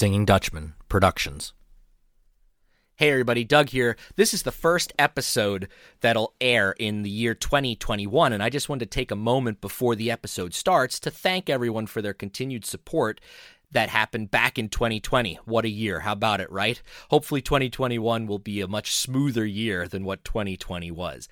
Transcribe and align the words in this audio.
Singing 0.00 0.24
Dutchman 0.24 0.72
Productions. 0.88 1.52
Hey 2.96 3.10
everybody, 3.10 3.44
Doug 3.44 3.68
here. 3.68 3.98
This 4.16 4.32
is 4.32 4.44
the 4.44 4.50
first 4.50 4.94
episode 4.98 5.68
that'll 6.00 6.32
air 6.40 6.74
in 6.78 7.02
the 7.02 7.10
year 7.10 7.34
2021, 7.34 8.32
and 8.32 8.42
I 8.42 8.48
just 8.48 8.70
wanted 8.70 8.90
to 8.90 8.94
take 8.98 9.10
a 9.10 9.14
moment 9.14 9.60
before 9.60 9.94
the 9.94 10.10
episode 10.10 10.54
starts 10.54 11.00
to 11.00 11.10
thank 11.10 11.50
everyone 11.50 11.86
for 11.86 12.00
their 12.00 12.14
continued 12.14 12.64
support 12.64 13.20
that 13.72 13.90
happened 13.90 14.30
back 14.30 14.58
in 14.58 14.70
2020. 14.70 15.38
What 15.44 15.66
a 15.66 15.68
year. 15.68 16.00
How 16.00 16.12
about 16.12 16.40
it, 16.40 16.50
right? 16.50 16.80
Hopefully 17.10 17.42
2021 17.42 18.26
will 18.26 18.38
be 18.38 18.62
a 18.62 18.66
much 18.66 18.94
smoother 18.94 19.44
year 19.44 19.86
than 19.86 20.04
what 20.04 20.24
2020 20.24 20.90
was. 20.92 21.28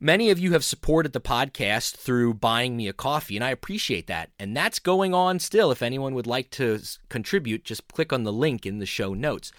Many 0.00 0.30
of 0.30 0.38
you 0.38 0.52
have 0.52 0.64
supported 0.64 1.12
the 1.12 1.20
podcast 1.20 1.96
through 1.96 2.34
buying 2.34 2.76
me 2.76 2.88
a 2.88 2.92
coffee, 2.92 3.36
and 3.36 3.44
I 3.44 3.50
appreciate 3.50 4.06
that. 4.06 4.30
And 4.38 4.56
that's 4.56 4.78
going 4.78 5.12
on 5.12 5.38
still. 5.38 5.70
If 5.70 5.82
anyone 5.82 6.14
would 6.14 6.26
like 6.26 6.50
to 6.52 6.80
contribute, 7.08 7.64
just 7.64 7.88
click 7.88 8.12
on 8.12 8.22
the 8.22 8.32
link 8.32 8.64
in 8.64 8.78
the 8.78 8.86
show 8.86 9.12
notes. 9.12 9.52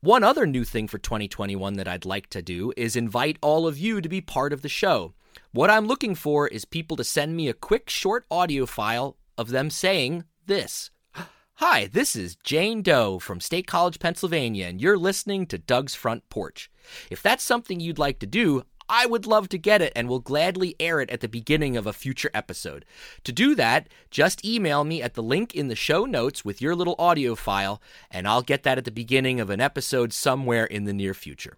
One 0.00 0.22
other 0.22 0.46
new 0.46 0.64
thing 0.64 0.88
for 0.88 0.98
2021 0.98 1.74
that 1.74 1.88
I'd 1.88 2.04
like 2.04 2.28
to 2.30 2.42
do 2.42 2.72
is 2.76 2.96
invite 2.96 3.38
all 3.40 3.66
of 3.66 3.78
you 3.78 4.00
to 4.00 4.08
be 4.08 4.20
part 4.20 4.52
of 4.52 4.62
the 4.62 4.68
show. 4.68 5.14
What 5.52 5.70
I'm 5.70 5.86
looking 5.86 6.14
for 6.14 6.48
is 6.48 6.64
people 6.64 6.96
to 6.96 7.04
send 7.04 7.36
me 7.36 7.48
a 7.48 7.54
quick 7.54 7.88
short 7.88 8.24
audio 8.30 8.66
file 8.66 9.16
of 9.38 9.50
them 9.50 9.70
saying 9.70 10.24
this. 10.46 10.90
Hi, 11.54 11.86
this 11.86 12.16
is 12.16 12.36
Jane 12.36 12.82
Doe 12.82 13.18
from 13.18 13.40
State 13.40 13.66
College, 13.66 13.98
Pennsylvania, 13.98 14.66
and 14.66 14.80
you're 14.80 14.98
listening 14.98 15.46
to 15.46 15.58
Doug's 15.58 15.94
Front 15.94 16.28
Porch. 16.28 16.70
If 17.10 17.22
that's 17.22 17.44
something 17.44 17.80
you'd 17.80 17.98
like 17.98 18.18
to 18.20 18.26
do, 18.26 18.64
I 18.94 19.06
would 19.06 19.24
love 19.24 19.48
to 19.48 19.58
get 19.58 19.80
it 19.80 19.90
and 19.96 20.06
will 20.06 20.18
gladly 20.18 20.76
air 20.78 21.00
it 21.00 21.08
at 21.08 21.20
the 21.20 21.28
beginning 21.28 21.78
of 21.78 21.86
a 21.86 21.94
future 21.94 22.30
episode. 22.34 22.84
To 23.24 23.32
do 23.32 23.54
that, 23.54 23.88
just 24.10 24.44
email 24.44 24.84
me 24.84 25.00
at 25.00 25.14
the 25.14 25.22
link 25.22 25.54
in 25.54 25.68
the 25.68 25.74
show 25.74 26.04
notes 26.04 26.44
with 26.44 26.60
your 26.60 26.76
little 26.76 26.94
audio 26.98 27.34
file, 27.34 27.80
and 28.10 28.28
I'll 28.28 28.42
get 28.42 28.64
that 28.64 28.76
at 28.76 28.84
the 28.84 28.90
beginning 28.90 29.40
of 29.40 29.48
an 29.48 29.62
episode 29.62 30.12
somewhere 30.12 30.66
in 30.66 30.84
the 30.84 30.92
near 30.92 31.14
future. 31.14 31.56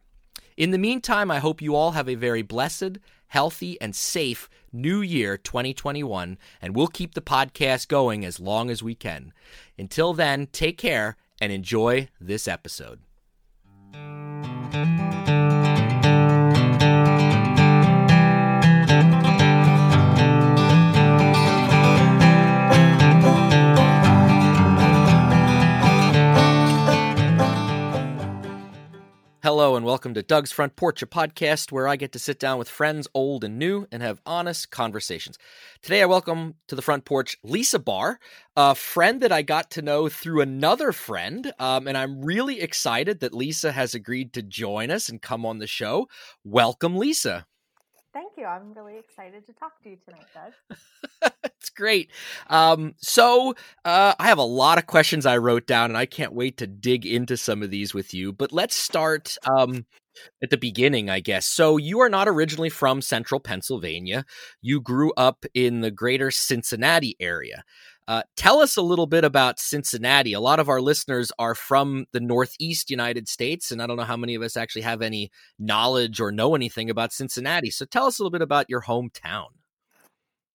In 0.56 0.70
the 0.70 0.78
meantime, 0.78 1.28
I 1.28 1.40
hope 1.40 1.60
you 1.60 1.74
all 1.74 1.90
have 1.90 2.08
a 2.08 2.14
very 2.14 2.42
blessed, 2.42 2.98
healthy, 3.26 3.80
and 3.80 3.96
safe 3.96 4.48
new 4.72 5.00
year 5.00 5.36
2021, 5.36 6.38
and 6.62 6.76
we'll 6.76 6.86
keep 6.86 7.14
the 7.14 7.20
podcast 7.20 7.88
going 7.88 8.24
as 8.24 8.38
long 8.38 8.70
as 8.70 8.80
we 8.80 8.94
can. 8.94 9.32
Until 9.76 10.14
then, 10.14 10.46
take 10.52 10.78
care 10.78 11.16
and 11.40 11.50
enjoy 11.50 12.10
this 12.20 12.46
episode. 12.46 13.00
Hello, 29.44 29.76
and 29.76 29.84
welcome 29.84 30.14
to 30.14 30.22
Doug's 30.22 30.52
Front 30.52 30.74
Porch, 30.74 31.02
a 31.02 31.06
podcast 31.06 31.70
where 31.70 31.86
I 31.86 31.96
get 31.96 32.12
to 32.12 32.18
sit 32.18 32.38
down 32.38 32.56
with 32.56 32.66
friends 32.66 33.06
old 33.12 33.44
and 33.44 33.58
new 33.58 33.86
and 33.92 34.02
have 34.02 34.22
honest 34.24 34.70
conversations. 34.70 35.36
Today, 35.82 36.00
I 36.00 36.06
welcome 36.06 36.54
to 36.66 36.74
the 36.74 36.80
front 36.80 37.04
porch 37.04 37.36
Lisa 37.42 37.78
Bahr, 37.78 38.18
a 38.56 38.74
friend 38.74 39.20
that 39.20 39.32
I 39.32 39.42
got 39.42 39.70
to 39.72 39.82
know 39.82 40.08
through 40.08 40.40
another 40.40 40.92
friend. 40.92 41.52
Um, 41.58 41.86
and 41.86 41.98
I'm 41.98 42.22
really 42.24 42.62
excited 42.62 43.20
that 43.20 43.34
Lisa 43.34 43.70
has 43.72 43.94
agreed 43.94 44.32
to 44.32 44.40
join 44.40 44.90
us 44.90 45.10
and 45.10 45.20
come 45.20 45.44
on 45.44 45.58
the 45.58 45.66
show. 45.66 46.08
Welcome, 46.42 46.96
Lisa. 46.96 47.44
Thank 48.14 48.32
you. 48.38 48.46
I'm 48.46 48.72
really 48.72 48.96
excited 48.96 49.44
to 49.46 49.52
talk 49.52 49.82
to 49.82 49.90
you 49.90 49.96
tonight, 50.04 50.26
Doug. 50.32 50.52
It's 51.64 51.70
great. 51.70 52.10
Um, 52.48 52.94
so 52.98 53.54
uh, 53.86 54.12
I 54.18 54.26
have 54.26 54.36
a 54.36 54.42
lot 54.42 54.76
of 54.76 54.86
questions 54.86 55.24
I 55.24 55.38
wrote 55.38 55.66
down, 55.66 55.90
and 55.90 55.96
I 55.96 56.04
can't 56.04 56.34
wait 56.34 56.58
to 56.58 56.66
dig 56.66 57.06
into 57.06 57.38
some 57.38 57.62
of 57.62 57.70
these 57.70 57.94
with 57.94 58.12
you. 58.12 58.34
But 58.34 58.52
let's 58.52 58.74
start 58.74 59.38
um, 59.46 59.86
at 60.42 60.50
the 60.50 60.58
beginning, 60.58 61.08
I 61.08 61.20
guess. 61.20 61.46
So 61.46 61.78
you 61.78 62.00
are 62.00 62.10
not 62.10 62.28
originally 62.28 62.68
from 62.68 63.00
central 63.00 63.40
Pennsylvania. 63.40 64.26
You 64.60 64.82
grew 64.82 65.14
up 65.16 65.46
in 65.54 65.80
the 65.80 65.90
greater 65.90 66.30
Cincinnati 66.30 67.16
area. 67.18 67.64
Uh, 68.06 68.22
tell 68.36 68.60
us 68.60 68.76
a 68.76 68.82
little 68.82 69.06
bit 69.06 69.24
about 69.24 69.58
Cincinnati. 69.58 70.34
A 70.34 70.40
lot 70.40 70.60
of 70.60 70.68
our 70.68 70.80
listeners 70.80 71.32
are 71.38 71.54
from 71.54 72.04
the 72.12 72.20
Northeast 72.20 72.90
United 72.90 73.28
States, 73.28 73.70
and 73.70 73.80
I 73.80 73.86
don't 73.86 73.96
know 73.96 74.02
how 74.04 74.16
many 74.16 74.34
of 74.34 74.42
us 74.42 74.56
actually 74.56 74.82
have 74.82 75.00
any 75.00 75.30
knowledge 75.58 76.20
or 76.20 76.30
know 76.30 76.54
anything 76.54 76.90
about 76.90 77.12
Cincinnati. 77.12 77.70
So 77.70 77.86
tell 77.86 78.04
us 78.04 78.18
a 78.18 78.22
little 78.22 78.30
bit 78.30 78.42
about 78.42 78.68
your 78.68 78.82
hometown. 78.82 79.46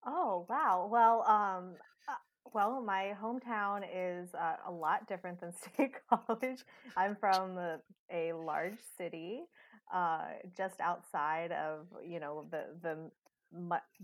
Oh 0.06 0.46
wow! 0.48 0.88
Well, 0.92 1.24
um, 1.28 1.72
uh, 2.08 2.14
well, 2.54 2.82
my 2.84 3.14
hometown 3.22 3.82
is 3.94 4.34
uh, 4.36 4.56
a 4.68 4.72
lot 4.72 5.08
different 5.08 5.42
than 5.42 5.52
State 5.74 5.94
College. 6.08 6.64
I'm 6.96 7.16
from 7.16 7.58
a, 7.58 7.80
a 8.12 8.34
large 8.34 8.78
city, 8.96 9.42
uh, 9.92 10.26
just 10.56 10.80
outside 10.80 11.52
of 11.52 11.88
you 12.06 12.20
know 12.20 12.46
the 12.52 12.66
the 12.82 13.12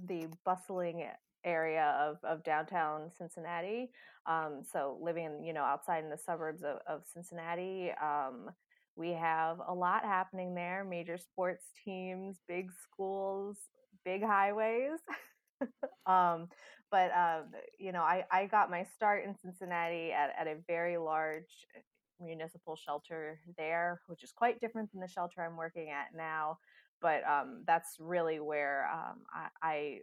the 0.07 0.27
bustling 0.43 1.05
area 1.45 1.95
of, 1.99 2.17
of 2.23 2.43
downtown 2.43 3.11
Cincinnati. 3.17 3.91
Um, 4.25 4.61
so 4.69 4.97
living, 5.01 5.43
you 5.43 5.53
know, 5.53 5.63
outside 5.63 6.03
in 6.03 6.09
the 6.09 6.17
suburbs 6.17 6.63
of, 6.63 6.79
of 6.87 7.03
Cincinnati, 7.13 7.91
um, 8.01 8.49
we 8.95 9.11
have 9.11 9.59
a 9.67 9.73
lot 9.73 10.03
happening 10.03 10.55
there. 10.55 10.83
Major 10.83 11.17
sports 11.17 11.65
teams, 11.83 12.37
big 12.47 12.71
schools, 12.71 13.57
big 14.03 14.23
highways. 14.23 14.99
um, 16.05 16.47
but 16.91 17.11
uh, 17.11 17.41
you 17.79 17.91
know, 17.91 18.01
I, 18.01 18.25
I 18.31 18.45
got 18.45 18.71
my 18.71 18.83
start 18.95 19.25
in 19.25 19.35
Cincinnati 19.37 20.11
at, 20.11 20.33
at 20.39 20.47
a 20.47 20.57
very 20.67 20.97
large 20.97 21.65
municipal 22.21 22.75
shelter 22.75 23.39
there, 23.57 24.01
which 24.07 24.23
is 24.23 24.31
quite 24.31 24.59
different 24.61 24.91
than 24.91 25.01
the 25.01 25.07
shelter 25.07 25.43
I'm 25.43 25.57
working 25.57 25.89
at 25.89 26.15
now. 26.15 26.57
But 27.01 27.27
um, 27.27 27.63
that's 27.67 27.97
really 27.99 28.39
where 28.39 28.89
um, 28.91 29.23
I 29.61 29.99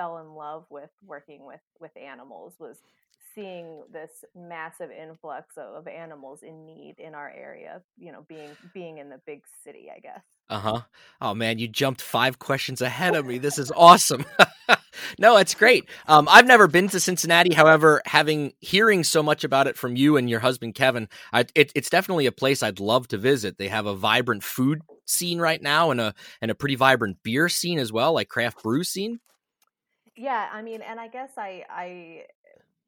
fell 0.00 0.18
in 0.18 0.34
love 0.34 0.64
with 0.70 0.88
working 1.06 1.44
with 1.44 1.60
with 1.78 1.94
animals 1.94 2.54
was 2.58 2.78
seeing 3.34 3.82
this 3.92 4.24
massive 4.34 4.90
influx 4.90 5.56
of, 5.56 5.86
animals 5.86 6.42
in 6.42 6.64
need 6.64 6.94
in 6.98 7.14
our 7.14 7.30
area 7.30 7.82
you 7.98 8.10
know 8.10 8.24
being 8.26 8.50
being 8.72 8.96
in 8.96 9.10
the 9.10 9.20
big 9.26 9.42
city 9.62 9.88
i 9.94 10.00
guess. 10.00 10.22
Uh-huh. 10.48 10.80
Oh 11.20 11.34
man 11.34 11.58
you 11.58 11.68
jumped 11.68 12.00
five 12.00 12.38
questions 12.38 12.80
ahead 12.80 13.14
of 13.14 13.26
me. 13.26 13.38
This 13.38 13.58
is 13.58 13.70
awesome. 13.76 14.24
No 15.18 15.36
it's 15.36 15.54
great. 15.54 15.88
Um, 16.08 16.28
i've 16.30 16.46
never 16.46 16.66
been 16.66 16.88
to 16.88 17.00
cincinnati. 17.00 17.54
However 17.54 18.02
having 18.04 18.52
hearing 18.60 19.04
so 19.04 19.22
much 19.22 19.44
about 19.44 19.66
it 19.66 19.76
from 19.76 19.96
you 19.96 20.16
and 20.16 20.28
your 20.28 20.40
husband 20.40 20.74
kevin 20.74 21.08
I, 21.32 21.46
it, 21.54 21.72
it's 21.74 21.90
definitely 21.90 22.26
a 22.26 22.32
place 22.32 22.62
i'd 22.62 22.80
love 22.80 23.06
to 23.08 23.18
visit. 23.18 23.58
They 23.58 23.68
have 23.68 23.86
a 23.86 23.94
vibrant 23.94 24.42
food 24.42 24.82
scene 25.06 25.38
right 25.38 25.62
now 25.62 25.90
and 25.90 26.00
a 26.00 26.14
and 26.40 26.50
a 26.50 26.54
pretty 26.54 26.74
vibrant 26.74 27.18
beer 27.22 27.48
scene 27.48 27.78
as 27.78 27.92
well 27.92 28.12
like 28.12 28.28
craft 28.28 28.62
brew 28.62 28.82
scene 28.84 29.20
yeah 30.20 30.48
i 30.52 30.60
mean 30.62 30.82
and 30.82 31.00
i 31.00 31.08
guess 31.08 31.32
i 31.38 31.64
i 31.70 32.22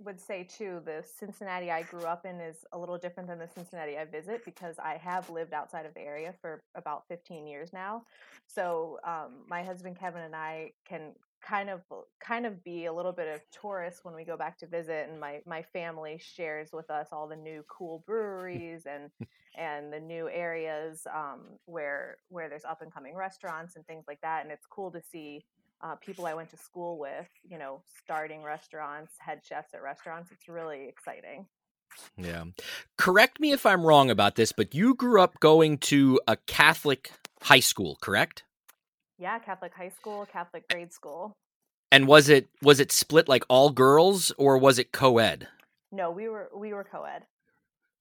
would 0.04 0.20
say 0.20 0.44
too 0.44 0.80
the 0.84 1.04
Cincinnati 1.18 1.70
I 1.70 1.82
grew 1.82 2.04
up 2.04 2.24
in 2.26 2.40
is 2.40 2.64
a 2.72 2.78
little 2.78 2.98
different 2.98 3.28
than 3.28 3.38
the 3.38 3.48
Cincinnati 3.48 3.96
I 3.98 4.04
visit 4.04 4.44
because 4.44 4.78
I 4.78 4.96
have 4.96 5.30
lived 5.30 5.52
outside 5.52 5.86
of 5.86 5.94
the 5.94 6.00
area 6.00 6.34
for 6.40 6.62
about 6.74 7.04
15 7.08 7.46
years 7.46 7.72
now. 7.72 8.02
So 8.46 8.98
um, 9.04 9.44
my 9.48 9.62
husband 9.62 9.98
Kevin 9.98 10.22
and 10.22 10.34
I 10.34 10.72
can 10.84 11.12
kind 11.42 11.68
of 11.70 11.80
kind 12.20 12.46
of 12.46 12.62
be 12.62 12.86
a 12.86 12.92
little 12.92 13.12
bit 13.12 13.26
of 13.26 13.40
tourists 13.50 14.04
when 14.04 14.14
we 14.14 14.24
go 14.24 14.36
back 14.36 14.56
to 14.58 14.66
visit 14.66 15.08
and 15.10 15.18
my 15.18 15.40
my 15.44 15.60
family 15.60 16.16
shares 16.20 16.70
with 16.72 16.88
us 16.88 17.08
all 17.10 17.26
the 17.26 17.36
new 17.36 17.64
cool 17.68 18.04
breweries 18.06 18.86
and 18.86 19.10
and 19.56 19.92
the 19.92 19.98
new 19.98 20.28
areas 20.28 21.06
um, 21.12 21.40
where 21.66 22.16
where 22.28 22.48
there's 22.48 22.64
up 22.64 22.80
and 22.80 22.94
coming 22.94 23.16
restaurants 23.16 23.74
and 23.74 23.84
things 23.86 24.04
like 24.06 24.20
that 24.22 24.44
and 24.44 24.52
it's 24.52 24.66
cool 24.66 24.90
to 24.90 25.02
see 25.02 25.44
uh, 25.82 25.96
people 25.96 26.26
I 26.26 26.34
went 26.34 26.50
to 26.50 26.56
school 26.56 26.98
with, 26.98 27.28
you 27.42 27.58
know, 27.58 27.82
starting 28.02 28.42
restaurants, 28.42 29.12
head 29.18 29.40
chefs 29.44 29.74
at 29.74 29.82
restaurants. 29.82 30.30
It's 30.30 30.48
really 30.48 30.88
exciting. 30.88 31.46
Yeah. 32.16 32.44
Correct 32.96 33.40
me 33.40 33.52
if 33.52 33.66
I'm 33.66 33.84
wrong 33.84 34.10
about 34.10 34.36
this, 34.36 34.52
but 34.52 34.74
you 34.74 34.94
grew 34.94 35.20
up 35.20 35.40
going 35.40 35.78
to 35.78 36.20
a 36.26 36.36
Catholic 36.36 37.12
high 37.42 37.60
school, 37.60 37.98
correct? 38.00 38.44
Yeah, 39.18 39.38
Catholic 39.38 39.72
high 39.74 39.90
school, 39.90 40.26
Catholic 40.32 40.68
grade 40.68 40.92
school. 40.92 41.32
And 41.90 42.06
was 42.06 42.28
it 42.28 42.48
was 42.62 42.80
it 42.80 42.90
split 42.90 43.28
like 43.28 43.44
all 43.48 43.70
girls 43.70 44.32
or 44.38 44.56
was 44.56 44.78
it 44.78 44.92
co-ed? 44.92 45.48
No, 45.90 46.10
we 46.10 46.28
were 46.28 46.48
we 46.56 46.72
were 46.72 46.84
co-ed. 46.84 47.24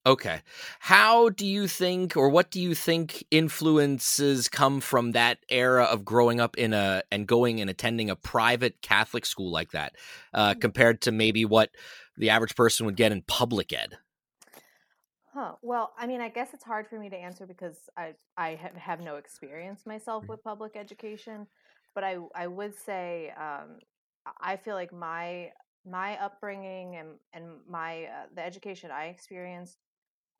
Okay. 0.04 0.40
How 0.80 1.28
do 1.28 1.46
you 1.46 1.68
think 1.68 2.16
or 2.16 2.28
what 2.28 2.50
do 2.50 2.60
you 2.60 2.74
think 2.74 3.24
influences 3.30 4.48
come 4.48 4.80
from 4.80 5.12
that 5.12 5.38
era 5.48 5.84
of 5.84 6.04
growing 6.04 6.40
up 6.40 6.58
in 6.58 6.72
a 6.72 7.04
and 7.12 7.26
going 7.26 7.60
and 7.60 7.70
attending 7.70 8.10
a 8.10 8.16
private 8.16 8.82
Catholic 8.82 9.24
school 9.24 9.52
like 9.52 9.70
that 9.70 9.94
uh, 10.34 10.54
mm. 10.54 10.60
compared 10.60 11.02
to 11.02 11.12
maybe 11.12 11.44
what 11.44 11.70
the 12.16 12.30
average 12.30 12.56
person 12.56 12.84
would 12.86 12.96
get 12.96 13.12
in 13.12 13.22
public 13.22 13.72
ed? 13.72 13.96
Huh. 15.32 15.52
Well, 15.62 15.92
I 15.96 16.06
mean, 16.06 16.20
I 16.20 16.28
guess 16.28 16.52
it's 16.52 16.64
hard 16.64 16.88
for 16.88 16.98
me 16.98 17.08
to 17.08 17.16
answer 17.16 17.46
because 17.46 17.76
I 17.96 18.14
I 18.36 18.56
have, 18.56 18.74
have 18.74 19.00
no 19.00 19.16
experience 19.16 19.86
myself 19.86 20.24
mm. 20.24 20.30
with 20.30 20.42
public 20.42 20.76
education, 20.76 21.46
but 21.94 22.02
I 22.02 22.16
I 22.34 22.48
would 22.48 22.74
say 22.74 23.32
um, 23.38 23.78
I 24.40 24.56
feel 24.56 24.74
like 24.74 24.92
my 24.92 25.52
my 25.88 26.18
upbringing 26.18 26.96
and 26.96 27.08
and 27.32 27.44
my 27.68 28.04
uh, 28.04 28.26
the 28.34 28.44
education 28.44 28.90
I 28.90 29.06
experienced, 29.06 29.78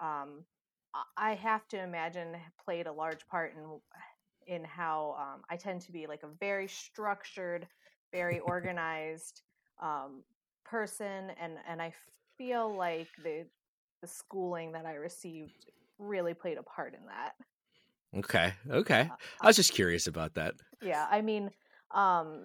um, 0.03 0.45
I 1.17 1.35
have 1.35 1.67
to 1.69 1.83
imagine 1.83 2.37
played 2.63 2.87
a 2.87 2.93
large 2.93 3.27
part 3.29 3.55
in 3.57 3.81
in 4.47 4.65
how 4.65 5.17
um, 5.19 5.43
I 5.49 5.57
tend 5.57 5.81
to 5.83 5.93
be 5.93 6.07
like 6.07 6.25
a 6.25 6.29
very 6.41 6.69
structured, 6.69 7.67
very 8.11 8.39
organized 8.55 9.43
um, 9.81 10.23
person, 10.65 11.31
and 11.41 11.55
and 11.67 11.81
I 11.81 11.93
feel 12.37 12.75
like 12.75 13.09
the 13.23 13.47
the 14.03 14.09
schooling 14.09 14.73
that 14.73 14.85
I 14.85 14.95
received 14.95 15.71
really 15.99 16.35
played 16.35 16.59
a 16.59 16.63
part 16.63 16.95
in 16.95 17.07
that. 17.07 17.35
Okay. 18.15 18.53
Okay. 18.71 19.09
Uh, 19.11 19.17
I 19.41 19.47
was 19.47 19.57
just 19.57 19.73
curious 19.73 20.07
about 20.07 20.35
that. 20.35 20.55
Yeah, 20.83 21.07
I 21.11 21.23
mean, 21.23 21.51
um, 21.93 22.45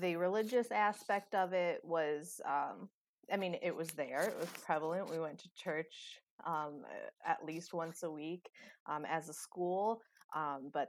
the 0.00 0.16
religious 0.16 0.70
aspect 0.70 1.34
of 1.34 1.52
it 1.52 1.80
was, 1.82 2.40
um, 2.44 2.88
I 3.32 3.36
mean, 3.36 3.56
it 3.62 3.74
was 3.74 3.88
there. 3.90 4.22
It 4.22 4.36
was 4.38 4.50
prevalent. 4.64 5.10
We 5.10 5.18
went 5.18 5.38
to 5.38 5.48
church 5.56 6.18
um, 6.46 6.82
at 7.26 7.44
least 7.44 7.74
once 7.74 8.02
a 8.02 8.10
week 8.10 8.48
um, 8.86 9.04
as 9.04 9.28
a 9.28 9.34
school, 9.34 10.00
um, 10.34 10.70
but 10.72 10.88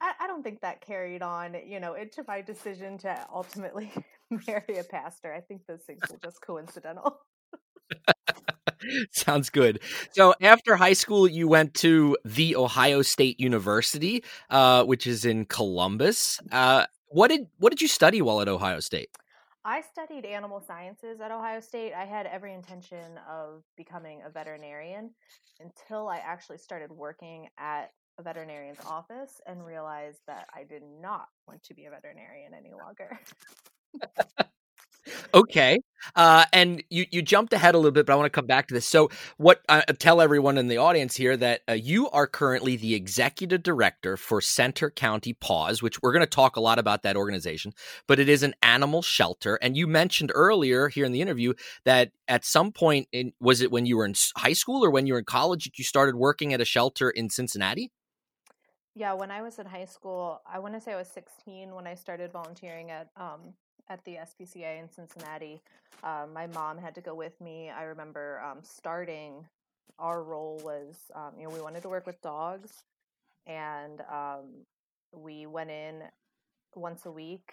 I, 0.00 0.12
I, 0.20 0.26
don't 0.26 0.42
think 0.42 0.60
that 0.62 0.80
carried 0.80 1.22
on, 1.22 1.56
you 1.66 1.80
know, 1.80 1.94
into 1.94 2.24
my 2.26 2.40
decision 2.40 2.98
to 2.98 3.26
ultimately 3.32 3.92
marry 4.46 4.78
a 4.78 4.84
pastor. 4.84 5.32
I 5.32 5.40
think 5.40 5.66
those 5.66 5.82
things 5.82 6.00
were 6.10 6.18
just 6.22 6.40
coincidental. 6.40 7.18
Sounds 9.10 9.50
good. 9.50 9.80
So 10.12 10.34
after 10.40 10.76
high 10.76 10.94
school, 10.94 11.28
you 11.28 11.48
went 11.48 11.74
to 11.74 12.16
the 12.24 12.56
Ohio 12.56 13.02
State 13.02 13.38
University, 13.38 14.24
uh, 14.48 14.84
which 14.84 15.06
is 15.06 15.24
in 15.24 15.44
Columbus. 15.44 16.40
Uh, 16.50 16.86
what 17.08 17.28
did 17.28 17.48
what 17.58 17.70
did 17.70 17.82
you 17.82 17.88
study 17.88 18.22
while 18.22 18.40
at 18.40 18.48
Ohio 18.48 18.80
State? 18.80 19.10
I 19.64 19.82
studied 19.82 20.24
animal 20.24 20.60
sciences 20.60 21.20
at 21.20 21.30
Ohio 21.30 21.60
State. 21.60 21.92
I 21.92 22.06
had 22.06 22.26
every 22.26 22.54
intention 22.54 23.18
of 23.28 23.62
becoming 23.76 24.22
a 24.26 24.30
veterinarian 24.30 25.10
until 25.60 26.08
I 26.08 26.18
actually 26.18 26.58
started 26.58 26.90
working 26.90 27.48
at 27.58 27.92
a 28.18 28.22
veterinarian's 28.22 28.80
office 28.86 29.40
and 29.46 29.64
realized 29.64 30.20
that 30.26 30.46
I 30.54 30.64
did 30.64 30.82
not 30.82 31.28
want 31.46 31.62
to 31.64 31.74
be 31.74 31.84
a 31.84 31.90
veterinarian 31.90 32.54
any 32.54 32.72
longer. 32.72 33.20
okay. 35.34 35.78
Uh, 36.16 36.44
and 36.52 36.82
you, 36.88 37.04
you 37.10 37.22
jumped 37.22 37.52
ahead 37.52 37.74
a 37.74 37.78
little 37.78 37.90
bit, 37.90 38.06
but 38.06 38.12
I 38.12 38.16
want 38.16 38.26
to 38.26 38.30
come 38.30 38.46
back 38.46 38.68
to 38.68 38.74
this. 38.74 38.86
So, 38.86 39.10
what 39.36 39.60
uh, 39.68 39.82
tell 39.98 40.20
everyone 40.20 40.56
in 40.56 40.68
the 40.68 40.78
audience 40.78 41.14
here 41.14 41.36
that 41.36 41.60
uh, 41.68 41.72
you 41.72 42.08
are 42.10 42.26
currently 42.26 42.76
the 42.76 42.94
executive 42.94 43.62
director 43.62 44.16
for 44.16 44.40
Centre 44.40 44.90
County 44.90 45.34
Paws, 45.34 45.82
which 45.82 46.00
we're 46.02 46.12
going 46.12 46.24
to 46.24 46.26
talk 46.26 46.56
a 46.56 46.60
lot 46.60 46.78
about 46.78 47.02
that 47.02 47.16
organization, 47.16 47.72
but 48.06 48.18
it 48.18 48.28
is 48.28 48.42
an 48.42 48.54
animal 48.62 49.02
shelter. 49.02 49.58
And 49.60 49.76
you 49.76 49.86
mentioned 49.86 50.32
earlier 50.34 50.88
here 50.88 51.04
in 51.04 51.12
the 51.12 51.20
interview 51.20 51.52
that 51.84 52.12
at 52.28 52.44
some 52.44 52.72
point, 52.72 53.08
in 53.12 53.32
was 53.40 53.60
it 53.60 53.70
when 53.70 53.86
you 53.86 53.96
were 53.96 54.06
in 54.06 54.14
high 54.36 54.54
school 54.54 54.84
or 54.84 54.90
when 54.90 55.06
you 55.06 55.14
were 55.14 55.18
in 55.18 55.26
college, 55.26 55.70
you 55.76 55.84
started 55.84 56.14
working 56.14 56.54
at 56.54 56.60
a 56.60 56.64
shelter 56.64 57.10
in 57.10 57.28
Cincinnati? 57.28 57.90
Yeah, 58.94 59.12
when 59.12 59.30
I 59.30 59.40
was 59.42 59.58
in 59.58 59.66
high 59.66 59.84
school, 59.84 60.40
I 60.50 60.58
want 60.58 60.74
to 60.74 60.80
say 60.80 60.92
I 60.92 60.96
was 60.96 61.08
16 61.08 61.74
when 61.74 61.86
I 61.86 61.94
started 61.94 62.32
volunteering 62.32 62.90
at 62.90 63.08
um, 63.16 63.54
at 63.88 64.04
the 64.04 64.16
SPCA 64.16 64.80
in 64.80 64.88
Cincinnati. 64.88 65.60
Um, 66.02 66.32
my 66.32 66.46
mom 66.48 66.78
had 66.78 66.94
to 66.94 67.00
go 67.00 67.14
with 67.14 67.40
me. 67.40 67.70
I 67.70 67.84
remember 67.84 68.40
um, 68.40 68.58
starting. 68.62 69.46
Our 69.98 70.22
role 70.22 70.60
was, 70.64 70.96
um, 71.14 71.32
you 71.38 71.44
know, 71.44 71.50
we 71.50 71.60
wanted 71.60 71.82
to 71.82 71.88
work 71.88 72.06
with 72.06 72.20
dogs, 72.22 72.84
and 73.46 74.00
um, 74.02 74.64
we 75.14 75.46
went 75.46 75.70
in 75.70 76.02
once 76.74 77.06
a 77.06 77.10
week 77.10 77.52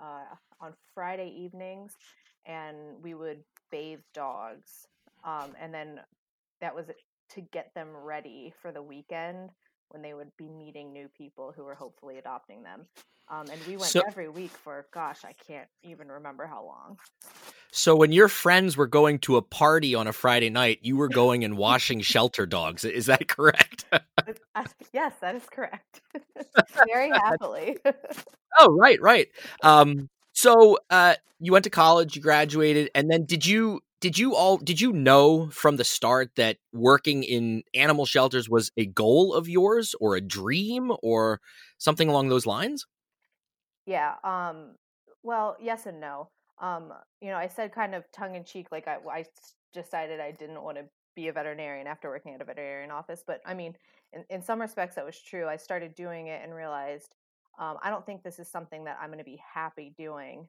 uh, 0.00 0.34
on 0.60 0.74
Friday 0.94 1.32
evenings, 1.38 1.96
and 2.44 2.76
we 3.02 3.14
would 3.14 3.42
bathe 3.70 4.00
dogs, 4.12 4.86
um, 5.24 5.52
and 5.60 5.72
then 5.72 6.00
that 6.60 6.74
was 6.74 6.86
to 7.30 7.40
get 7.40 7.72
them 7.74 7.88
ready 7.96 8.52
for 8.60 8.72
the 8.72 8.82
weekend 8.82 9.50
when 9.90 10.02
they 10.02 10.14
would 10.14 10.30
be 10.36 10.48
meeting 10.48 10.92
new 10.92 11.08
people 11.08 11.52
who 11.54 11.64
were 11.64 11.74
hopefully 11.74 12.18
adopting 12.18 12.62
them. 12.62 12.86
Um, 13.28 13.46
and 13.50 13.60
we 13.66 13.76
went 13.76 13.90
so, 13.90 14.02
every 14.06 14.28
week 14.28 14.52
for, 14.52 14.86
gosh, 14.92 15.24
I 15.24 15.32
can't 15.32 15.68
even 15.82 16.08
remember 16.08 16.46
how 16.46 16.64
long. 16.64 16.98
So 17.72 17.96
when 17.96 18.12
your 18.12 18.28
friends 18.28 18.76
were 18.76 18.86
going 18.86 19.18
to 19.20 19.36
a 19.36 19.42
party 19.42 19.94
on 19.94 20.06
a 20.06 20.12
Friday 20.12 20.48
night, 20.48 20.78
you 20.82 20.96
were 20.96 21.08
going 21.08 21.44
and 21.44 21.56
washing 21.56 22.00
shelter 22.00 22.46
dogs. 22.46 22.84
Is 22.84 23.06
that 23.06 23.26
correct? 23.26 23.84
yes, 24.92 25.12
that 25.20 25.34
is 25.34 25.42
correct. 25.50 26.00
Very 26.86 27.10
happily. 27.14 27.78
oh, 28.58 28.74
right, 28.76 29.00
right. 29.02 29.28
Um, 29.62 30.08
so 30.32 30.78
uh, 30.90 31.16
you 31.40 31.52
went 31.52 31.64
to 31.64 31.70
college, 31.70 32.14
you 32.14 32.22
graduated, 32.22 32.90
and 32.94 33.10
then 33.10 33.24
did 33.24 33.44
you 33.44 33.80
did 34.06 34.18
you 34.18 34.36
all 34.36 34.56
did 34.56 34.80
you 34.80 34.92
know 34.92 35.50
from 35.50 35.78
the 35.78 35.82
start 35.82 36.30
that 36.36 36.58
working 36.72 37.24
in 37.24 37.64
animal 37.74 38.06
shelters 38.06 38.48
was 38.48 38.70
a 38.76 38.86
goal 38.86 39.34
of 39.34 39.48
yours 39.48 39.96
or 40.00 40.14
a 40.14 40.20
dream 40.20 40.92
or 41.02 41.40
something 41.78 42.08
along 42.08 42.28
those 42.28 42.46
lines? 42.46 42.86
Yeah. 43.84 44.14
Um, 44.22 44.76
well, 45.24 45.56
yes 45.60 45.86
and 45.86 45.98
no. 45.98 46.28
Um, 46.60 46.92
you 47.20 47.30
know, 47.30 47.36
I 47.36 47.48
said 47.48 47.72
kind 47.72 47.96
of 47.96 48.04
tongue 48.12 48.36
in 48.36 48.44
cheek, 48.44 48.68
like 48.70 48.86
I, 48.86 48.98
I 49.10 49.24
decided 49.72 50.20
I 50.20 50.30
didn't 50.30 50.62
want 50.62 50.78
to 50.78 50.84
be 51.16 51.26
a 51.26 51.32
veterinarian 51.32 51.88
after 51.88 52.08
working 52.08 52.32
at 52.32 52.40
a 52.40 52.44
veterinarian 52.44 52.92
office. 52.92 53.24
But 53.26 53.40
I 53.44 53.54
mean, 53.54 53.74
in, 54.12 54.24
in 54.30 54.40
some 54.40 54.60
respects, 54.60 54.94
that 54.94 55.04
was 55.04 55.20
true. 55.20 55.48
I 55.48 55.56
started 55.56 55.96
doing 55.96 56.28
it 56.28 56.44
and 56.44 56.54
realized 56.54 57.16
um, 57.58 57.78
I 57.82 57.90
don't 57.90 58.06
think 58.06 58.22
this 58.22 58.38
is 58.38 58.46
something 58.46 58.84
that 58.84 58.98
I'm 59.00 59.08
going 59.08 59.18
to 59.18 59.24
be 59.24 59.42
happy 59.52 59.92
doing, 59.98 60.46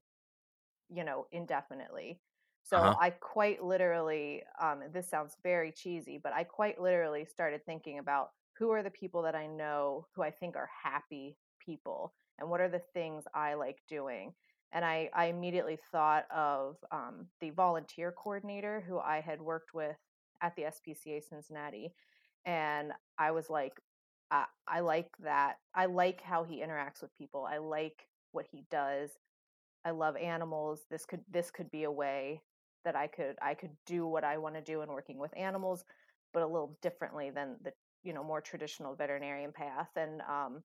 you 0.94 1.04
know, 1.04 1.26
indefinitely. 1.32 2.20
So 2.68 2.76
uh-huh. 2.76 2.96
I 3.00 3.12
quite 3.12 3.64
literally, 3.64 4.44
um, 4.62 4.82
this 4.92 5.08
sounds 5.08 5.38
very 5.42 5.72
cheesy, 5.72 6.20
but 6.22 6.34
I 6.34 6.44
quite 6.44 6.82
literally 6.82 7.24
started 7.24 7.66
thinking 7.66 8.00
about 8.00 8.32
who 8.58 8.72
are 8.72 8.84
the 8.84 8.92
people 8.92 9.22
that 9.22 9.36
I 9.36 9.48
know 9.48 10.06
who 10.14 10.22
I 10.22 10.32
think 10.32 10.58
are 10.58 10.70
happy 10.84 11.38
people 11.66 12.14
and 12.38 12.50
what 12.50 12.60
are 12.60 12.68
the 12.68 12.82
things 12.94 13.24
I 13.34 13.54
like 13.54 13.78
doing. 13.88 14.34
And 14.74 14.84
I, 14.84 15.10
I 15.14 15.28
immediately 15.28 15.80
thought 15.94 16.26
of 16.30 16.76
um, 16.92 17.28
the 17.40 17.52
volunteer 17.52 18.12
coordinator 18.12 18.84
who 18.86 19.00
I 19.00 19.22
had 19.22 19.42
worked 19.42 19.74
with 19.74 19.96
at 20.42 20.54
the 20.58 20.64
SPCA 20.64 21.24
Cincinnati. 21.24 21.94
And 22.46 22.92
I 23.18 23.32
was 23.32 23.50
like, 23.50 23.80
I, 24.30 24.44
I 24.68 24.82
like 24.82 25.12
that. 25.24 25.56
I 25.74 25.86
like 25.86 26.22
how 26.22 26.44
he 26.44 26.62
interacts 26.62 27.02
with 27.02 27.18
people. 27.18 27.48
I 27.50 27.60
like 27.60 28.08
what 28.34 28.46
he 28.52 28.66
does. 28.70 29.12
I 29.86 29.92
love 29.92 30.18
animals. 30.18 30.82
This 30.92 31.06
could 31.06 31.22
this 31.32 31.50
could 31.50 31.72
be 31.72 31.86
a 31.86 31.92
way 31.92 32.42
that 32.88 32.96
I 32.96 33.08
could 33.08 33.36
I 33.42 33.54
could 33.54 33.72
do 33.86 34.08
what 34.08 34.24
I 34.24 34.38
want 34.38 34.56
to 34.56 34.62
do 34.62 34.82
in 34.82 34.88
working 34.88 35.18
with 35.18 35.36
animals, 35.36 35.84
but 36.34 36.42
a 36.42 36.48
little 36.48 36.78
differently 36.82 37.30
than 37.30 37.58
the 37.62 37.74
you 38.02 38.14
know 38.14 38.24
more 38.24 38.40
traditional 38.40 38.96
veterinarian 38.96 39.52
path. 39.52 39.90
And 39.98 40.22
um, 40.22 40.64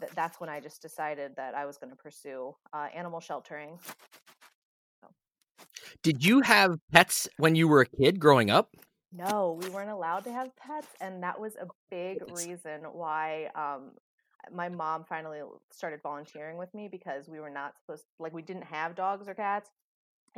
th- 0.00 0.10
that's 0.14 0.40
when 0.40 0.48
I 0.48 0.60
just 0.60 0.80
decided 0.80 1.36
that 1.36 1.54
I 1.54 1.66
was 1.66 1.76
going 1.76 1.90
to 1.90 1.96
pursue 1.96 2.56
uh, 2.72 2.86
animal 2.94 3.20
sheltering. 3.20 3.78
So. 5.02 5.08
Did 6.02 6.24
you 6.24 6.40
have 6.40 6.78
pets 6.90 7.28
when 7.36 7.54
you 7.54 7.68
were 7.68 7.82
a 7.82 7.86
kid 7.86 8.18
growing 8.18 8.48
up? 8.48 8.70
No, 9.12 9.58
we 9.62 9.68
weren't 9.68 9.90
allowed 9.90 10.24
to 10.24 10.32
have 10.32 10.56
pets, 10.56 10.88
and 11.02 11.22
that 11.22 11.38
was 11.38 11.56
a 11.56 11.66
big 11.90 12.22
reason 12.34 12.80
why 12.92 13.50
um, 13.54 13.90
my 14.50 14.70
mom 14.70 15.04
finally 15.04 15.40
started 15.70 16.00
volunteering 16.02 16.56
with 16.56 16.72
me 16.72 16.88
because 16.88 17.28
we 17.28 17.40
were 17.40 17.50
not 17.50 17.74
supposed 17.76 18.04
like 18.18 18.32
we 18.32 18.40
didn't 18.40 18.64
have 18.64 18.94
dogs 18.94 19.28
or 19.28 19.34
cats 19.34 19.68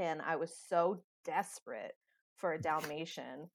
and 0.00 0.20
I 0.22 0.36
was 0.36 0.52
so 0.68 0.98
desperate 1.24 1.94
for 2.36 2.52
a 2.52 2.58
Dalmatian. 2.62 3.48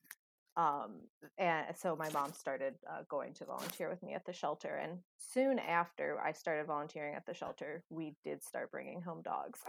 Um, 0.57 1.01
and 1.37 1.65
so 1.75 1.97
my 1.97 2.09
mom 2.11 2.31
started 2.31 2.75
uh, 2.89 3.01
going 3.09 3.33
to 3.33 3.45
volunteer 3.45 3.89
with 3.89 4.01
me 4.01 4.13
at 4.13 4.25
the 4.25 4.31
shelter. 4.31 4.79
And 4.81 4.99
soon 5.17 5.59
after 5.59 6.17
I 6.23 6.31
started 6.31 6.65
volunteering 6.65 7.13
at 7.13 7.25
the 7.25 7.33
shelter, 7.33 7.83
we 7.89 8.15
did 8.23 8.41
start 8.41 8.71
bringing 8.71 9.01
home 9.01 9.21
dogs. 9.21 9.59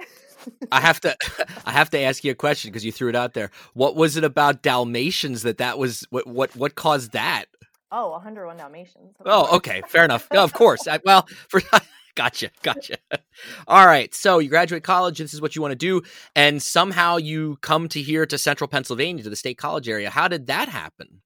I 0.71 0.81
have 0.81 1.01
to, 1.01 1.17
I 1.67 1.73
have 1.73 1.91
to 1.91 1.99
ask 1.99 2.23
you 2.23 2.31
a 2.31 2.37
question 2.37 2.71
because 2.71 2.85
you 2.85 2.93
threw 2.93 3.09
it 3.09 3.17
out 3.17 3.35
there. 3.35 3.51
What 3.75 3.97
was 3.97 4.17
it 4.17 4.23
about 4.23 4.63
Dalmatians 4.63 5.43
that 5.43 5.59
that 5.59 5.77
was 5.77 6.07
what 6.11 6.27
what 6.27 6.55
what 6.55 6.77
caused 6.77 7.13
that? 7.13 7.47
Oh, 7.91 8.11
101 8.11 8.57
Dalmatians. 8.57 9.17
Oh, 9.25 9.57
okay, 9.57 9.83
fair 9.89 10.05
enough. 10.05 10.29
of 10.31 10.53
course. 10.53 10.87
I, 10.89 11.01
well, 11.05 11.27
for 11.49 11.61
gotcha, 12.17 12.51
gotcha. 12.63 12.97
All 13.69 13.87
right, 13.87 14.13
so 14.15 14.41
you 14.41 14.49
graduate 14.49 14.83
college. 14.83 15.19
This 15.19 15.35
is 15.35 15.41
what 15.41 15.55
you 15.55 15.63
want 15.63 15.73
to 15.73 15.77
do, 15.77 16.03
and 16.35 16.61
somehow 16.61 17.19
you 17.19 17.59
come 17.61 17.89
to 17.89 18.03
here 18.03 18.27
to 18.27 18.39
Central 18.39 18.67
Pennsylvania, 18.67 19.23
to 19.23 19.31
the 19.31 19.37
State 19.37 19.59
College 19.59 19.89
area. 19.89 20.11
How 20.11 20.27
did 20.27 20.47
that 20.49 20.69
happen? 20.69 21.23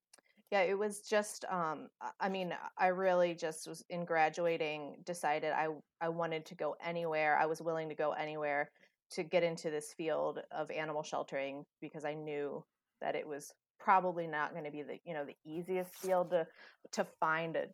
Yeah, 0.51 0.63
it 0.63 0.77
was 0.77 1.01
just. 1.01 1.45
Um, 1.49 1.89
I 2.19 2.29
mean, 2.29 2.53
I 2.77 2.89
really 2.89 3.35
just 3.35 3.69
was 3.69 3.85
in 3.89 4.05
graduating. 4.05 4.97
Decided 5.07 5.53
I 5.53 5.69
I 6.01 6.09
wanted 6.09 6.45
to 6.47 6.55
go 6.55 6.77
anywhere. 6.85 7.39
I 7.39 7.47
was 7.47 7.63
willing 7.63 7.89
to 7.89 7.95
go 7.95 8.13
anywhere 8.13 8.71
to 9.13 9.23
get 9.23 9.43
into 9.43 9.71
this 9.71 9.93
field 9.93 10.41
of 10.51 10.71
animal 10.71 11.03
sheltering 11.03 11.65
because 11.81 12.05
I 12.05 12.15
knew 12.15 12.65
that 13.01 13.15
it 13.15 13.27
was 13.27 13.53
probably 13.79 14.27
not 14.27 14.53
going 14.53 14.65
to 14.65 14.71
be 14.71 14.83
the 14.83 14.99
you 15.05 15.15
know 15.15 15.25
the 15.25 15.37
easiest 15.45 15.95
field 15.95 16.31
to 16.31 16.47
to 16.93 17.05
find 17.21 17.57
a 17.57 17.67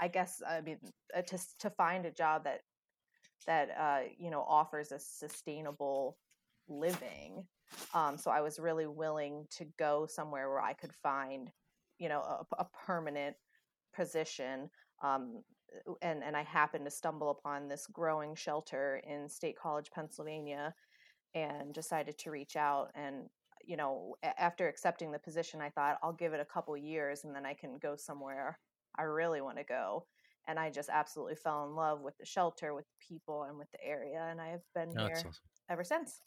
I 0.00 0.08
guess 0.08 0.42
I 0.46 0.60
mean 0.60 0.78
uh, 1.16 1.22
to 1.22 1.38
to 1.60 1.70
find 1.70 2.06
a 2.06 2.10
job 2.10 2.44
that 2.44 2.60
that 3.46 3.70
uh, 3.78 4.00
you 4.18 4.30
know 4.30 4.42
offers 4.42 4.92
a 4.92 4.98
sustainable 4.98 6.18
living. 6.68 7.44
Um, 7.92 8.16
so 8.16 8.30
I 8.30 8.40
was 8.40 8.58
really 8.58 8.86
willing 8.86 9.46
to 9.56 9.66
go 9.78 10.06
somewhere 10.06 10.48
where 10.48 10.60
I 10.60 10.72
could 10.74 10.92
find, 10.92 11.50
you 11.98 12.08
know, 12.08 12.20
a, 12.20 12.46
a 12.58 12.66
permanent 12.86 13.36
position. 13.94 14.70
Um, 15.02 15.42
and 16.02 16.22
and 16.22 16.36
I 16.36 16.42
happened 16.42 16.84
to 16.84 16.90
stumble 16.90 17.30
upon 17.30 17.68
this 17.68 17.86
growing 17.86 18.34
shelter 18.34 19.02
in 19.06 19.28
State 19.28 19.56
College, 19.58 19.90
Pennsylvania, 19.92 20.74
and 21.34 21.74
decided 21.74 22.16
to 22.18 22.30
reach 22.30 22.56
out. 22.56 22.90
And 22.94 23.28
you 23.66 23.76
know, 23.76 24.14
after 24.22 24.68
accepting 24.68 25.10
the 25.10 25.18
position, 25.18 25.60
I 25.60 25.70
thought 25.70 25.98
I'll 26.02 26.12
give 26.12 26.32
it 26.32 26.40
a 26.40 26.44
couple 26.44 26.76
years, 26.76 27.24
and 27.24 27.34
then 27.34 27.46
I 27.46 27.54
can 27.54 27.78
go 27.78 27.96
somewhere 27.96 28.58
I 28.96 29.02
really 29.02 29.40
want 29.40 29.58
to 29.58 29.64
go. 29.64 30.06
And 30.46 30.58
I 30.58 30.70
just 30.70 30.90
absolutely 30.92 31.36
fell 31.36 31.66
in 31.66 31.74
love 31.74 32.02
with 32.02 32.18
the 32.18 32.26
shelter, 32.26 32.74
with 32.74 32.84
the 32.84 33.06
people, 33.08 33.44
and 33.44 33.58
with 33.58 33.70
the 33.72 33.82
area. 33.82 34.26
And 34.30 34.40
I've 34.40 34.60
been 34.74 34.92
oh, 34.98 35.06
here 35.06 35.16
awesome. 35.16 35.30
ever 35.70 35.84
since. 35.84 36.20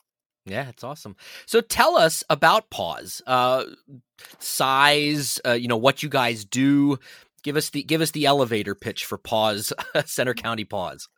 Yeah, 0.47 0.69
it's 0.69 0.83
awesome. 0.83 1.15
So 1.45 1.61
tell 1.61 1.97
us 1.97 2.23
about 2.29 2.69
Paws. 2.69 3.21
Uh, 3.27 3.65
size, 4.39 5.39
uh, 5.45 5.51
you 5.53 5.67
know, 5.67 5.77
what 5.77 6.01
you 6.01 6.09
guys 6.09 6.45
do. 6.45 6.99
Give 7.43 7.55
us 7.55 7.69
the 7.69 7.83
give 7.83 8.01
us 8.01 8.11
the 8.11 8.25
elevator 8.25 8.73
pitch 8.73 9.05
for 9.05 9.17
Paws, 9.17 9.71
Centre 10.05 10.33
mm-hmm. 10.33 10.43
County 10.43 10.65
Paws. 10.65 11.09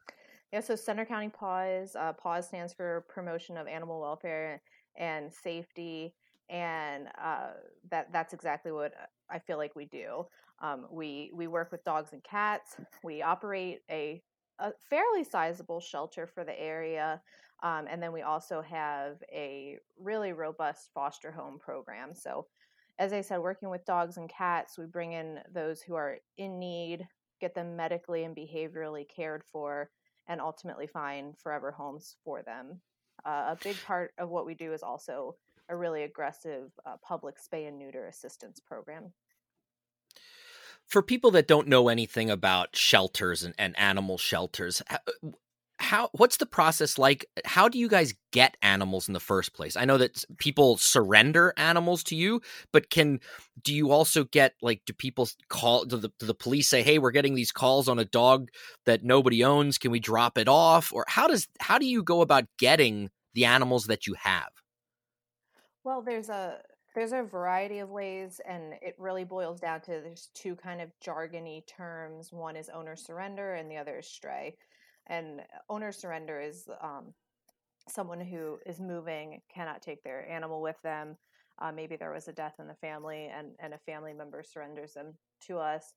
Yeah, 0.51 0.61
so 0.61 0.75
Centre 0.75 1.05
County 1.05 1.29
Paws. 1.29 1.95
Uh, 1.95 2.13
Paws 2.13 2.47
stands 2.47 2.73
for 2.73 3.05
Promotion 3.07 3.55
of 3.55 3.67
Animal 3.67 4.01
Welfare 4.01 4.61
and 4.97 5.31
Safety, 5.31 6.13
and 6.49 7.07
uh, 7.23 7.51
that 7.91 8.11
that's 8.11 8.33
exactly 8.33 8.71
what 8.71 8.93
I 9.29 9.39
feel 9.39 9.57
like 9.57 9.75
we 9.75 9.85
do. 9.85 10.25
Um, 10.61 10.87
we 10.91 11.31
we 11.33 11.47
work 11.47 11.71
with 11.71 11.83
dogs 11.83 12.13
and 12.13 12.23
cats. 12.23 12.75
We 13.03 13.21
operate 13.21 13.81
a, 13.89 14.21
a 14.59 14.71
fairly 14.89 15.23
sizable 15.23 15.79
shelter 15.79 16.27
for 16.27 16.43
the 16.43 16.59
area. 16.59 17.21
Um, 17.61 17.87
and 17.89 18.01
then 18.01 18.13
we 18.13 18.21
also 18.21 18.61
have 18.61 19.17
a 19.31 19.77
really 19.99 20.31
robust 20.31 20.91
foster 20.93 21.31
home 21.31 21.59
program. 21.59 22.15
So, 22.15 22.47
as 22.99 23.11
I 23.13 23.21
said, 23.21 23.39
working 23.39 23.69
with 23.69 23.85
dogs 23.85 24.17
and 24.17 24.29
cats, 24.29 24.77
we 24.77 24.85
bring 24.85 25.13
in 25.13 25.39
those 25.53 25.81
who 25.81 25.95
are 25.95 26.17
in 26.37 26.59
need, 26.59 27.07
get 27.41 27.53
them 27.55 27.75
medically 27.75 28.23
and 28.23 28.35
behaviorally 28.35 29.05
cared 29.13 29.43
for, 29.43 29.89
and 30.27 30.39
ultimately 30.39 30.87
find 30.87 31.37
forever 31.37 31.71
homes 31.71 32.15
for 32.23 32.41
them. 32.43 32.79
Uh, 33.25 33.47
a 33.49 33.57
big 33.61 33.75
part 33.85 34.13
of 34.17 34.29
what 34.29 34.45
we 34.45 34.53
do 34.53 34.71
is 34.71 34.83
also 34.83 35.35
a 35.67 35.75
really 35.75 36.03
aggressive 36.03 36.71
uh, 36.85 36.95
public 37.01 37.35
spay 37.37 37.67
and 37.67 37.77
neuter 37.77 38.07
assistance 38.07 38.59
program. 38.59 39.11
For 40.89 41.01
people 41.01 41.31
that 41.31 41.47
don't 41.47 41.67
know 41.67 41.87
anything 41.87 42.29
about 42.29 42.75
shelters 42.75 43.43
and, 43.43 43.53
and 43.57 43.77
animal 43.77 44.17
shelters, 44.17 44.81
how 45.79 46.09
what's 46.13 46.37
the 46.37 46.45
process 46.45 46.97
like? 46.97 47.25
How 47.45 47.69
do 47.69 47.79
you 47.79 47.87
guys 47.87 48.13
get 48.31 48.57
animals 48.61 49.07
in 49.07 49.13
the 49.13 49.19
first 49.19 49.53
place? 49.53 49.77
I 49.77 49.85
know 49.85 49.97
that 49.97 50.25
people 50.37 50.77
surrender 50.77 51.53
animals 51.57 52.03
to 52.05 52.15
you 52.15 52.41
but 52.73 52.89
can 52.89 53.19
do 53.61 53.73
you 53.73 53.91
also 53.91 54.25
get 54.25 54.55
like 54.61 54.81
do 54.85 54.93
people 54.93 55.29
call 55.47 55.85
do 55.85 55.97
the, 55.97 56.11
do 56.19 56.25
the 56.25 56.33
police 56.33 56.67
say 56.67 56.83
hey 56.83 56.99
we're 56.99 57.11
getting 57.11 57.33
these 57.33 57.51
calls 57.51 57.87
on 57.87 57.97
a 57.97 58.05
dog 58.05 58.49
that 58.85 59.03
nobody 59.03 59.43
owns. 59.43 59.77
Can 59.77 59.91
we 59.91 59.99
drop 59.99 60.37
it 60.37 60.47
off? 60.47 60.91
Or 60.93 61.05
how 61.07 61.27
does 61.27 61.47
how 61.59 61.79
do 61.79 61.85
you 61.85 62.03
go 62.03 62.21
about 62.21 62.45
getting 62.57 63.09
the 63.33 63.45
animals 63.45 63.85
that 63.85 64.05
you 64.05 64.15
have? 64.15 64.49
Well 65.85 66.01
there's 66.01 66.29
a 66.29 66.59
there's 66.95 67.11
a 67.11 67.23
variety 67.23 67.79
of 67.79 67.89
ways 67.89 68.41
and 68.47 68.73
it 68.81 68.95
really 68.97 69.23
boils 69.23 69.59
down 69.59 69.81
to 69.81 69.91
there's 70.03 70.29
two 70.33 70.55
kind 70.55 70.81
of 70.81 70.89
jargony 71.05 71.65
terms 71.67 72.31
one 72.31 72.55
is 72.55 72.69
owner 72.69 72.95
surrender 72.95 73.53
and 73.55 73.69
the 73.69 73.77
other 73.77 73.99
is 73.99 74.07
stray. 74.07 74.55
And 75.07 75.41
owner 75.69 75.91
surrender 75.91 76.39
is 76.39 76.67
um, 76.81 77.13
someone 77.87 78.19
who 78.19 78.57
is 78.65 78.79
moving 78.79 79.41
cannot 79.53 79.81
take 79.81 80.03
their 80.03 80.29
animal 80.29 80.61
with 80.61 80.81
them 80.83 81.17
uh, 81.61 81.71
maybe 81.71 81.95
there 81.95 82.13
was 82.13 82.27
a 82.27 82.33
death 82.33 82.55
in 82.59 82.67
the 82.67 82.75
family 82.75 83.29
and, 83.35 83.49
and 83.59 83.73
a 83.73 83.77
family 83.79 84.13
member 84.13 84.43
surrenders 84.43 84.93
them 84.93 85.13
to 85.47 85.57
us. 85.57 85.93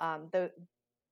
Um, 0.00 0.28
the, 0.32 0.50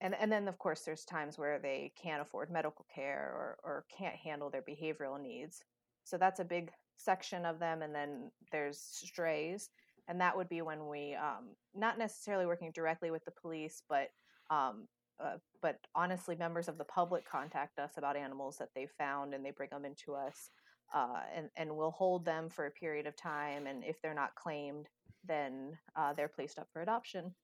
and, 0.01 0.15
and 0.19 0.31
then 0.31 0.47
of 0.47 0.59
course 0.59 0.83
there's 0.83 1.05
times 1.05 1.37
where 1.37 1.59
they 1.59 1.93
can't 2.01 2.23
afford 2.23 2.51
medical 2.51 2.87
care 2.95 3.33
or, 3.35 3.59
or 3.65 3.85
can't 3.97 4.15
handle 4.15 4.51
their 4.51 4.63
behavioral 4.63 5.21
needs. 5.21 5.65
So 6.05 6.17
that's 6.17 6.41
a 6.41 6.45
big 6.45 6.71
section 6.99 7.47
of 7.47 7.59
them 7.59 7.83
and 7.83 7.95
then 7.95 8.31
there's 8.53 8.79
strays 8.79 9.71
and 10.09 10.21
that 10.21 10.37
would 10.37 10.49
be 10.49 10.63
when 10.63 10.89
we 10.89 11.15
um, 11.15 11.51
not 11.75 11.99
necessarily 11.99 12.47
working 12.47 12.71
directly 12.75 13.11
with 13.11 13.25
the 13.25 13.33
police 13.41 13.83
but 13.89 14.09
um, 14.51 14.89
uh, 15.23 15.37
but 15.61 15.79
honestly, 15.95 16.37
members 16.37 16.69
of 16.69 16.79
the 16.79 16.85
public 16.85 17.29
contact 17.29 17.79
us 17.79 17.93
about 17.97 18.17
animals 18.17 18.57
that 18.59 18.69
they 18.75 18.87
found 18.99 19.35
and 19.35 19.45
they 19.45 19.51
bring 19.51 19.71
them 19.71 19.85
into 19.85 20.15
us. 20.15 20.51
Uh, 20.95 21.21
and, 21.37 21.51
and 21.57 21.77
we'll 21.77 21.91
hold 21.91 22.25
them 22.25 22.49
for 22.49 22.67
a 22.67 22.71
period 22.71 23.07
of 23.07 23.17
time. 23.17 23.67
And 23.67 23.85
if 23.85 24.01
they're 24.01 24.15
not 24.15 24.35
claimed, 24.37 24.89
then 25.27 25.77
uh, 25.97 26.15
they're 26.15 26.29
placed 26.29 26.59
up 26.59 26.69
for 26.73 26.81
adoption. 26.81 27.35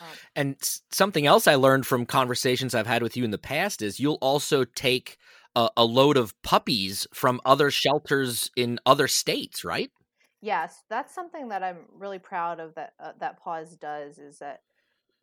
Um, 0.00 0.08
and 0.34 0.56
something 0.90 1.26
else 1.26 1.46
I 1.46 1.54
learned 1.54 1.86
from 1.86 2.06
conversations 2.06 2.74
I've 2.74 2.86
had 2.86 3.02
with 3.02 3.16
you 3.16 3.24
in 3.24 3.30
the 3.30 3.38
past 3.38 3.82
is 3.82 4.00
you'll 4.00 4.18
also 4.22 4.64
take 4.64 5.18
a, 5.54 5.70
a 5.76 5.84
load 5.84 6.16
of 6.16 6.40
puppies 6.42 7.06
from 7.12 7.40
other 7.44 7.70
shelters 7.70 8.50
in 8.56 8.78
other 8.86 9.08
states, 9.08 9.64
right? 9.64 9.90
Yes, 10.40 10.82
that's 10.90 11.14
something 11.14 11.48
that 11.48 11.62
I'm 11.62 11.86
really 11.96 12.18
proud 12.18 12.58
of 12.58 12.74
that 12.74 12.94
uh, 12.98 13.12
that 13.20 13.40
Paws 13.40 13.76
does 13.76 14.18
is 14.18 14.38
that 14.38 14.60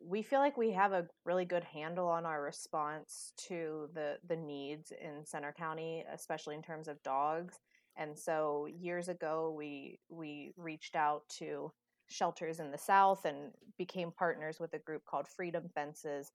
we 0.00 0.22
feel 0.22 0.38
like 0.38 0.56
we 0.56 0.70
have 0.70 0.92
a 0.92 1.06
really 1.26 1.44
good 1.44 1.64
handle 1.64 2.08
on 2.08 2.24
our 2.24 2.42
response 2.42 3.32
to 3.48 3.90
the 3.94 4.18
the 4.26 4.36
needs 4.36 4.92
in 4.92 5.24
Centre 5.24 5.54
County, 5.56 6.04
especially 6.12 6.54
in 6.54 6.62
terms 6.62 6.88
of 6.88 7.02
dogs. 7.02 7.60
And 7.96 8.18
so 8.18 8.66
years 8.66 9.08
ago, 9.08 9.54
we 9.56 9.98
we 10.08 10.52
reached 10.56 10.96
out 10.96 11.28
to 11.38 11.70
shelters 12.08 12.58
in 12.58 12.70
the 12.70 12.78
South 12.78 13.24
and 13.24 13.52
became 13.78 14.10
partners 14.10 14.58
with 14.58 14.72
a 14.74 14.78
group 14.78 15.04
called 15.04 15.28
Freedom 15.28 15.68
Fences. 15.74 16.32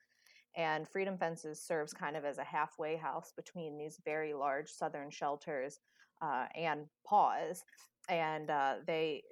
And 0.56 0.88
Freedom 0.88 1.18
Fences 1.18 1.62
serves 1.62 1.94
kind 1.94 2.16
of 2.16 2.24
as 2.24 2.38
a 2.38 2.44
halfway 2.44 2.96
house 2.96 3.34
between 3.36 3.78
these 3.78 4.00
very 4.06 4.34
large 4.34 4.70
southern 4.70 5.10
shelters 5.10 5.80
uh, 6.22 6.46
and 6.56 6.86
Paws. 7.06 7.64
And 8.08 8.50
uh, 8.50 8.76
they 8.86 9.24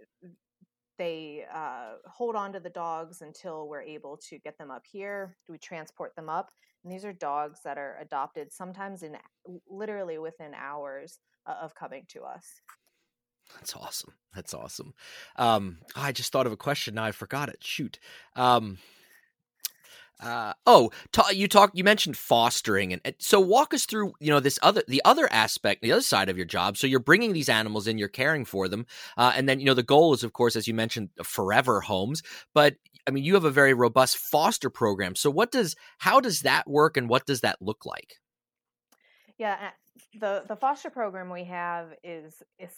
they 0.98 1.46
uh, 1.54 1.94
hold 2.06 2.36
on 2.36 2.54
to 2.54 2.60
the 2.60 2.70
dogs 2.70 3.22
until 3.22 3.68
we're 3.68 3.82
able 3.82 4.18
to 4.30 4.38
get 4.40 4.58
them 4.58 4.70
up 4.70 4.84
here. 4.86 5.38
We 5.50 5.58
transport 5.58 6.16
them 6.16 6.30
up, 6.30 6.52
and 6.84 6.94
these 6.94 7.06
are 7.06 7.14
dogs 7.14 7.60
that 7.64 7.78
are 7.78 7.98
adopted 8.00 8.52
sometimes 8.52 9.04
in 9.04 9.18
literally 9.68 10.18
within 10.18 10.54
hours 10.54 11.20
uh, 11.48 11.56
of 11.62 11.74
coming 11.74 12.06
to 12.10 12.24
us. 12.24 12.46
That's 13.56 13.76
awesome. 13.76 14.14
That's 14.36 14.54
awesome. 14.54 14.94
Um, 15.36 15.80
I 15.96 16.12
just 16.12 16.32
thought 16.32 16.48
of 16.48 16.54
a 16.54 16.58
question. 16.58 16.96
Now 16.96 17.04
I 17.04 17.12
forgot 17.12 17.50
it. 17.50 17.64
Shoot. 17.64 18.00
Um, 18.36 18.78
uh, 20.22 20.54
oh, 20.66 20.92
ta- 21.12 21.30
you 21.32 21.48
talked. 21.48 21.78
You 21.78 21.84
mentioned 21.84 22.18
fostering, 22.18 22.94
and, 22.94 23.02
so 23.20 23.40
walk 23.40 23.74
us 23.74 23.86
through. 23.86 24.14
You 24.20 24.32
know, 24.32 24.40
this 24.40 24.60
other, 24.62 24.84
the 24.88 25.02
other 25.06 25.32
aspect, 25.32 25.82
the 25.82 25.92
other 25.92 26.02
side 26.02 26.30
of 26.30 26.38
your 26.38 26.46
job. 26.46 26.78
So 26.78 26.88
you're 26.88 27.00
bringing 27.00 27.34
these 27.34 27.50
animals 27.50 27.88
in, 27.88 27.98
you're 27.98 28.08
caring 28.08 28.46
for 28.46 28.68
them, 28.68 28.86
uh, 29.18 29.34
and 29.36 29.50
then 29.50 29.60
you 29.60 29.66
know 29.66 29.74
the 29.74 29.84
goal 29.84 30.14
is, 30.14 30.24
of 30.24 30.34
course, 30.34 30.56
as 30.56 30.68
you 30.68 30.74
mentioned, 30.74 31.10
forever 31.24 31.82
homes. 31.82 32.24
But 32.54 32.76
I 33.08 33.12
mean, 33.12 33.24
you 33.24 33.34
have 33.34 33.46
a 33.46 33.52
very 33.52 33.74
robust 33.74 34.18
foster 34.18 34.70
program. 34.70 35.16
So 35.16 35.30
what 35.30 35.52
does, 35.52 35.76
how 35.98 36.20
does 36.20 36.42
that 36.42 36.70
work, 36.70 36.96
and 36.96 37.10
what 37.10 37.26
does 37.26 37.42
that 37.42 37.62
look 37.62 37.86
like? 37.86 38.16
Yeah, 39.38 39.58
uh, 39.62 39.70
the 40.20 40.44
the 40.48 40.56
foster 40.56 40.90
program 40.90 41.30
we 41.30 41.46
have 41.46 41.88
is 42.04 42.42
is 42.60 42.72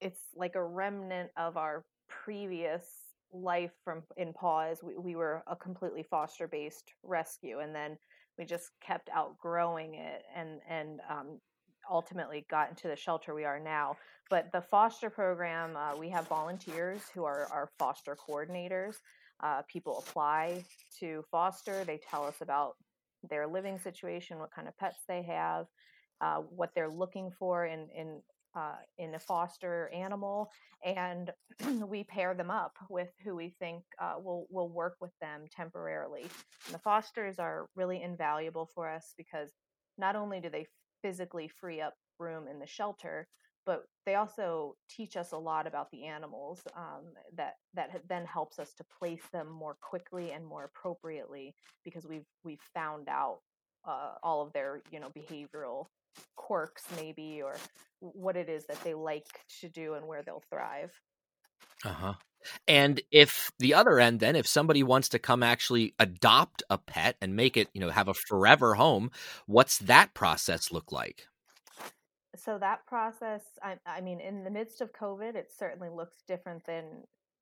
it's 0.00 0.20
like 0.34 0.54
a 0.54 0.62
remnant 0.62 1.30
of 1.36 1.56
our 1.56 1.84
previous 2.08 2.84
life 3.32 3.72
from 3.84 4.02
in 4.16 4.32
Paws 4.32 4.82
we, 4.82 4.96
we 4.96 5.16
were 5.16 5.42
a 5.46 5.56
completely 5.56 6.02
foster 6.02 6.48
based 6.48 6.94
rescue 7.02 7.60
and 7.60 7.74
then 7.74 7.96
we 8.38 8.44
just 8.44 8.70
kept 8.80 9.08
outgrowing 9.14 9.94
it 9.94 10.24
and 10.34 10.60
and 10.68 11.00
um, 11.08 11.40
ultimately 11.90 12.46
got 12.50 12.70
into 12.70 12.88
the 12.88 12.96
shelter 12.96 13.34
we 13.34 13.44
are 13.44 13.60
now. 13.60 13.96
But 14.28 14.52
the 14.52 14.60
foster 14.60 15.10
program 15.10 15.76
uh, 15.76 15.96
we 15.96 16.08
have 16.10 16.26
volunteers 16.28 17.02
who 17.14 17.24
are 17.24 17.46
our 17.50 17.70
foster 17.78 18.16
coordinators. 18.16 18.96
Uh, 19.42 19.62
people 19.68 20.04
apply 20.06 20.64
to 20.98 21.24
foster. 21.30 21.84
They 21.84 21.98
tell 22.10 22.26
us 22.26 22.40
about 22.40 22.76
their 23.28 23.46
living 23.46 23.78
situation 23.78 24.38
what 24.38 24.50
kind 24.50 24.68
of 24.68 24.76
pets 24.78 24.98
they 25.06 25.22
have 25.22 25.66
uh, 26.20 26.36
what 26.54 26.70
they're 26.74 26.90
looking 26.90 27.30
for 27.38 27.66
in, 27.66 27.88
in 27.96 28.20
uh, 28.54 28.76
in 28.98 29.14
a 29.14 29.18
foster 29.18 29.90
animal, 29.94 30.50
and 30.84 31.30
we 31.86 32.04
pair 32.04 32.34
them 32.34 32.50
up 32.50 32.76
with 32.88 33.10
who 33.24 33.36
we 33.36 33.54
think 33.58 33.82
uh, 34.00 34.14
will 34.18 34.46
will 34.50 34.68
work 34.68 34.96
with 35.00 35.12
them 35.20 35.44
temporarily. 35.54 36.22
And 36.66 36.74
the 36.74 36.78
fosters 36.78 37.38
are 37.38 37.66
really 37.76 38.02
invaluable 38.02 38.68
for 38.74 38.88
us 38.88 39.14
because 39.16 39.50
not 39.98 40.16
only 40.16 40.40
do 40.40 40.48
they 40.48 40.66
physically 41.02 41.48
free 41.48 41.80
up 41.80 41.94
room 42.18 42.48
in 42.48 42.58
the 42.58 42.66
shelter, 42.66 43.28
but 43.66 43.84
they 44.06 44.14
also 44.14 44.74
teach 44.88 45.16
us 45.16 45.32
a 45.32 45.38
lot 45.38 45.66
about 45.66 45.90
the 45.90 46.04
animals 46.04 46.60
um, 46.76 47.04
that 47.36 47.54
that 47.74 48.02
then 48.08 48.24
helps 48.24 48.58
us 48.58 48.72
to 48.74 48.84
place 48.98 49.22
them 49.32 49.48
more 49.48 49.76
quickly 49.80 50.32
and 50.32 50.44
more 50.44 50.64
appropriately 50.64 51.54
because 51.84 52.06
we've 52.06 52.26
we've 52.44 52.62
found 52.74 53.08
out 53.08 53.40
uh, 53.86 54.14
all 54.22 54.42
of 54.42 54.52
their 54.52 54.82
you 54.90 55.00
know 55.00 55.10
behavioral 55.10 55.86
quirks 56.36 56.84
maybe 56.96 57.42
or 57.42 57.56
what 58.00 58.36
it 58.36 58.48
is 58.48 58.66
that 58.66 58.82
they 58.82 58.94
like 58.94 59.26
to 59.60 59.68
do 59.68 59.94
and 59.94 60.06
where 60.06 60.22
they'll 60.22 60.42
thrive. 60.50 60.92
Uh-huh. 61.84 62.14
And 62.66 63.00
if 63.10 63.52
the 63.58 63.74
other 63.74 64.00
end 64.00 64.20
then 64.20 64.34
if 64.36 64.46
somebody 64.46 64.82
wants 64.82 65.10
to 65.10 65.18
come 65.18 65.42
actually 65.42 65.94
adopt 65.98 66.62
a 66.70 66.78
pet 66.78 67.16
and 67.20 67.36
make 67.36 67.56
it, 67.56 67.68
you 67.74 67.80
know, 67.80 67.90
have 67.90 68.08
a 68.08 68.14
forever 68.14 68.74
home, 68.74 69.10
what's 69.46 69.78
that 69.78 70.14
process 70.14 70.72
look 70.72 70.90
like? 70.90 71.26
So 72.36 72.58
that 72.58 72.86
process 72.86 73.42
I 73.62 73.76
I 73.86 74.00
mean 74.00 74.20
in 74.20 74.44
the 74.44 74.50
midst 74.50 74.80
of 74.80 74.92
COVID 74.92 75.34
it 75.34 75.50
certainly 75.56 75.90
looks 75.90 76.22
different 76.26 76.64
than 76.64 76.84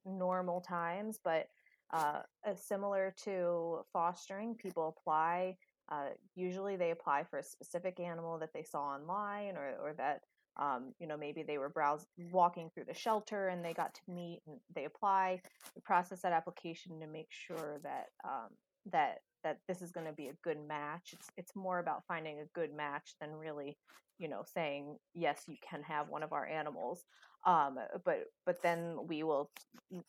normal 0.05 0.61
times, 0.61 1.21
but 1.23 1.47
uh, 1.93 2.21
similar 2.55 3.15
to 3.25 3.81
fostering, 3.93 4.55
people 4.55 4.95
apply 4.99 5.57
uh, 5.91 6.11
usually 6.35 6.77
they 6.77 6.91
apply 6.91 7.25
for 7.25 7.39
a 7.39 7.43
specific 7.43 7.99
animal 8.01 8.39
that 8.39 8.53
they 8.53 8.63
saw 8.63 8.81
online 8.81 9.57
or, 9.57 9.75
or 9.83 9.95
that 9.97 10.21
um, 10.61 10.93
you 10.99 11.07
know 11.07 11.17
maybe 11.17 11.43
they 11.43 11.59
were 11.59 11.69
browse 11.69 12.07
walking 12.33 12.69
through 12.75 12.85
the 12.85 12.95
shelter 12.95 13.49
and 13.49 13.65
they 13.65 13.73
got 13.73 13.95
to 13.95 14.01
meet 14.13 14.41
and 14.47 14.57
they 14.75 14.85
apply 14.85 15.41
we 15.75 15.83
process 15.85 16.23
that 16.23 16.33
application 16.33 16.99
to 17.01 17.07
make 17.07 17.29
sure 17.31 17.81
that 17.83 18.07
um, 18.25 18.49
that 18.91 19.19
that 19.45 19.59
this 19.69 19.83
is 19.83 19.93
going 19.93 20.07
to 20.07 20.13
be 20.13 20.29
a 20.29 20.37
good 20.43 20.59
match. 20.67 21.11
It's 21.13 21.29
it's 21.37 21.57
more 21.57 21.79
about 21.79 22.05
finding 22.07 22.41
a 22.41 22.59
good 22.59 22.75
match 22.75 23.15
than 23.21 23.31
really 23.31 23.77
you 24.19 24.29
know 24.29 24.43
saying 24.45 24.97
yes 25.15 25.45
you 25.47 25.57
can 25.69 25.83
have 25.83 26.09
one 26.09 26.23
of 26.23 26.33
our 26.33 26.47
animals 26.47 27.05
um, 27.47 27.79
but 28.05 28.25
but 28.45 28.63
then 28.63 28.97
we 29.07 29.23
will 29.23 29.51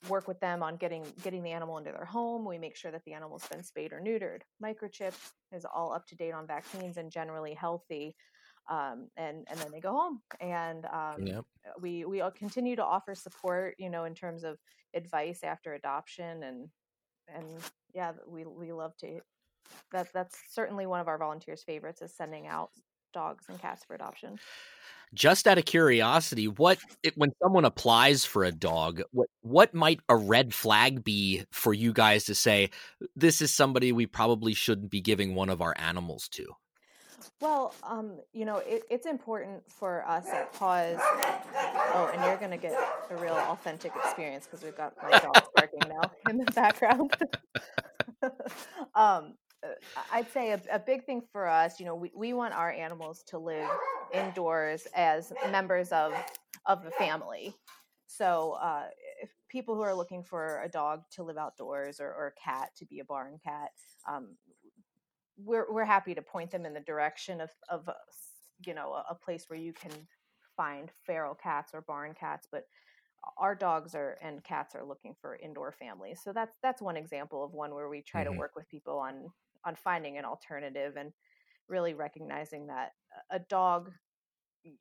work 0.09 0.27
with 0.27 0.39
them 0.39 0.63
on 0.63 0.77
getting 0.77 1.05
getting 1.23 1.43
the 1.43 1.51
animal 1.51 1.77
into 1.77 1.91
their 1.91 2.05
home. 2.05 2.45
We 2.45 2.57
make 2.57 2.75
sure 2.75 2.91
that 2.91 3.03
the 3.05 3.13
animal's 3.13 3.47
been 3.47 3.63
spayed 3.63 3.93
or 3.93 4.01
neutered. 4.01 4.41
Microchipped 4.63 5.31
is 5.51 5.65
all 5.65 5.93
up 5.93 6.07
to 6.07 6.15
date 6.15 6.33
on 6.33 6.47
vaccines 6.47 6.97
and 6.97 7.11
generally 7.11 7.53
healthy 7.53 8.15
um, 8.69 9.07
and 9.17 9.45
and 9.49 9.59
then 9.59 9.71
they 9.71 9.79
go 9.79 9.91
home. 9.91 10.21
And 10.39 10.85
um, 10.85 11.25
yep. 11.25 11.45
we 11.81 12.05
we 12.05 12.21
continue 12.37 12.75
to 12.75 12.83
offer 12.83 13.15
support 13.15 13.75
you 13.77 13.89
know 13.89 14.05
in 14.05 14.13
terms 14.13 14.43
of 14.43 14.57
advice 14.95 15.43
after 15.43 15.73
adoption 15.73 16.43
and 16.43 16.67
and 17.27 17.45
yeah 17.93 18.11
we 18.27 18.45
we 18.45 18.71
love 18.71 18.95
to 18.97 19.19
that 19.91 20.07
that's 20.13 20.35
certainly 20.49 20.87
one 20.87 20.99
of 20.99 21.07
our 21.07 21.17
volunteers 21.19 21.63
favorites 21.63 22.01
is 22.01 22.15
sending 22.15 22.47
out 22.47 22.71
dogs 23.13 23.45
and 23.49 23.59
cats 23.59 23.83
for 23.83 23.95
adoption 23.95 24.39
just 25.13 25.47
out 25.47 25.57
of 25.57 25.65
curiosity, 25.65 26.47
what 26.47 26.77
when 27.15 27.31
someone 27.41 27.65
applies 27.65 28.25
for 28.25 28.43
a 28.43 28.51
dog, 28.51 29.01
what 29.11 29.29
what 29.41 29.73
might 29.73 29.99
a 30.07 30.15
red 30.15 30.53
flag 30.53 31.03
be 31.03 31.43
for 31.51 31.73
you 31.73 31.93
guys 31.93 32.25
to 32.25 32.35
say 32.35 32.69
this 33.15 33.41
is 33.41 33.53
somebody 33.53 33.91
we 33.91 34.05
probably 34.05 34.53
shouldn't 34.53 34.91
be 34.91 35.01
giving 35.01 35.35
one 35.35 35.49
of 35.49 35.61
our 35.61 35.73
animals 35.77 36.27
to? 36.29 36.45
Well, 37.41 37.73
um, 37.83 38.19
you 38.33 38.45
know, 38.45 38.57
it, 38.57 38.83
it's 38.89 39.05
important 39.05 39.63
for 39.67 40.07
us 40.07 40.27
at 40.27 40.53
Paws. 40.53 40.97
Oh, 41.01 42.11
and 42.13 42.23
you're 42.23 42.37
going 42.37 42.51
to 42.51 42.57
get 42.57 42.73
a 43.09 43.15
real 43.15 43.33
authentic 43.33 43.93
experience 43.95 44.45
because 44.45 44.63
we've 44.63 44.75
got 44.75 44.93
my 45.01 45.17
dog 45.19 45.47
barking 45.55 45.79
now 45.87 46.11
in 46.29 46.37
the 46.37 46.51
background. 46.51 47.15
um, 48.95 49.35
I'd 50.11 50.31
say 50.31 50.51
a, 50.51 50.61
a, 50.71 50.79
big 50.79 51.05
thing 51.05 51.21
for 51.31 51.47
us, 51.47 51.79
you 51.79 51.85
know, 51.85 51.95
we, 51.95 52.11
we 52.15 52.33
want 52.33 52.53
our 52.53 52.71
animals 52.71 53.23
to 53.27 53.37
live 53.37 53.67
indoors 54.13 54.87
as 54.95 55.33
members 55.51 55.91
of 55.91 56.13
of 56.65 56.83
the 56.83 56.91
family. 56.91 57.53
So, 58.07 58.57
uh, 58.61 58.85
if 59.21 59.29
people 59.49 59.75
who 59.75 59.81
are 59.81 59.93
looking 59.93 60.23
for 60.23 60.61
a 60.63 60.69
dog 60.69 61.03
to 61.11 61.23
live 61.23 61.37
outdoors 61.37 61.99
or, 61.99 62.07
or 62.07 62.27
a 62.27 62.41
cat 62.41 62.69
to 62.77 62.85
be 62.85 62.99
a 62.99 63.05
barn 63.05 63.37
cat, 63.43 63.69
um, 64.07 64.35
we're 65.37 65.71
we're 65.71 65.85
happy 65.85 66.15
to 66.15 66.21
point 66.21 66.51
them 66.51 66.65
in 66.65 66.73
the 66.73 66.79
direction 66.81 67.41
of 67.41 67.49
of 67.69 67.89
you 68.65 68.73
know 68.73 68.93
a, 68.93 69.05
a 69.11 69.15
place 69.15 69.45
where 69.47 69.59
you 69.59 69.73
can 69.73 69.91
find 70.55 70.91
feral 71.05 71.35
cats 71.35 71.71
or 71.73 71.81
barn 71.81 72.13
cats, 72.13 72.47
but 72.51 72.63
our 73.37 73.55
dogs 73.55 73.95
are 73.95 74.17
and 74.21 74.43
cats 74.43 74.75
are 74.75 74.85
looking 74.85 75.15
for 75.21 75.35
indoor 75.35 75.71
families. 75.71 76.21
So 76.23 76.33
that's 76.33 76.55
that's 76.61 76.81
one 76.81 76.97
example 76.97 77.43
of 77.43 77.53
one 77.53 77.73
where 77.73 77.89
we 77.89 78.01
try 78.01 78.23
mm-hmm. 78.23 78.33
to 78.33 78.39
work 78.39 78.55
with 78.55 78.69
people 78.69 78.97
on 78.97 79.31
on 79.65 79.75
finding 79.75 80.17
an 80.17 80.25
alternative 80.25 80.95
and 80.97 81.11
really 81.67 81.93
recognizing 81.93 82.67
that 82.67 82.93
a 83.29 83.39
dog 83.39 83.91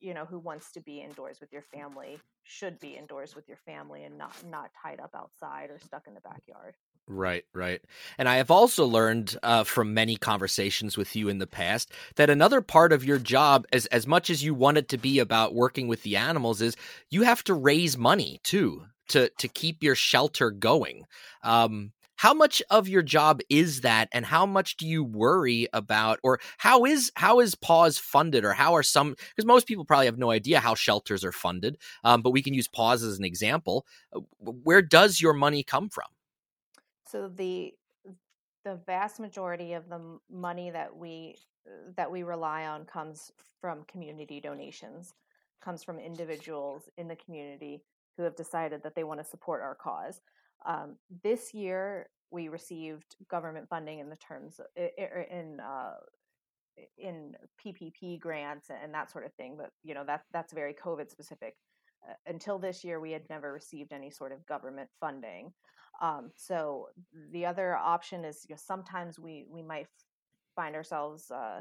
you 0.01 0.13
know 0.13 0.25
who 0.25 0.39
wants 0.39 0.73
to 0.73 0.81
be 0.81 1.01
indoors 1.01 1.39
with 1.41 1.53
your 1.53 1.63
family 1.63 2.19
should 2.43 2.81
be 2.81 2.97
indoors 2.97 3.37
with 3.37 3.47
your 3.47 3.59
family 3.59 4.05
and 4.05 4.19
not 4.19 4.35
not 4.47 4.71
tied 4.83 5.01
up 5.01 5.15
outside 5.15 5.71
or 5.71 5.79
stuck 5.79 6.07
in 6.07 6.15
the 6.15 6.21
backyard 6.21 6.75
Right, 7.11 7.45
right. 7.55 7.81
And 8.19 8.29
I 8.29 8.37
have 8.37 8.51
also 8.51 8.85
learned 8.85 9.37
uh, 9.43 9.65
from 9.65 9.95
many 9.95 10.17
conversations 10.17 10.99
with 10.99 11.17
you 11.17 11.31
in 11.31 11.39
the 11.39 11.47
past 11.47 11.91
that 12.17 12.29
another 12.29 12.61
part 12.61 12.93
of 12.93 13.03
your 13.03 13.19
job, 13.19 13.67
as 13.73 13.87
as 13.87 14.07
much 14.07 14.29
as 14.29 14.45
you 14.45 14.53
want 14.53 14.77
it 14.77 14.89
to 14.91 14.99
be 14.99 15.19
about 15.19 15.55
working 15.55 15.89
with 15.89 16.03
the 16.03 16.17
animals, 16.17 16.61
is 16.61 16.77
you 17.09 17.23
have 17.23 17.43
to 17.45 17.55
raise 17.55 17.97
money 17.97 18.41
too 18.45 18.85
to 19.09 19.31
to 19.39 19.49
keep 19.49 19.83
your 19.83 19.95
shelter 19.95 20.51
going. 20.51 21.05
Um, 21.43 21.93
how 22.19 22.35
much 22.35 22.63
of 22.71 22.89
your 22.89 23.03
job 23.03 23.41
is 23.49 23.81
that 23.81 24.09
and 24.13 24.27
how 24.27 24.45
much 24.45 24.77
do 24.77 24.87
you 24.87 25.03
worry 25.03 25.69
about 25.73 26.19
or 26.23 26.41
how 26.59 26.85
is 26.85 27.11
how 27.17 27.41
is 27.41 27.55
paws 27.55 27.99
funded 27.99 28.45
or 28.45 28.53
how 28.53 28.75
are 28.75 28.83
some 28.83 29.11
because 29.11 29.47
most 29.47 29.67
people 29.67 29.85
probably 29.85 30.07
have 30.07 30.19
no 30.19 30.31
idea 30.31 30.61
how 30.61 30.75
shelters 30.75 31.25
are 31.25 31.33
funded 31.33 31.79
um, 32.05 32.23
but 32.23 32.31
we 32.31 32.43
can 32.43 32.55
use 32.55 32.69
paws 32.69 33.03
as 33.03 33.19
an 33.19 33.25
example. 33.25 33.87
Uh, 34.15 34.21
where 34.41 34.83
does 34.83 35.21
your 35.21 35.33
money 35.33 35.63
come 35.63 35.89
from? 35.89 36.07
So 37.07 37.29
the 37.29 37.75
the 38.65 38.77
vast 38.87 39.21
majority 39.21 39.73
of 39.73 39.89
the 39.89 40.01
money 40.31 40.71
that 40.71 40.95
we 40.95 41.37
that 41.97 42.11
we 42.11 42.23
rely 42.23 42.67
on 42.67 42.85
comes 42.85 43.33
from 43.61 43.85
community 43.85 44.41
donations 44.41 45.15
comes 45.61 45.83
from 45.83 45.99
individuals 45.99 46.89
in 46.97 47.09
the 47.09 47.17
community 47.17 47.83
who 48.17 48.23
have 48.23 48.37
decided 48.37 48.83
that 48.83 48.95
they 48.95 49.05
want 49.05 49.21
to 49.21 49.25
support 49.25 49.61
our 49.63 49.75
cause 49.75 50.21
um, 50.67 50.97
this 51.23 51.55
year, 51.55 52.09
we 52.31 52.49
received 52.49 53.17
government 53.31 53.69
funding 53.69 54.01
in 54.01 54.11
the 54.11 54.17
terms 54.17 54.61
of, 54.61 54.67
in 54.77 55.61
uh, 55.61 55.95
in 56.97 57.35
PPP 57.65 58.21
grants 58.21 58.71
and 58.71 58.93
that 58.95 59.11
sort 59.11 59.25
of 59.25 59.33
thing. 59.35 59.57
But 59.57 59.71
you 59.83 59.95
know 59.95 60.05
that 60.05 60.23
that's 60.33 60.53
very 60.53 60.75
COVID 60.75 61.11
specific. 61.11 61.57
Uh, 62.09 62.15
until 62.27 62.59
this 62.59 62.85
year, 62.85 63.01
we 63.01 63.13
had 63.13 63.29
never 63.29 63.53
received 63.53 63.93
any 63.93 64.11
sort 64.11 64.33
of 64.33 64.47
government 64.47 64.89
funding. 65.01 65.53
Um, 66.01 66.31
so 66.37 66.89
the 67.33 67.45
other 67.45 67.77
option 67.77 68.25
is 68.25 68.45
you 68.49 68.55
know, 68.55 68.61
sometimes 68.65 69.19
we 69.19 69.47
we 69.51 69.63
might 69.63 69.89
find 70.55 70.75
ourselves 70.75 71.31
uh, 71.31 71.61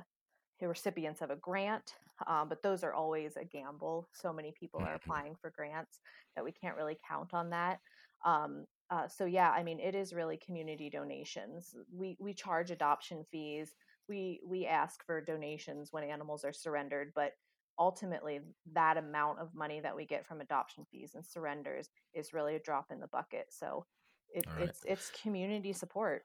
recipients 0.61 1.21
of 1.21 1.29
a 1.29 1.35
grant, 1.35 1.93
um, 2.25 2.49
but 2.49 2.63
those 2.63 2.83
are 2.83 2.93
always 2.93 3.37
a 3.37 3.45
gamble. 3.45 4.09
So 4.13 4.33
many 4.33 4.53
people 4.59 4.79
are 4.81 4.87
mm-hmm. 4.87 4.95
applying 4.95 5.35
for 5.35 5.51
grants 5.51 5.99
that 6.35 6.43
we 6.43 6.51
can't 6.51 6.75
really 6.75 6.97
count 7.07 7.33
on 7.33 7.51
that. 7.51 7.79
Um, 8.25 8.65
uh, 8.89 9.07
so 9.07 9.25
yeah, 9.25 9.51
I 9.51 9.63
mean, 9.63 9.79
it 9.79 9.95
is 9.95 10.13
really 10.13 10.37
community 10.37 10.89
donations. 10.89 11.75
We 11.93 12.17
we 12.19 12.33
charge 12.33 12.71
adoption 12.71 13.25
fees. 13.31 13.73
We 14.07 14.39
we 14.45 14.65
ask 14.65 15.05
for 15.05 15.21
donations 15.21 15.89
when 15.91 16.03
animals 16.03 16.45
are 16.45 16.53
surrendered, 16.53 17.11
but 17.13 17.33
ultimately 17.79 18.39
that 18.73 18.97
amount 18.97 19.39
of 19.39 19.53
money 19.53 19.79
that 19.81 19.95
we 19.95 20.05
get 20.05 20.25
from 20.25 20.41
adoption 20.41 20.85
fees 20.89 21.11
and 21.15 21.25
surrenders 21.25 21.89
is 22.13 22.33
really 22.33 22.55
a 22.55 22.59
drop 22.59 22.85
in 22.91 22.99
the 22.99 23.07
bucket. 23.07 23.47
So 23.49 23.85
it, 24.33 24.45
right. 24.55 24.69
it's 24.69 24.81
it's 24.85 25.11
community 25.21 25.73
support. 25.73 26.23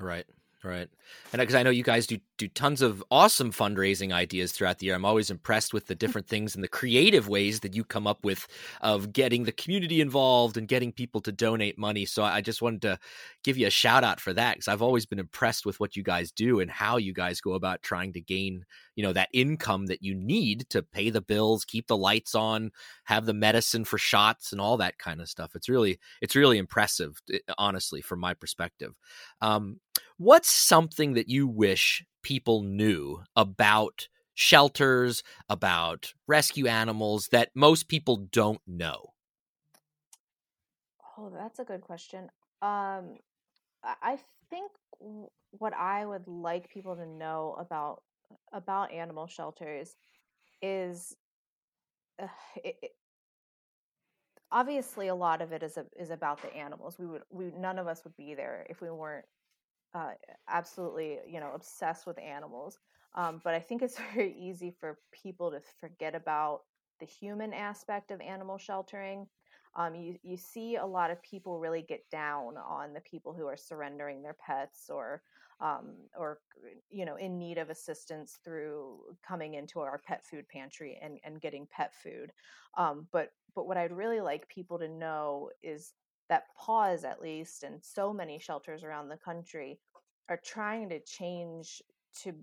Right. 0.00 0.26
Right. 0.64 0.88
And 1.32 1.40
because 1.40 1.56
I 1.56 1.64
know 1.64 1.70
you 1.70 1.82
guys 1.82 2.06
do 2.06 2.18
do 2.38 2.46
tons 2.46 2.82
of 2.82 3.02
awesome 3.10 3.52
fundraising 3.52 4.12
ideas 4.12 4.52
throughout 4.52 4.78
the 4.78 4.86
year. 4.86 4.94
I'm 4.94 5.04
always 5.04 5.30
impressed 5.30 5.74
with 5.74 5.86
the 5.86 5.94
different 5.96 6.26
things 6.28 6.54
and 6.54 6.62
the 6.62 6.68
creative 6.68 7.28
ways 7.28 7.60
that 7.60 7.74
you 7.74 7.82
come 7.84 8.06
up 8.06 8.24
with 8.24 8.46
of 8.80 9.12
getting 9.12 9.42
the 9.42 9.52
community 9.52 10.00
involved 10.00 10.56
and 10.56 10.68
getting 10.68 10.92
people 10.92 11.20
to 11.22 11.32
donate 11.32 11.78
money. 11.78 12.04
So 12.04 12.22
I 12.22 12.40
just 12.40 12.62
wanted 12.62 12.82
to 12.82 12.98
give 13.42 13.58
you 13.58 13.66
a 13.66 13.70
shout 13.70 14.04
out 14.04 14.20
for 14.20 14.32
that 14.34 14.54
because 14.54 14.68
I've 14.68 14.82
always 14.82 15.04
been 15.04 15.18
impressed 15.18 15.66
with 15.66 15.80
what 15.80 15.96
you 15.96 16.04
guys 16.04 16.30
do 16.30 16.60
and 16.60 16.70
how 16.70 16.96
you 16.96 17.12
guys 17.12 17.40
go 17.40 17.54
about 17.54 17.82
trying 17.82 18.12
to 18.12 18.20
gain, 18.20 18.64
you 18.94 19.02
know, 19.02 19.12
that 19.12 19.28
income 19.32 19.86
that 19.86 20.02
you 20.02 20.14
need 20.14 20.68
to 20.70 20.82
pay 20.82 21.10
the 21.10 21.20
bills, 21.20 21.64
keep 21.64 21.86
the 21.86 21.96
lights 21.96 22.34
on, 22.34 22.70
have 23.04 23.26
the 23.26 23.34
medicine 23.34 23.84
for 23.84 23.98
shots 23.98 24.52
and 24.52 24.60
all 24.60 24.76
that 24.76 24.98
kind 24.98 25.20
of 25.20 25.28
stuff. 25.28 25.54
It's 25.54 25.68
really 25.68 25.98
it's 26.20 26.36
really 26.36 26.58
impressive, 26.58 27.20
eh, 27.32 27.38
honestly, 27.58 28.00
from 28.00 28.20
my 28.20 28.34
perspective. 28.34 28.94
Um, 29.40 29.80
what's 30.18 30.50
something 30.50 31.14
that 31.14 31.28
you 31.28 31.46
wish 31.48 32.04
people 32.22 32.62
knew 32.62 33.22
about 33.36 34.08
shelters, 34.34 35.22
about 35.48 36.14
rescue 36.26 36.66
animals 36.66 37.28
that 37.28 37.50
most 37.54 37.88
people 37.88 38.16
don't 38.16 38.60
know? 38.66 39.14
Oh, 41.16 41.30
that's 41.30 41.58
a 41.58 41.64
good 41.64 41.82
question. 41.82 42.30
Um, 42.62 43.18
I 43.82 44.18
think 44.50 44.72
what 45.50 45.74
I 45.74 46.06
would 46.06 46.26
like 46.28 46.70
people 46.70 46.96
to 46.96 47.06
know 47.06 47.56
about 47.58 48.02
about 48.52 48.92
animal 48.92 49.26
shelters 49.26 49.96
is 50.62 51.16
uh, 52.18 52.26
it, 52.64 52.76
it, 52.82 52.90
obviously 54.50 55.08
a 55.08 55.14
lot 55.14 55.42
of 55.42 55.52
it 55.52 55.62
is 55.62 55.76
a, 55.76 55.86
is 55.98 56.10
about 56.10 56.42
the 56.42 56.54
animals. 56.54 56.98
We 56.98 57.06
would 57.06 57.22
we 57.30 57.52
none 57.56 57.78
of 57.78 57.86
us 57.86 58.04
would 58.04 58.16
be 58.16 58.34
there 58.34 58.66
if 58.70 58.80
we 58.80 58.90
weren't 58.90 59.24
uh, 59.94 60.12
absolutely 60.48 61.18
you 61.28 61.40
know 61.40 61.52
obsessed 61.54 62.06
with 62.06 62.18
animals 62.18 62.78
Um, 63.14 63.40
but 63.44 63.54
I 63.54 63.60
think 63.60 63.82
it's 63.82 63.98
very 64.14 64.34
easy 64.38 64.70
for 64.80 64.98
people 65.12 65.50
to 65.52 65.60
forget 65.80 66.14
about 66.14 66.62
the 67.00 67.06
human 67.06 67.52
aspect 67.52 68.10
of 68.10 68.20
animal 68.20 68.58
sheltering. 68.58 69.26
Um, 69.74 69.94
you 69.94 70.18
you 70.22 70.36
see 70.36 70.76
a 70.76 70.84
lot 70.84 71.10
of 71.10 71.22
people 71.22 71.58
really 71.58 71.82
get 71.82 72.08
down 72.10 72.56
on 72.56 72.92
the 72.92 73.00
people 73.00 73.32
who 73.32 73.46
are 73.46 73.56
surrendering 73.56 74.22
their 74.22 74.36
pets 74.46 74.90
or 74.90 75.22
um, 75.60 75.94
or 76.18 76.40
you 76.90 77.04
know 77.04 77.16
in 77.16 77.38
need 77.38 77.58
of 77.58 77.70
assistance 77.70 78.38
through 78.44 78.98
coming 79.26 79.54
into 79.54 79.80
our 79.80 80.00
pet 80.06 80.24
food 80.24 80.46
pantry 80.48 80.98
and, 81.00 81.18
and 81.24 81.40
getting 81.40 81.66
pet 81.70 81.92
food. 82.02 82.32
Um, 82.76 83.06
but 83.12 83.32
but 83.54 83.66
what 83.66 83.76
I'd 83.76 83.92
really 83.92 84.20
like 84.20 84.48
people 84.48 84.78
to 84.78 84.88
know 84.88 85.50
is 85.62 85.94
that 86.28 86.46
Paws 86.56 87.04
at 87.04 87.22
least 87.22 87.62
and 87.62 87.82
so 87.82 88.12
many 88.12 88.38
shelters 88.38 88.84
around 88.84 89.08
the 89.08 89.16
country 89.16 89.78
are 90.28 90.40
trying 90.44 90.88
to 90.88 91.00
change 91.00 91.82
to 92.22 92.34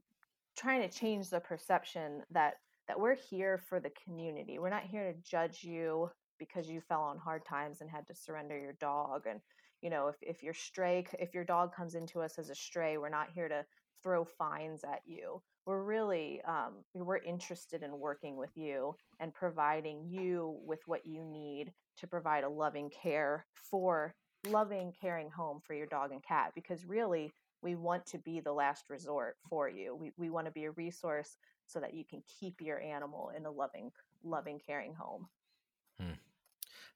trying 0.57 0.81
to 0.81 0.97
change 0.97 1.29
the 1.29 1.39
perception 1.39 2.23
that 2.31 2.55
that 2.87 2.99
we're 2.99 3.15
here 3.15 3.57
for 3.57 3.79
the 3.79 3.91
community. 4.03 4.57
We're 4.57 4.69
not 4.69 4.83
here 4.83 5.11
to 5.11 5.29
judge 5.29 5.63
you 5.63 6.09
because 6.39 6.69
you 6.69 6.81
fell 6.81 7.01
on 7.01 7.17
hard 7.17 7.45
times 7.45 7.81
and 7.81 7.89
had 7.89 8.07
to 8.07 8.15
surrender 8.15 8.57
your 8.57 8.73
dog 8.73 9.27
and 9.29 9.39
you 9.81 9.89
know 9.89 10.07
if, 10.07 10.15
if 10.21 10.41
your 10.41 10.53
stray 10.53 11.05
if 11.19 11.33
your 11.33 11.43
dog 11.43 11.75
comes 11.75 11.95
into 11.95 12.21
us 12.21 12.39
as 12.39 12.49
a 12.49 12.55
stray 12.55 12.97
we're 12.97 13.09
not 13.09 13.29
here 13.33 13.47
to 13.47 13.63
throw 14.01 14.23
fines 14.23 14.83
at 14.83 15.01
you. 15.05 15.41
We're 15.65 15.83
really 15.83 16.41
um, 16.47 16.83
we're 16.93 17.17
interested 17.17 17.83
in 17.83 17.99
working 17.99 18.37
with 18.37 18.55
you 18.55 18.95
and 19.19 19.33
providing 19.33 20.05
you 20.07 20.57
with 20.65 20.79
what 20.87 21.05
you 21.05 21.23
need 21.23 21.73
to 21.97 22.07
provide 22.07 22.43
a 22.43 22.49
loving 22.49 22.89
care 22.89 23.45
for 23.53 24.15
loving 24.47 24.93
caring 24.99 25.29
home 25.29 25.59
for 25.61 25.73
your 25.73 25.85
dog 25.85 26.11
and 26.11 26.23
cat 26.23 26.53
because 26.55 26.85
really 26.85 27.31
we 27.61 27.75
want 27.75 28.05
to 28.05 28.17
be 28.17 28.39
the 28.39 28.53
last 28.53 28.85
resort 28.89 29.35
for 29.49 29.67
you. 29.67 29.95
We, 29.95 30.11
we 30.17 30.29
want 30.29 30.47
to 30.47 30.51
be 30.51 30.63
a 30.63 30.71
resource 30.71 31.37
so 31.67 31.79
that 31.81 31.93
you 31.93 32.05
can 32.05 32.23
keep 32.39 32.61
your 32.61 32.79
animal 32.79 33.31
in 33.35 33.45
a 33.45 33.51
loving 33.51 33.91
loving 34.23 34.59
caring 34.65 34.93
home. 34.93 35.27
Hmm. 35.99 36.13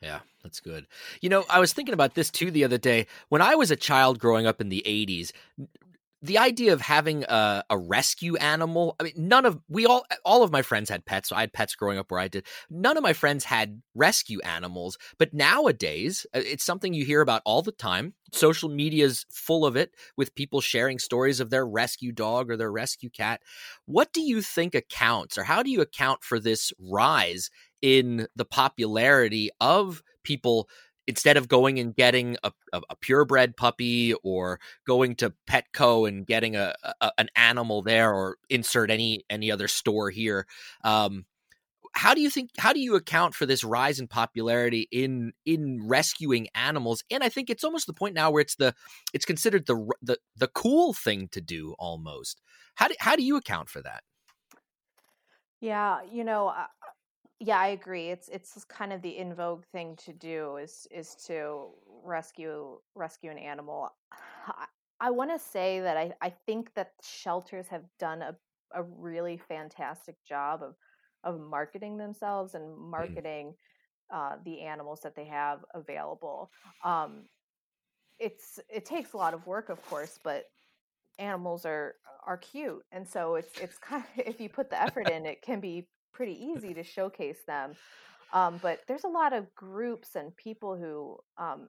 Yeah, 0.03 0.19
that's 0.43 0.59
good. 0.59 0.85
You 1.21 1.29
know, 1.29 1.45
I 1.49 1.61
was 1.61 1.71
thinking 1.71 1.93
about 1.93 2.13
this 2.13 2.29
too 2.29 2.51
the 2.51 2.65
other 2.65 2.77
day. 2.77 3.07
When 3.29 3.41
I 3.41 3.55
was 3.55 3.71
a 3.71 3.77
child 3.77 4.19
growing 4.19 4.45
up 4.45 4.59
in 4.59 4.67
the 4.67 4.83
80s, 4.85 5.31
the 6.21 6.37
idea 6.37 6.71
of 6.71 6.79
having 6.79 7.25
a, 7.25 7.65
a, 7.69 7.77
rescue 7.77 8.37
animal 8.37 8.95
i 8.99 9.03
mean 9.03 9.13
none 9.17 9.45
of 9.45 9.59
we 9.67 9.85
all 9.85 10.05
all 10.23 10.41
of 10.41 10.51
my 10.51 10.61
friends 10.61 10.89
had 10.89 11.05
pets 11.05 11.29
so 11.29 11.35
i 11.35 11.41
had 11.41 11.51
pets 11.51 11.75
growing 11.75 11.97
up 11.97 12.09
where 12.09 12.19
i 12.19 12.29
did 12.29 12.45
none 12.69 12.95
of 12.95 13.03
my 13.03 13.11
friends 13.11 13.43
had 13.43 13.81
rescue 13.93 14.39
animals 14.41 14.97
but 15.17 15.33
nowadays 15.33 16.25
uh, 16.33 16.39
it's 16.39 16.63
something 16.63 16.93
you 16.93 17.03
hear 17.03 17.19
about 17.19 17.41
all 17.45 17.61
the 17.61 17.73
time 17.73 18.13
social 18.31 18.69
media 18.69 19.05
is 19.05 19.25
full 19.31 19.65
of 19.65 19.75
it 19.75 19.91
with 20.15 20.33
people 20.33 20.61
sharing 20.61 20.97
stories 20.97 21.41
of 21.41 21.49
their 21.49 21.65
rescue 21.65 22.13
dog 22.13 22.49
or 22.49 22.55
their 22.55 22.71
rescue 22.71 23.09
cat 23.09 23.41
what 23.85 24.13
do 24.13 24.21
you 24.21 24.41
think 24.41 24.73
accounts 24.73 25.37
or 25.37 25.43
how 25.43 25.61
do 25.61 25.69
you 25.69 25.81
account 25.81 26.23
for 26.23 26.39
this 26.39 26.71
rise 26.79 27.49
in 27.83 28.27
the 28.35 28.45
popularity 28.45 29.51
of 29.61 30.01
people 30.23 30.67
instead 31.05 31.35
of 31.35 31.49
going 31.49 31.79
and 31.79 31.93
getting 31.93 32.37
a, 32.45 32.51
a, 32.71 32.81
a, 32.89 32.95
purebred 32.95 33.57
puppy 33.57 34.13
or 34.23 34.57
going 34.87 35.15
to 35.15 35.33
Petco 35.49 36.07
and 36.07 36.25
getting 36.25 36.55
a, 36.55 36.73
a, 37.01 37.11
an 37.17 37.27
animal 37.35 37.81
there 37.81 38.13
or 38.13 38.37
insert 38.49 38.89
any 38.89 39.25
any 39.29 39.51
other 39.51 39.67
store 39.67 40.09
here, 40.09 40.47
um, 40.85 41.25
how 41.93 42.13
do 42.13 42.21
you 42.21 42.29
think 42.29 42.51
how 42.57 42.71
do 42.71 42.79
you 42.79 42.95
account 42.95 43.35
for 43.35 43.45
this 43.45 43.65
rise 43.65 43.99
in 43.99 44.07
popularity 44.07 44.87
in 44.91 45.33
in 45.45 45.85
rescuing 45.85 46.47
animals? 46.55 47.03
And 47.11 47.21
I 47.21 47.27
think 47.27 47.49
it's 47.49 47.65
almost 47.65 47.85
the 47.85 47.93
point 47.93 48.15
now 48.15 48.31
where 48.31 48.41
it's 48.41 48.55
the 48.55 48.73
it's 49.13 49.25
considered 49.25 49.65
the 49.67 49.85
the 50.01 50.17
the 50.37 50.47
cool 50.47 50.93
thing 50.93 51.27
to 51.33 51.41
do 51.41 51.75
almost. 51.77 52.41
How 52.75 52.87
do 52.87 52.95
how 52.99 53.17
do 53.17 53.23
you 53.23 53.35
account 53.35 53.69
for 53.69 53.81
that? 53.81 54.03
Yeah, 55.59 55.99
you 56.11 56.23
know, 56.23 56.53
yeah, 57.39 57.59
I 57.59 57.67
agree. 57.67 58.09
It's 58.09 58.29
it's 58.29 58.63
kind 58.65 58.93
of 58.93 59.01
the 59.01 59.17
in 59.17 59.33
vogue 59.33 59.63
thing 59.71 59.95
to 60.05 60.13
do 60.13 60.57
is 60.57 60.87
is 60.91 61.15
to 61.27 61.67
rescue 62.03 62.77
rescue 62.95 63.31
an 63.31 63.37
animal. 63.37 63.89
I, 64.47 64.65
I 64.99 65.11
want 65.11 65.31
to 65.31 65.39
say 65.39 65.81
that 65.81 65.97
I, 65.97 66.13
I 66.21 66.29
think 66.45 66.73
that 66.75 66.91
shelters 67.01 67.67
have 67.67 67.83
done 67.99 68.21
a, 68.21 68.35
a 68.73 68.83
really 68.83 69.37
fantastic 69.37 70.15
job 70.27 70.63
of 70.63 70.75
of 71.23 71.39
marketing 71.39 71.97
themselves 71.97 72.55
and 72.55 72.63
mm. 72.63 72.89
marketing 72.89 73.53
mm. 74.13 74.15
uh, 74.15 74.37
the 74.45 74.61
animals 74.61 75.01
that 75.01 75.15
they 75.15 75.25
have 75.25 75.59
available. 75.73 76.51
Um, 76.83 77.23
it's 78.19 78.59
it 78.69 78.85
takes 78.85 79.13
a 79.13 79.17
lot 79.17 79.33
of 79.33 79.45
work, 79.47 79.69
of 79.69 79.83
course, 79.89 80.19
but 80.23 80.45
animals 81.19 81.65
are 81.65 81.95
are 82.25 82.37
cute, 82.37 82.83
and 82.91 83.07
so 83.07 83.35
it's 83.35 83.57
it's 83.59 83.77
kind 83.79 84.03
of 84.17 84.23
if 84.25 84.39
you 84.39 84.49
put 84.49 84.69
the 84.69 84.81
effort 84.81 85.09
in, 85.09 85.25
it 85.25 85.41
can 85.41 85.59
be 85.59 85.87
pretty 86.13 86.33
easy 86.33 86.73
to 86.73 86.83
showcase 86.83 87.39
them. 87.45 87.73
Um, 88.33 88.59
but 88.63 88.79
there's 88.87 89.03
a 89.03 89.09
lot 89.09 89.31
of 89.31 89.53
groups 89.53 90.15
and 90.15 90.35
people 90.35 90.75
who 90.75 91.19
um, 91.37 91.67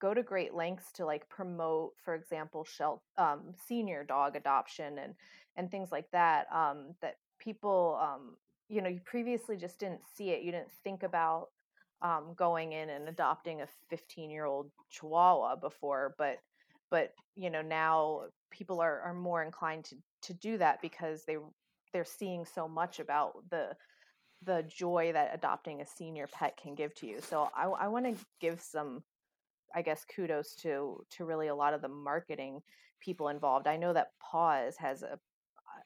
go 0.00 0.14
to 0.14 0.22
great 0.22 0.54
lengths 0.54 0.92
to 0.92 1.04
like 1.04 1.28
promote, 1.28 1.94
for 2.04 2.14
example, 2.14 2.64
shel- 2.64 3.02
um, 3.18 3.52
senior 3.66 4.04
dog 4.04 4.36
adoption 4.36 4.98
and 4.98 5.14
and 5.56 5.68
things 5.68 5.90
like 5.90 6.08
that. 6.12 6.46
Um, 6.54 6.94
that 7.02 7.16
people, 7.40 7.98
um, 8.00 8.36
you 8.68 8.82
know, 8.82 8.88
you 8.88 9.00
previously 9.04 9.56
just 9.56 9.80
didn't 9.80 10.02
see 10.14 10.30
it. 10.30 10.42
You 10.42 10.52
didn't 10.52 10.70
think 10.84 11.02
about 11.02 11.48
um, 12.02 12.34
going 12.36 12.72
in 12.72 12.90
and 12.90 13.08
adopting 13.08 13.62
a 13.62 13.68
15 13.88 14.30
year 14.30 14.44
old 14.44 14.70
Chihuahua 14.90 15.56
before, 15.56 16.14
but 16.18 16.38
but 16.90 17.14
you 17.34 17.50
know 17.50 17.62
now 17.62 18.22
people 18.50 18.80
are 18.80 19.00
are 19.00 19.14
more 19.14 19.42
inclined 19.42 19.84
to 19.86 19.96
to 20.22 20.34
do 20.34 20.58
that 20.58 20.80
because 20.82 21.24
they 21.24 21.36
they're 21.92 22.04
seeing 22.04 22.44
so 22.44 22.68
much 22.68 23.00
about 23.00 23.32
the 23.50 23.76
the 24.42 24.62
joy 24.68 25.12
that 25.12 25.34
adopting 25.34 25.80
a 25.80 25.86
senior 25.86 26.26
pet 26.26 26.58
can 26.62 26.74
give 26.74 26.94
to 26.94 27.06
you. 27.06 27.20
So 27.20 27.48
I, 27.56 27.64
I 27.64 27.88
want 27.88 28.04
to 28.04 28.24
give 28.38 28.60
some, 28.60 29.02
I 29.74 29.82
guess, 29.82 30.04
kudos 30.04 30.54
to 30.56 31.04
to 31.12 31.24
really 31.24 31.48
a 31.48 31.54
lot 31.54 31.74
of 31.74 31.82
the 31.82 31.88
marketing 31.88 32.60
people 33.00 33.28
involved. 33.28 33.66
I 33.66 33.76
know 33.76 33.92
that 33.92 34.12
Paws 34.20 34.76
has 34.78 35.02
a 35.02 35.18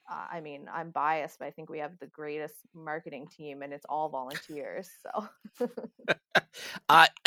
I 0.09 0.41
mean, 0.41 0.67
I'm 0.71 0.91
biased, 0.91 1.39
but 1.39 1.47
I 1.47 1.51
think 1.51 1.69
we 1.69 1.79
have 1.79 1.97
the 1.99 2.07
greatest 2.07 2.55
marketing 2.73 3.27
team, 3.27 3.61
and 3.61 3.73
it's 3.73 3.85
all 3.87 4.09
volunteers. 4.09 4.89
So, 5.03 5.67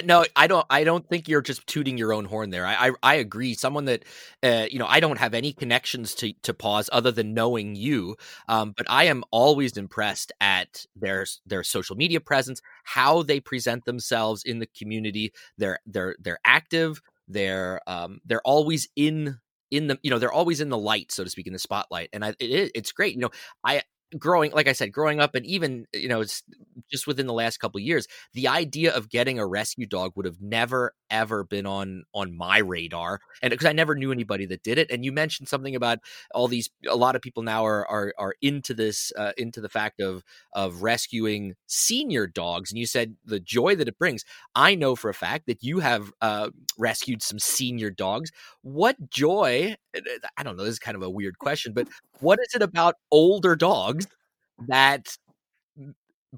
no, 0.04 0.24
I 0.36 0.46
don't. 0.46 0.66
I 0.70 0.84
don't 0.84 1.06
think 1.08 1.28
you're 1.28 1.42
just 1.42 1.66
tooting 1.66 1.98
your 1.98 2.12
own 2.12 2.24
horn 2.24 2.50
there. 2.50 2.66
I, 2.66 2.88
I, 2.88 2.92
I 3.02 3.14
agree. 3.16 3.54
Someone 3.54 3.84
that, 3.86 4.04
uh, 4.42 4.66
you 4.70 4.78
know, 4.78 4.86
I 4.86 5.00
don't 5.00 5.18
have 5.18 5.34
any 5.34 5.52
connections 5.52 6.14
to 6.16 6.32
to 6.42 6.54
Paws 6.54 6.88
other 6.92 7.10
than 7.12 7.34
knowing 7.34 7.74
you. 7.74 8.16
Um, 8.48 8.72
but 8.76 8.86
I 8.88 9.04
am 9.04 9.24
always 9.30 9.76
impressed 9.76 10.32
at 10.40 10.86
their 10.96 11.26
their 11.46 11.62
social 11.64 11.96
media 11.96 12.20
presence, 12.20 12.60
how 12.84 13.22
they 13.22 13.40
present 13.40 13.84
themselves 13.84 14.42
in 14.44 14.58
the 14.58 14.68
community. 14.78 15.32
They're 15.58 15.78
they're 15.86 16.16
they're 16.20 16.40
active. 16.44 17.00
They're 17.28 17.80
um, 17.86 18.20
they're 18.24 18.42
always 18.42 18.88
in 18.96 19.38
in 19.70 19.86
the 19.88 19.98
you 20.02 20.10
know 20.10 20.18
they're 20.18 20.32
always 20.32 20.60
in 20.60 20.68
the 20.68 20.78
light 20.78 21.10
so 21.10 21.24
to 21.24 21.30
speak 21.30 21.46
in 21.46 21.52
the 21.52 21.58
spotlight 21.58 22.08
and 22.12 22.24
I, 22.24 22.28
it, 22.38 22.70
it's 22.74 22.92
great 22.92 23.14
you 23.14 23.20
know 23.20 23.30
i 23.64 23.82
growing 24.18 24.50
like 24.52 24.68
i 24.68 24.72
said 24.72 24.92
growing 24.92 25.20
up 25.20 25.34
and 25.34 25.46
even 25.46 25.86
you 25.92 26.08
know 26.08 26.22
just 26.90 27.06
within 27.06 27.26
the 27.26 27.32
last 27.32 27.58
couple 27.58 27.80
years 27.80 28.06
the 28.32 28.48
idea 28.48 28.92
of 28.94 29.08
getting 29.08 29.38
a 29.38 29.46
rescue 29.46 29.86
dog 29.86 30.12
would 30.16 30.26
have 30.26 30.40
never 30.40 30.94
ever 31.10 31.44
been 31.44 31.66
on 31.66 32.04
on 32.14 32.36
my 32.36 32.58
radar 32.58 33.20
and 33.42 33.50
because 33.50 33.66
i 33.66 33.72
never 33.72 33.94
knew 33.94 34.12
anybody 34.12 34.46
that 34.46 34.62
did 34.62 34.78
it 34.78 34.90
and 34.90 35.04
you 35.04 35.12
mentioned 35.12 35.48
something 35.48 35.74
about 35.76 35.98
all 36.34 36.48
these 36.48 36.70
a 36.88 36.96
lot 36.96 37.16
of 37.16 37.22
people 37.22 37.42
now 37.42 37.64
are 37.64 37.86
are, 37.88 38.14
are 38.18 38.34
into 38.42 38.74
this 38.74 39.12
uh, 39.16 39.32
into 39.36 39.60
the 39.60 39.68
fact 39.68 40.00
of 40.00 40.22
of 40.52 40.82
rescuing 40.82 41.54
senior 41.66 42.26
dogs 42.26 42.70
and 42.70 42.78
you 42.78 42.86
said 42.86 43.16
the 43.24 43.40
joy 43.40 43.74
that 43.76 43.88
it 43.88 43.98
brings. 43.98 44.24
I 44.54 44.74
know 44.74 44.96
for 44.96 45.08
a 45.10 45.14
fact 45.14 45.46
that 45.46 45.62
you 45.62 45.80
have 45.80 46.12
uh, 46.20 46.50
rescued 46.78 47.22
some 47.22 47.38
senior 47.38 47.90
dogs. 47.90 48.30
What 48.62 49.10
joy 49.10 49.76
i 50.36 50.42
don't 50.42 50.56
know 50.56 50.64
this 50.64 50.72
is 50.72 50.78
kind 50.78 50.96
of 50.96 51.02
a 51.02 51.10
weird 51.10 51.38
question 51.38 51.72
but 51.72 51.86
what 52.20 52.38
is 52.40 52.54
it 52.54 52.62
about 52.62 52.96
older 53.10 53.54
dogs 53.56 54.03
that 54.68 55.16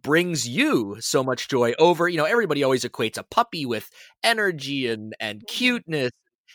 brings 0.03 0.47
you 0.47 0.97
so 1.01 1.25
much 1.25 1.49
joy 1.49 1.73
over 1.79 2.09
you 2.09 2.19
know 2.19 2.25
everybody 2.25 2.63
always 2.63 2.85
equates 2.85 3.17
a 3.17 3.23
puppy 3.23 3.65
with 3.65 3.89
energy 4.23 4.89
and 4.89 5.15
and 5.21 5.39
mm-hmm. 5.39 5.47
cuteness. 5.55 6.11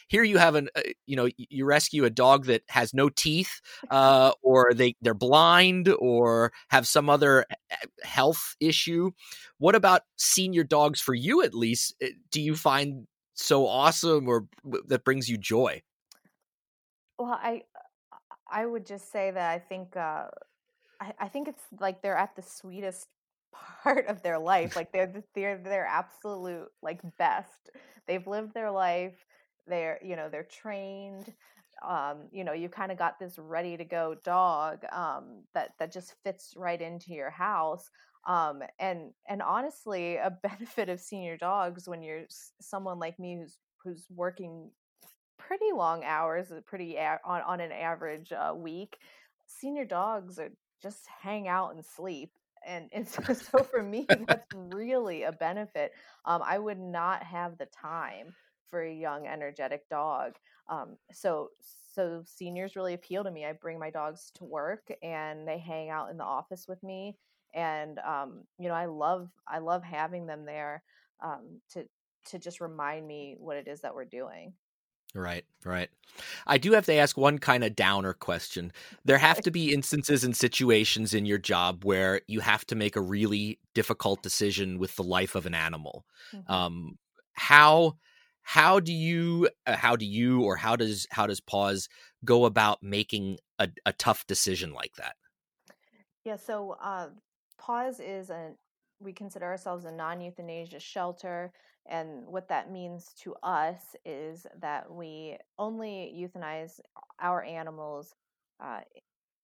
Here 0.08 0.24
you 0.24 0.38
have 0.38 0.56
an 0.56 0.69
uh, 0.76 0.82
you 1.06 1.15
know 1.15 1.30
you 1.38 1.65
rescue 1.65 2.06
a 2.06 2.10
dog 2.10 2.45
that 2.45 2.63
has 2.69 2.93
no 2.93 3.10
teeth 3.10 3.62
uh, 3.89 4.32
or 4.41 4.74
they 4.74 4.95
they're 5.02 5.13
blind 5.13 5.89
or 6.00 6.52
have 6.69 6.88
some 6.88 7.10
other 7.10 7.45
uh, 7.71 7.76
health 8.04 8.56
issue. 8.60 9.12
What 9.58 9.76
about 9.76 10.02
senior 10.17 10.63
dogs 10.63 11.02
for 11.02 11.13
you 11.13 11.43
at 11.43 11.54
least? 11.54 11.95
Uh, 12.04 12.08
do 12.32 12.41
you 12.41 12.56
find 12.56 13.08
so 13.34 13.67
awesome 13.67 14.28
or 14.28 14.45
that 14.88 15.04
brings 15.04 15.30
you 15.30 15.38
joy? 15.38 15.82
Well 17.17 17.32
i 17.32 17.63
i 18.52 18.65
would 18.65 18.86
just 18.86 19.12
say 19.12 19.32
that 19.32 19.50
i 19.52 19.60
think 19.60 19.95
uh 19.95 20.26
I, 21.02 21.14
I 21.22 21.30
think 21.30 21.50
it's 21.50 21.64
like 21.82 22.04
they're 22.04 22.18
at 22.18 22.36
the 22.38 22.44
sweetest 22.44 23.08
part 23.84 24.08
of 24.08 24.24
their 24.24 24.40
life. 24.40 24.76
Like 24.78 24.94
they're 24.94 25.24
they're 25.36 25.60
their 25.60 25.88
absolute 25.88 26.70
like 26.84 27.02
best. 27.20 27.72
They've 28.08 28.28
lived 28.28 28.56
their 28.56 28.72
life. 28.72 29.26
They're 29.68 30.00
you 30.04 30.18
know 30.18 30.30
they're 30.30 30.44
trained. 30.46 31.34
um, 31.88 32.30
you 32.32 32.46
know 32.46 32.54
you 32.54 32.70
kind 32.70 32.92
of 32.94 33.00
got 33.00 33.20
this 33.20 33.40
ready 33.40 33.78
to 33.78 33.86
go 33.86 34.16
dog 34.24 34.80
um, 34.94 35.44
that 35.56 35.72
that 35.80 35.94
just 35.94 36.16
fits 36.24 36.54
right 36.58 36.82
into 36.82 37.14
your 37.14 37.32
house 37.32 37.90
um, 38.28 38.64
and 38.80 39.12
and 39.30 39.42
honestly 39.44 40.18
a 40.18 40.32
benefit 40.44 40.90
of 40.90 41.02
senior 41.02 41.38
dogs 41.38 41.90
when 41.90 42.04
you're 42.04 42.26
someone 42.62 43.00
like 43.00 43.20
me 43.20 43.38
who's 43.40 43.58
who's 43.84 44.06
working 44.16 44.72
pretty 45.38 45.72
long 45.74 46.04
hours 46.04 46.52
uh, 46.52 46.62
pretty 46.66 46.96
a- 46.98 47.20
on, 47.26 47.42
on 47.42 47.60
an 47.62 47.72
average 47.72 48.32
uh, 48.32 48.54
week 48.56 48.98
senior 49.48 49.86
dogs 49.86 50.40
are 50.40 50.52
just 50.82 51.06
hang 51.22 51.48
out 51.48 51.74
and 51.74 51.86
sleep 51.86 52.32
and, 52.65 52.89
and 52.91 53.08
so, 53.10 53.22
so 53.34 53.63
for 53.63 53.84
me 53.84 54.06
that's 54.28 54.46
really 54.54 55.24
a 55.24 55.32
benefit 55.32 55.91
um, 56.26 56.41
i 56.46 56.58
would 56.58 56.80
not 56.80 57.24
have 57.24 57.58
the 57.58 57.67
time 57.67 58.34
for 58.70 58.84
a 58.84 58.94
young 58.94 59.28
energetic 59.28 59.88
dog 59.89 60.34
um, 60.70 60.96
so 61.12 61.50
so 61.94 62.24
seniors 62.26 62.76
really 62.76 62.94
appeal 62.94 63.24
to 63.24 63.32
me 63.32 63.46
i 63.46 63.52
bring 63.52 63.80
my 63.80 63.89
dogs 63.89 64.32
to 64.36 64.46
work 64.46 64.88
and 65.04 65.48
they 65.48 65.58
hang 65.58 65.89
out 65.89 66.10
in 66.10 66.17
the 66.17 66.24
office 66.24 66.65
with 66.67 66.82
me 66.84 67.17
and 67.54 68.00
um, 68.00 68.44
you 68.58 68.67
know 68.67 68.76
i 68.76 68.86
love 68.86 69.30
i 69.48 69.60
love 69.60 69.84
having 69.84 70.26
them 70.26 70.46
there 70.46 70.84
um, 71.24 71.60
to 71.70 71.86
to 72.26 72.39
just 72.39 72.62
remind 72.62 73.06
me 73.08 73.36
what 73.39 73.58
it 73.58 73.67
is 73.67 73.82
that 73.82 73.94
we're 73.94 74.06
doing 74.06 74.54
Right, 75.13 75.43
right. 75.65 75.89
I 76.47 76.58
do 76.58 76.71
have 76.74 76.86
to 76.86 76.93
ask 76.93 77.17
one 77.17 77.38
kind 77.38 77.63
of 77.63 77.76
downer 77.76 78.13
question. 78.13 78.71
There 79.04 79.17
have 79.17 79.41
to 79.41 79.52
be 79.52 79.74
instances 79.74 80.24
and 80.24 80.36
situations 80.36 81.13
in 81.13 81.26
your 81.26 81.38
job 81.38 81.84
where 81.84 82.21
you 82.28 82.39
have 82.39 82.65
to 82.67 82.76
make 82.76 82.95
a 82.95 83.02
really 83.02 83.60
difficult 83.74 84.24
decision 84.24 84.78
with 84.78 84.95
the 84.95 85.04
life 85.04 85.36
of 85.36 85.45
an 85.45 85.54
animal. 85.54 86.06
Mm-hmm. 86.34 86.52
Um, 86.52 86.97
how 87.34 87.97
how 88.43 88.80
do 88.80 88.93
you 88.93 89.50
uh, 89.67 89.76
how 89.76 89.95
do 89.95 90.06
you 90.06 90.41
or 90.41 90.56
how 90.56 90.76
does 90.76 91.08
how 91.12 91.28
does 91.28 91.39
Paws 91.39 91.89
go 92.24 92.45
about 92.45 92.82
making 92.82 93.38
a, 93.60 93.69
a 93.86 93.93
tough 93.93 94.26
decision 94.28 94.74
like 94.74 94.95
that? 94.95 95.15
Yeah, 96.24 96.36
so 96.36 96.76
uh, 96.82 97.10
Paws 97.58 98.00
is 98.00 98.30
a 98.30 98.52
we 99.00 99.13
consider 99.13 99.45
ourselves 99.45 99.86
a 99.86 99.91
non 99.91 100.21
euthanasia 100.21 100.80
shelter. 100.80 101.52
And 101.89 102.28
what 102.28 102.48
that 102.50 102.72
means 102.72 103.13
to 103.24 103.36
us 103.44 103.96
is 104.06 104.46
that 104.60 104.91
we 104.91 105.38
only 105.58 106.13
euthanize 106.15 106.80
our 107.20 107.44
animals 107.44 108.15
uh, 108.63 108.82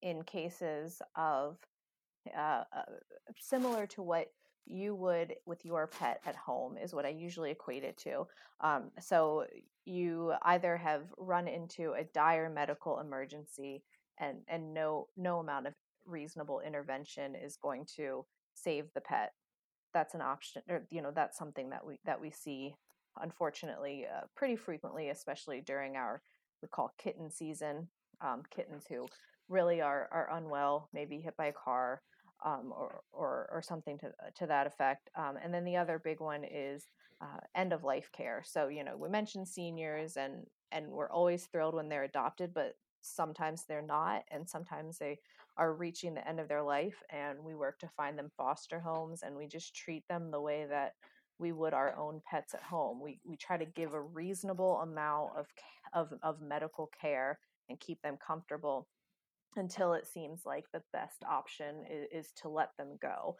in 0.01 0.23
cases 0.23 1.01
of 1.15 1.57
uh, 2.37 2.63
uh, 2.75 2.83
similar 3.39 3.87
to 3.87 4.01
what 4.01 4.27
you 4.65 4.93
would 4.95 5.33
with 5.45 5.63
your 5.65 5.87
pet 5.87 6.21
at 6.25 6.35
home, 6.35 6.77
is 6.77 6.93
what 6.93 7.05
I 7.05 7.09
usually 7.09 7.51
equate 7.51 7.83
it 7.83 7.97
to. 7.99 8.27
Um, 8.61 8.91
so 8.99 9.45
you 9.85 10.33
either 10.43 10.75
have 10.77 11.03
run 11.17 11.47
into 11.47 11.93
a 11.93 12.03
dire 12.03 12.49
medical 12.49 12.99
emergency 12.99 13.83
and, 14.19 14.39
and 14.47 14.73
no, 14.73 15.07
no 15.15 15.39
amount 15.39 15.67
of 15.67 15.73
reasonable 16.05 16.61
intervention 16.65 17.35
is 17.35 17.57
going 17.57 17.85
to 17.95 18.25
save 18.53 18.85
the 18.93 19.01
pet 19.01 19.33
that's 19.93 20.13
an 20.13 20.21
option 20.21 20.61
or 20.69 20.83
you 20.91 21.01
know 21.01 21.11
that's 21.13 21.37
something 21.37 21.69
that 21.69 21.85
we 21.85 21.99
that 22.05 22.19
we 22.19 22.31
see 22.31 22.73
unfortunately 23.21 24.05
uh, 24.05 24.21
pretty 24.35 24.55
frequently 24.55 25.09
especially 25.09 25.61
during 25.61 25.95
our 25.95 26.21
we 26.61 26.67
call 26.67 26.93
kitten 26.97 27.29
season 27.29 27.87
um, 28.21 28.43
kittens 28.49 28.85
who 28.89 29.05
really 29.49 29.81
are 29.81 30.07
are 30.11 30.29
unwell 30.37 30.89
maybe 30.93 31.19
hit 31.19 31.35
by 31.37 31.47
a 31.47 31.53
car 31.53 32.01
um, 32.45 32.71
or, 32.75 33.01
or 33.11 33.49
or 33.51 33.61
something 33.61 33.97
to 33.97 34.11
to 34.35 34.45
that 34.45 34.67
effect 34.67 35.09
um, 35.15 35.37
and 35.43 35.53
then 35.53 35.65
the 35.65 35.77
other 35.77 35.99
big 36.03 36.19
one 36.19 36.43
is 36.43 36.87
uh, 37.21 37.39
end 37.55 37.73
of 37.73 37.83
life 37.83 38.09
care. 38.11 38.43
So 38.45 38.67
you 38.67 38.83
know 38.83 38.95
we 38.97 39.09
mentioned 39.09 39.47
seniors 39.47 40.17
and 40.17 40.45
and 40.71 40.87
we're 40.89 41.09
always 41.09 41.45
thrilled 41.45 41.75
when 41.75 41.89
they're 41.89 42.03
adopted 42.03 42.53
but 42.53 42.73
sometimes 43.07 43.63
they're 43.63 43.81
not 43.81 44.23
and 44.31 44.47
sometimes 44.47 44.97
they 44.97 45.19
are 45.57 45.73
reaching 45.73 46.13
the 46.13 46.27
end 46.27 46.39
of 46.39 46.47
their 46.47 46.61
life 46.61 47.01
and 47.09 47.39
we 47.43 47.55
work 47.55 47.79
to 47.79 47.89
find 47.97 48.17
them 48.17 48.31
foster 48.37 48.79
homes 48.79 49.23
and 49.23 49.35
we 49.35 49.47
just 49.47 49.75
treat 49.75 50.07
them 50.07 50.29
the 50.31 50.41
way 50.41 50.65
that 50.69 50.93
we 51.39 51.51
would 51.51 51.73
our 51.73 51.95
own 51.97 52.21
pets 52.29 52.53
at 52.53 52.63
home. 52.63 52.99
We 53.01 53.19
we 53.25 53.35
try 53.35 53.57
to 53.57 53.65
give 53.65 53.93
a 53.93 54.01
reasonable 54.01 54.79
amount 54.81 55.31
of 55.37 55.47
of, 55.93 56.13
of 56.23 56.41
medical 56.41 56.89
care 56.99 57.39
and 57.69 57.79
keep 57.79 58.01
them 58.01 58.17
comfortable 58.25 58.87
until 59.55 59.93
it 59.93 60.07
seems 60.07 60.45
like 60.45 60.65
the 60.71 60.83
best 60.93 61.23
option 61.29 61.83
is, 61.89 62.25
is 62.25 62.31
to 62.41 62.49
let 62.49 62.75
them 62.77 62.97
go. 63.01 63.35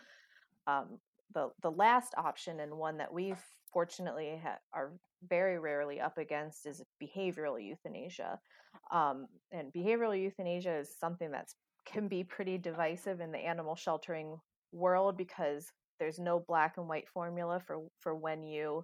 Um, 0.65 0.99
the 1.33 1.49
the 1.61 1.71
last 1.71 2.13
option 2.17 2.59
and 2.59 2.73
one 2.77 2.97
that 2.97 3.13
we 3.13 3.33
fortunately 3.71 4.39
ha- 4.41 4.59
are 4.73 4.93
very 5.27 5.59
rarely 5.59 5.99
up 5.99 6.17
against 6.17 6.65
is 6.65 6.83
behavioral 7.01 7.61
euthanasia 7.63 8.39
um, 8.91 9.27
and 9.51 9.73
behavioral 9.73 10.19
euthanasia 10.19 10.77
is 10.77 10.95
something 10.99 11.31
that 11.31 11.47
can 11.85 12.07
be 12.07 12.23
pretty 12.23 12.57
divisive 12.57 13.21
in 13.21 13.31
the 13.31 13.37
animal 13.37 13.75
sheltering 13.75 14.37
world 14.71 15.17
because 15.17 15.71
there's 15.99 16.19
no 16.19 16.43
black 16.47 16.77
and 16.77 16.87
white 16.87 17.07
formula 17.07 17.59
for 17.65 17.79
for 17.99 18.15
when 18.15 18.43
you 18.43 18.83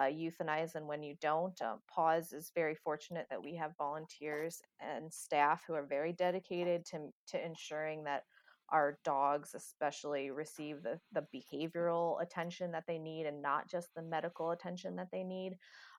uh, 0.00 0.04
euthanize 0.04 0.74
and 0.74 0.86
when 0.86 1.02
you 1.02 1.14
don't. 1.20 1.60
Um, 1.62 1.78
Paws 1.88 2.32
is 2.32 2.50
very 2.54 2.74
fortunate 2.74 3.26
that 3.30 3.42
we 3.42 3.54
have 3.56 3.76
volunteers 3.78 4.60
and 4.80 5.12
staff 5.12 5.62
who 5.66 5.74
are 5.74 5.86
very 5.86 6.12
dedicated 6.12 6.84
to 6.86 7.08
to 7.28 7.44
ensuring 7.44 8.04
that 8.04 8.22
our 8.70 8.98
dogs 9.04 9.54
especially 9.54 10.30
receive 10.30 10.82
the, 10.82 10.98
the 11.12 11.26
behavioral 11.34 12.20
attention 12.22 12.72
that 12.72 12.84
they 12.86 12.98
need 12.98 13.26
and 13.26 13.42
not 13.42 13.68
just 13.68 13.88
the 13.94 14.02
medical 14.02 14.50
attention 14.50 14.96
that 14.96 15.08
they 15.12 15.22
need 15.22 15.56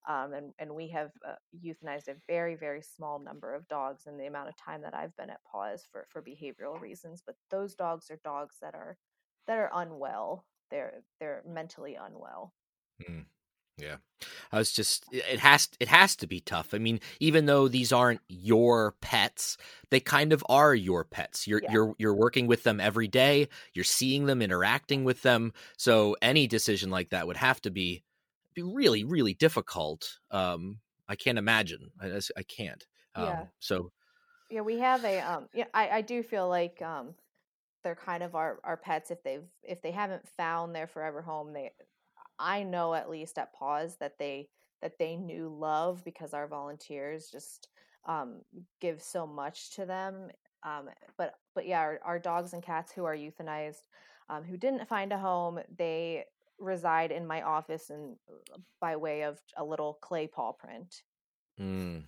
um, 0.08 0.34
and, 0.34 0.54
and 0.60 0.74
we 0.74 0.88
have 0.90 1.12
uh, 1.28 1.34
euthanized 1.64 2.08
a 2.08 2.16
very 2.28 2.56
very 2.56 2.82
small 2.82 3.20
number 3.20 3.54
of 3.54 3.68
dogs 3.68 4.04
in 4.08 4.18
the 4.18 4.28
amount 4.28 4.50
of 4.50 4.56
time 4.58 4.82
that 4.82 4.96
i've 4.96 5.16
been 5.16 5.30
at 5.30 5.44
Paws 5.52 5.88
for, 5.92 6.08
for 6.10 6.22
behavioral 6.22 6.80
reasons 6.80 7.22
but 7.26 7.36
those 7.52 7.76
dogs 7.76 8.10
are 8.10 8.20
dogs 8.24 8.56
that 8.62 8.74
are 8.74 8.98
that 9.48 9.58
are 9.58 9.72
unwell 9.74 10.46
they're 10.72 11.04
they're 11.20 11.44
mentally 11.48 11.96
unwell 11.96 12.54
mm. 13.08 13.26
Yeah. 13.78 13.98
I 14.52 14.58
was 14.58 14.72
just 14.72 15.06
it 15.12 15.40
has 15.40 15.70
it 15.80 15.88
has 15.88 16.16
to 16.18 16.28
be 16.28 16.40
tough. 16.40 16.74
I 16.74 16.78
mean, 16.78 17.00
even 17.20 17.46
though 17.46 17.68
these 17.68 17.92
aren't 17.92 18.22
your 18.28 18.96
pets, 19.02 19.58
they 19.90 20.00
kind 20.00 20.32
of 20.34 20.44
are 20.48 20.74
your 20.74 21.04
pets. 21.04 21.48
You're 21.48 21.62
yeah. 21.62 21.72
you're 21.72 21.96
you're 21.98 22.16
working 22.16 22.48
with 22.48 22.64
them 22.64 22.80
every 22.80 23.08
day, 23.08 23.50
you're 23.74 23.84
seeing 23.84 24.26
them, 24.26 24.42
interacting 24.42 25.04
with 25.04 25.22
them. 25.22 25.54
So 25.78 26.16
any 26.22 26.48
decision 26.48 26.90
like 26.90 27.10
that 27.10 27.28
would 27.28 27.38
have 27.38 27.62
to 27.62 27.72
be 27.72 28.04
be 28.54 28.64
really 28.64 29.04
really 29.04 29.34
difficult. 29.34 30.20
Um 30.32 30.80
I 31.08 31.16
can't 31.16 31.38
imagine. 31.38 31.92
I 32.02 32.20
I 32.38 32.44
can't. 32.44 32.86
Um, 33.14 33.26
yeah. 33.26 33.44
so 33.60 33.92
yeah, 34.50 34.62
we 34.62 34.80
have 34.80 35.04
a 35.04 35.20
um 35.20 35.50
yeah, 35.54 35.66
I 35.74 35.90
I 35.90 36.02
do 36.02 36.24
feel 36.24 36.48
like 36.48 36.82
um 36.82 37.16
they're 37.84 37.96
kind 37.96 38.24
of 38.24 38.34
our 38.36 38.60
our 38.64 38.78
pets 38.78 39.12
if 39.12 39.22
they've 39.24 39.46
if 39.62 39.82
they 39.82 39.92
haven't 39.92 40.28
found 40.30 40.74
their 40.74 40.88
forever 40.88 41.22
home, 41.22 41.54
they 41.54 41.72
I 42.40 42.64
know 42.64 42.94
at 42.94 43.10
least 43.10 43.38
at 43.38 43.54
Paws 43.54 43.98
that 44.00 44.18
they 44.18 44.48
that 44.82 45.00
they 45.00 45.16
knew 45.16 45.50
love 45.50 46.04
because 46.04 46.34
our 46.34 46.48
volunteers 46.48 47.30
just 47.32 47.70
um, 48.06 48.42
give 48.80 49.02
so 49.02 49.26
much 49.26 49.72
to 49.76 49.86
them. 49.86 50.30
Um, 50.64 50.90
but 51.18 51.36
but 51.54 51.68
yeah, 51.68 51.80
our, 51.80 52.00
our, 52.04 52.20
dogs 52.20 52.54
and 52.54 52.62
cats 52.62 52.92
who 52.92 53.06
are 53.06 53.16
euthanized, 53.16 53.84
um, 54.30 54.44
who 54.44 54.58
didn't 54.58 54.88
find 54.88 55.14
a 55.14 55.18
home, 55.18 55.60
they 55.78 56.26
reside 56.60 57.12
in 57.12 57.28
my 57.28 57.42
office 57.42 57.90
and 57.90 58.16
uh, 58.30 58.58
by 58.80 58.96
way 58.96 59.24
of 59.24 59.40
a 59.58 59.64
little 59.64 59.98
clay 60.02 60.28
paw 60.28 60.52
print. 60.52 61.04
Mm, 61.60 62.04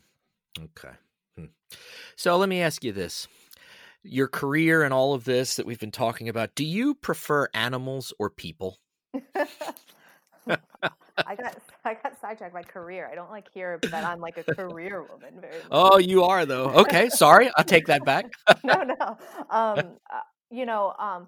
okay. 0.60 0.96
Hmm. 1.38 1.46
So 2.16 2.38
let 2.38 2.50
me 2.50 2.62
ask 2.62 2.84
you 2.84 2.92
this. 2.92 3.28
Your 4.04 4.28
career 4.28 4.84
and 4.84 4.94
all 4.94 5.14
of 5.14 5.26
this 5.26 5.56
that 5.56 5.66
we've 5.66 5.80
been 5.80 5.92
talking 5.92 6.30
about, 6.30 6.56
do 6.56 6.66
you 6.66 6.96
prefer 6.96 7.48
animals 7.54 8.14
or 8.20 8.30
people? 8.30 8.78
I 11.26 11.36
got 11.36 11.58
I 11.84 11.96
got 11.96 12.20
sidetracked 12.20 12.54
by 12.54 12.64
career. 12.64 13.10
I 13.12 13.16
don't 13.16 13.32
like 13.32 13.48
hear 13.54 13.80
that 13.92 14.04
I'm 14.04 14.20
like 14.20 14.38
a 14.38 14.44
career 14.44 15.04
woman. 15.04 15.42
Very 15.42 15.56
oh, 15.72 15.98
you 15.98 16.24
are 16.24 16.46
though. 16.46 16.70
Okay, 16.70 17.10
sorry, 17.10 17.50
I'll 17.58 17.64
take 17.64 17.88
that 17.88 18.06
back. 18.06 18.26
no, 18.64 18.84
no. 18.84 19.18
Um, 19.50 19.80
uh, 20.14 20.22
you 20.50 20.66
know, 20.66 20.94
um, 21.00 21.28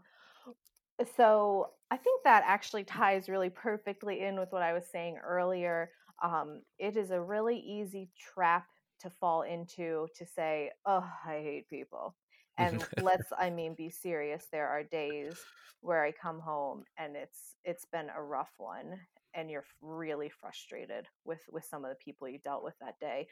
so 1.15 1.71
I 1.91 1.97
think 1.97 2.23
that 2.23 2.43
actually 2.45 2.84
ties 2.84 3.29
really 3.29 3.49
perfectly 3.49 4.21
in 4.21 4.39
with 4.39 4.51
what 4.51 4.62
I 4.62 4.73
was 4.73 4.84
saying 4.91 5.17
earlier. 5.25 5.89
Um, 6.23 6.62
it 6.77 6.97
is 6.97 7.12
a 7.12 7.21
really 7.21 7.58
easy 7.58 8.10
trap 8.17 8.65
to 9.01 9.10
fall 9.10 9.43
into 9.43 10.08
to 10.15 10.25
say, 10.25 10.71
"Oh, 10.86 11.08
I 11.25 11.36
hate 11.41 11.69
people." 11.69 12.15
And 12.60 12.86
let's, 13.02 13.32
I 13.38 13.50
mean, 13.50 13.74
be 13.76 13.89
serious. 13.89 14.45
There 14.52 14.67
are 14.67 14.84
days 14.84 15.38
where 15.82 16.04
I 16.04 16.12
come 16.12 16.39
home 16.39 16.84
and 16.98 17.15
it's 17.15 17.56
it's 17.63 17.86
been 17.86 18.08
a 18.15 18.22
rough 18.22 18.52
one 18.58 19.00
and 19.34 19.50
you're 19.50 19.65
really 19.82 20.30
frustrated 20.30 21.08
with 21.26 21.41
with 21.52 21.65
some 21.65 21.86
of 21.86 21.89
the 21.89 21.95
people 22.04 22.28
you 22.28 22.39
dealt 22.39 22.63
with 22.63 22.78
that 22.80 23.00
day 23.00 23.28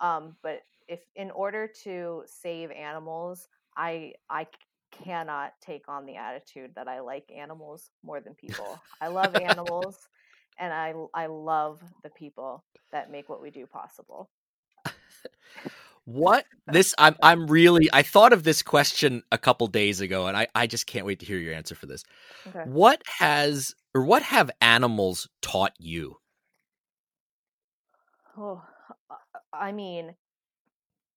um, 0.00 0.36
but 0.42 0.62
if 0.88 1.00
in 1.16 1.30
order 1.32 1.68
to 1.84 2.22
save 2.26 2.70
animals 2.70 3.48
i 3.76 4.12
i 4.30 4.46
cannot 4.90 5.52
take 5.60 5.88
on 5.88 6.06
the 6.06 6.16
attitude 6.16 6.72
that 6.74 6.88
i 6.88 7.00
like 7.00 7.30
animals 7.36 7.90
more 8.02 8.20
than 8.20 8.34
people 8.34 8.80
i 9.00 9.08
love 9.08 9.34
animals 9.42 10.08
and 10.58 10.72
i 10.72 10.92
i 11.14 11.26
love 11.26 11.80
the 12.02 12.10
people 12.10 12.64
that 12.92 13.10
make 13.10 13.28
what 13.28 13.42
we 13.42 13.50
do 13.50 13.66
possible 13.66 14.30
what 16.12 16.44
this 16.66 16.94
I'm 16.98 17.16
I'm 17.22 17.46
really 17.46 17.88
I 17.92 18.02
thought 18.02 18.32
of 18.32 18.42
this 18.42 18.62
question 18.62 19.22
a 19.30 19.38
couple 19.38 19.66
days 19.66 20.00
ago 20.00 20.26
and 20.26 20.36
I 20.36 20.46
I 20.54 20.66
just 20.66 20.86
can't 20.86 21.06
wait 21.06 21.20
to 21.20 21.26
hear 21.26 21.38
your 21.38 21.54
answer 21.54 21.74
for 21.74 21.86
this. 21.86 22.04
Okay. 22.48 22.62
What 22.64 23.02
has 23.18 23.74
or 23.94 24.04
what 24.04 24.22
have 24.22 24.50
animals 24.60 25.28
taught 25.42 25.72
you? 25.78 26.16
Oh, 28.36 28.62
I 29.52 29.72
mean, 29.72 30.14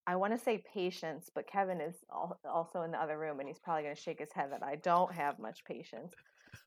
I 0.05 0.15
want 0.15 0.33
to 0.33 0.43
say 0.43 0.63
patience, 0.73 1.29
but 1.33 1.47
Kevin 1.47 1.79
is 1.79 1.95
also 2.43 2.81
in 2.81 2.91
the 2.91 3.01
other 3.01 3.17
room 3.17 3.39
and 3.39 3.47
he's 3.47 3.59
probably 3.59 3.83
going 3.83 3.95
to 3.95 4.01
shake 4.01 4.19
his 4.19 4.31
head 4.33 4.51
that 4.51 4.63
I 4.63 4.75
don't 4.75 5.11
have 5.13 5.39
much 5.39 5.63
patience. 5.65 6.13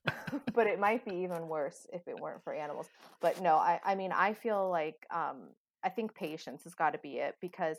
but 0.53 0.67
it 0.67 0.79
might 0.79 1.05
be 1.05 1.15
even 1.15 1.47
worse 1.47 1.85
if 1.93 2.07
it 2.07 2.19
weren't 2.19 2.43
for 2.43 2.53
animals. 2.53 2.87
But 3.21 3.41
no, 3.41 3.55
I, 3.55 3.79
I 3.83 3.95
mean, 3.95 4.11
I 4.11 4.33
feel 4.33 4.69
like 4.69 5.05
um, 5.13 5.49
I 5.83 5.89
think 5.89 6.15
patience 6.15 6.63
has 6.63 6.75
got 6.75 6.91
to 6.91 6.99
be 6.99 7.17
it 7.17 7.35
because 7.41 7.77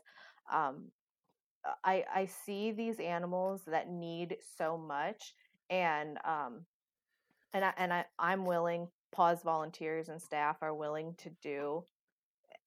um, 0.52 0.90
I 1.84 2.04
I 2.14 2.26
see 2.26 2.72
these 2.72 3.00
animals 3.00 3.62
that 3.66 3.90
need 3.90 4.36
so 4.56 4.78
much, 4.78 5.34
and 5.70 6.18
um, 6.24 6.64
and 7.52 7.64
I, 7.64 7.72
and 7.76 7.92
I 7.92 8.04
I'm 8.18 8.44
willing. 8.44 8.88
Paws 9.10 9.42
volunteers 9.42 10.10
and 10.10 10.20
staff 10.20 10.58
are 10.60 10.74
willing 10.74 11.14
to 11.16 11.30
do 11.42 11.82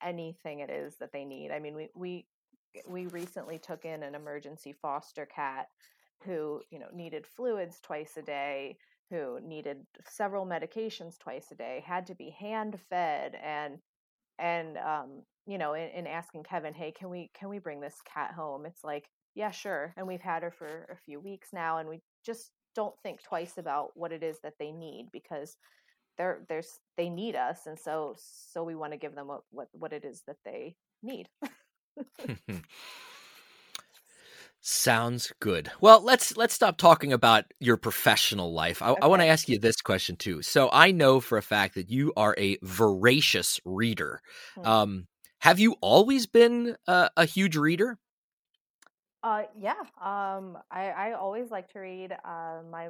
anything 0.01 0.59
it 0.59 0.71
is 0.71 0.95
that 0.95 1.13
they 1.13 1.23
need. 1.23 1.51
I 1.51 1.59
mean, 1.59 1.75
we 1.75 1.89
we 1.95 2.25
we 2.87 3.07
recently 3.07 3.59
took 3.59 3.85
in 3.85 4.03
an 4.03 4.15
emergency 4.15 4.73
foster 4.73 5.25
cat 5.25 5.67
who 6.23 6.61
you 6.69 6.79
know 6.79 6.87
needed 6.93 7.25
fluids 7.25 7.79
twice 7.79 8.17
a 8.17 8.21
day 8.21 8.77
who 9.09 9.39
needed 9.41 9.85
several 10.07 10.45
medications 10.45 11.19
twice 11.19 11.51
a 11.51 11.55
day 11.55 11.83
had 11.85 12.05
to 12.07 12.15
be 12.15 12.29
hand 12.29 12.79
fed 12.89 13.37
and 13.43 13.79
and 14.41 14.77
um, 14.77 15.21
you 15.47 15.57
know 15.57 15.73
in, 15.73 15.89
in, 15.89 16.07
asking 16.07 16.43
kevin 16.43 16.73
hey 16.73 16.91
can 16.91 17.09
we 17.09 17.29
can 17.37 17.47
we 17.47 17.59
bring 17.59 17.79
this 17.79 17.95
cat 18.11 18.31
home? 18.31 18.65
It's 18.65 18.83
like 18.83 19.09
yeah 19.35 19.51
sure 19.51 19.93
and 19.95 20.07
we've 20.07 20.21
had 20.21 20.43
her 20.43 20.51
for 20.51 20.87
a 20.91 20.95
few 20.97 21.19
weeks 21.19 21.49
now 21.53 21.77
and 21.77 21.87
we 21.87 22.01
just 22.25 22.51
don't 22.75 22.95
think 23.03 23.23
twice 23.23 23.57
about 23.57 23.91
what 23.95 24.11
it 24.11 24.23
is 24.23 24.39
that 24.43 24.53
they 24.59 24.71
need 24.71 25.07
because 25.13 25.55
they're 26.17 26.41
there's 26.49 26.79
they 26.97 27.09
need 27.09 27.35
us 27.35 27.67
and 27.67 27.79
so 27.79 28.15
so 28.17 28.63
we 28.63 28.75
want 28.75 28.91
to 28.91 28.97
give 28.97 29.15
them 29.15 29.27
what 29.27 29.41
what, 29.51 29.67
what 29.71 29.93
it 29.93 30.03
is 30.03 30.23
that 30.27 30.37
they 30.43 30.75
need 31.01 31.29
Sounds 34.63 35.33
good. 35.39 35.71
Well, 35.81 36.03
let's 36.03 36.37
let's 36.37 36.53
stop 36.53 36.77
talking 36.77 37.11
about 37.11 37.45
your 37.59 37.77
professional 37.77 38.53
life. 38.53 38.83
I, 38.83 38.91
okay. 38.91 38.99
I 39.01 39.07
want 39.07 39.23
to 39.23 39.27
ask 39.27 39.49
you 39.49 39.57
this 39.57 39.81
question 39.81 40.15
too. 40.15 40.43
So 40.43 40.69
I 40.71 40.91
know 40.91 41.19
for 41.19 41.39
a 41.39 41.41
fact 41.41 41.73
that 41.75 41.89
you 41.89 42.13
are 42.15 42.35
a 42.37 42.59
voracious 42.61 43.59
reader. 43.65 44.21
Hmm. 44.53 44.65
Um, 44.67 45.07
have 45.39 45.59
you 45.59 45.77
always 45.81 46.27
been 46.27 46.75
a, 46.85 47.09
a 47.17 47.25
huge 47.25 47.57
reader? 47.57 47.97
Uh, 49.23 49.43
yeah. 49.59 49.81
Um, 49.99 50.59
I 50.69 50.89
I 50.89 51.13
always 51.13 51.49
like 51.49 51.71
to 51.73 51.79
read. 51.79 52.15
Uh, 52.23 52.59
my 52.69 52.89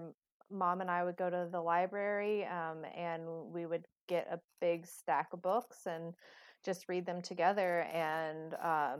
mom 0.49 0.81
and 0.81 0.91
I 0.91 1.05
would 1.05 1.15
go 1.15 1.29
to 1.29 1.47
the 1.49 1.61
library, 1.61 2.45
um, 2.47 2.83
and 2.97 3.23
we 3.53 3.65
would 3.65 3.85
get 4.09 4.27
a 4.29 4.41
big 4.59 4.85
stack 4.85 5.29
of 5.31 5.41
books 5.41 5.85
and 5.85 6.13
just 6.65 6.89
read 6.89 7.05
them 7.05 7.21
together. 7.21 7.83
And 7.93 8.55
uh, 8.55 8.97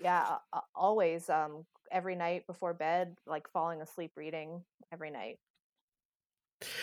yeah, 0.00 0.38
always 0.74 1.30
um, 1.30 1.64
every 1.90 2.16
night 2.16 2.46
before 2.46 2.74
bed, 2.74 3.16
like 3.26 3.48
falling 3.48 3.82
asleep 3.82 4.12
reading 4.16 4.62
every 4.92 5.10
night. 5.10 5.38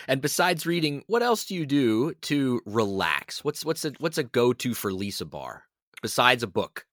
And 0.07 0.21
besides 0.21 0.65
reading, 0.65 1.03
what 1.07 1.21
else 1.21 1.45
do 1.45 1.55
you 1.55 1.65
do 1.65 2.13
to 2.21 2.61
relax? 2.65 3.43
What's 3.43 3.63
what's 3.63 3.85
a 3.85 3.93
what's 3.99 4.17
a 4.17 4.23
go 4.23 4.53
to 4.53 4.73
for 4.73 4.91
Lisa 4.91 5.25
Bahr 5.25 5.63
besides 6.01 6.43
a 6.43 6.47
book? 6.47 6.85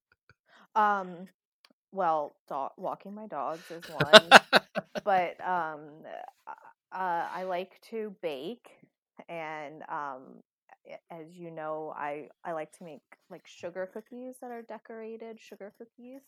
Um, 0.74 1.29
well, 1.92 2.37
dog, 2.48 2.72
walking 2.77 3.14
my 3.14 3.27
dogs 3.27 3.70
is 3.70 3.85
one, 3.88 4.40
but 5.05 5.40
um, 5.40 5.81
uh, 6.46 7.27
I 7.33 7.44
like 7.44 7.81
to 7.90 8.14
bake, 8.20 8.68
and 9.29 9.83
um, 9.88 10.42
as 11.11 11.33
you 11.33 11.50
know, 11.50 11.92
I 11.96 12.29
I 12.44 12.53
like 12.53 12.72
to 12.79 12.85
make 12.85 13.03
like 13.31 13.46
sugar 13.46 13.88
cookies 13.92 14.37
that 14.40 14.50
are 14.50 14.62
decorated 14.62 15.40
sugar 15.40 15.72
cookies. 15.79 16.22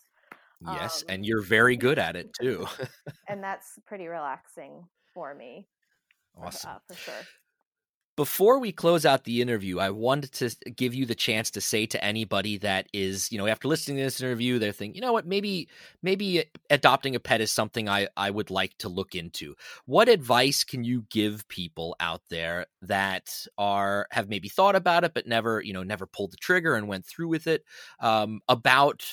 Yes, 0.65 1.03
um, 1.03 1.15
and 1.15 1.27
you're 1.27 1.43
very 1.43 1.77
good 1.77 1.99
at 1.99 2.17
it 2.17 2.33
too. 2.33 2.67
and 3.29 3.43
that's 3.43 3.79
pretty 3.87 4.07
relaxing 4.07 4.85
for 5.13 5.35
me. 5.35 5.67
Awesome. 6.37 6.71
Uh, 6.71 6.79
for 6.89 6.95
sure. 6.95 7.15
Before 8.17 8.59
we 8.59 8.73
close 8.73 9.05
out 9.05 9.25
the 9.25 9.43
interview, 9.43 9.79
I 9.79 9.91
wanted 9.91 10.33
to 10.33 10.71
give 10.71 10.95
you 10.95 11.05
the 11.05 11.15
chance 11.15 11.51
to 11.51 11.61
say 11.61 11.85
to 11.85 12.03
anybody 12.03 12.57
that 12.59 12.89
is, 12.95 13.31
you 13.31 13.37
know, 13.37 13.47
after 13.47 13.69
listening 13.69 13.99
to 13.99 14.05
this 14.05 14.23
interview, 14.23 14.59
they're 14.59 14.73
thinking, 14.73 14.95
you 14.95 15.03
know 15.03 15.13
what, 15.13 15.27
maybe 15.27 15.69
maybe 16.03 16.45
adopting 16.71 17.15
a 17.15 17.21
pet 17.21 17.43
is 17.43 17.53
something 17.53 17.91
I 17.91 18.09
I 18.17 18.31
would 18.31 18.51
like 18.51 18.79
to 18.79 18.89
look 18.89 19.15
into. 19.15 19.55
What 19.85 20.09
advice 20.09 20.65
can 20.65 20.83
you 20.83 21.05
give 21.11 21.47
people 21.49 21.95
out 22.01 22.23
there 22.31 22.65
that 22.81 23.47
are 23.59 24.07
have 24.13 24.31
maybe 24.31 24.49
thought 24.49 24.77
about 24.77 25.05
it 25.05 25.13
but 25.13 25.27
never, 25.27 25.61
you 25.61 25.75
know, 25.75 25.83
never 25.83 26.07
pulled 26.07 26.33
the 26.33 26.39
trigger 26.39 26.75
and 26.75 26.89
went 26.89 27.05
through 27.05 27.29
with 27.29 27.47
it 27.47 27.65
um, 28.01 28.41
about 28.49 29.05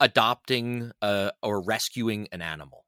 adopting 0.00 0.92
uh, 1.02 1.30
or 1.42 1.62
rescuing 1.62 2.28
an 2.32 2.42
animal? 2.42 2.86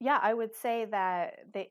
Yeah, 0.00 0.18
I 0.20 0.34
would 0.34 0.54
say 0.54 0.84
that 0.86 1.52
they 1.52 1.70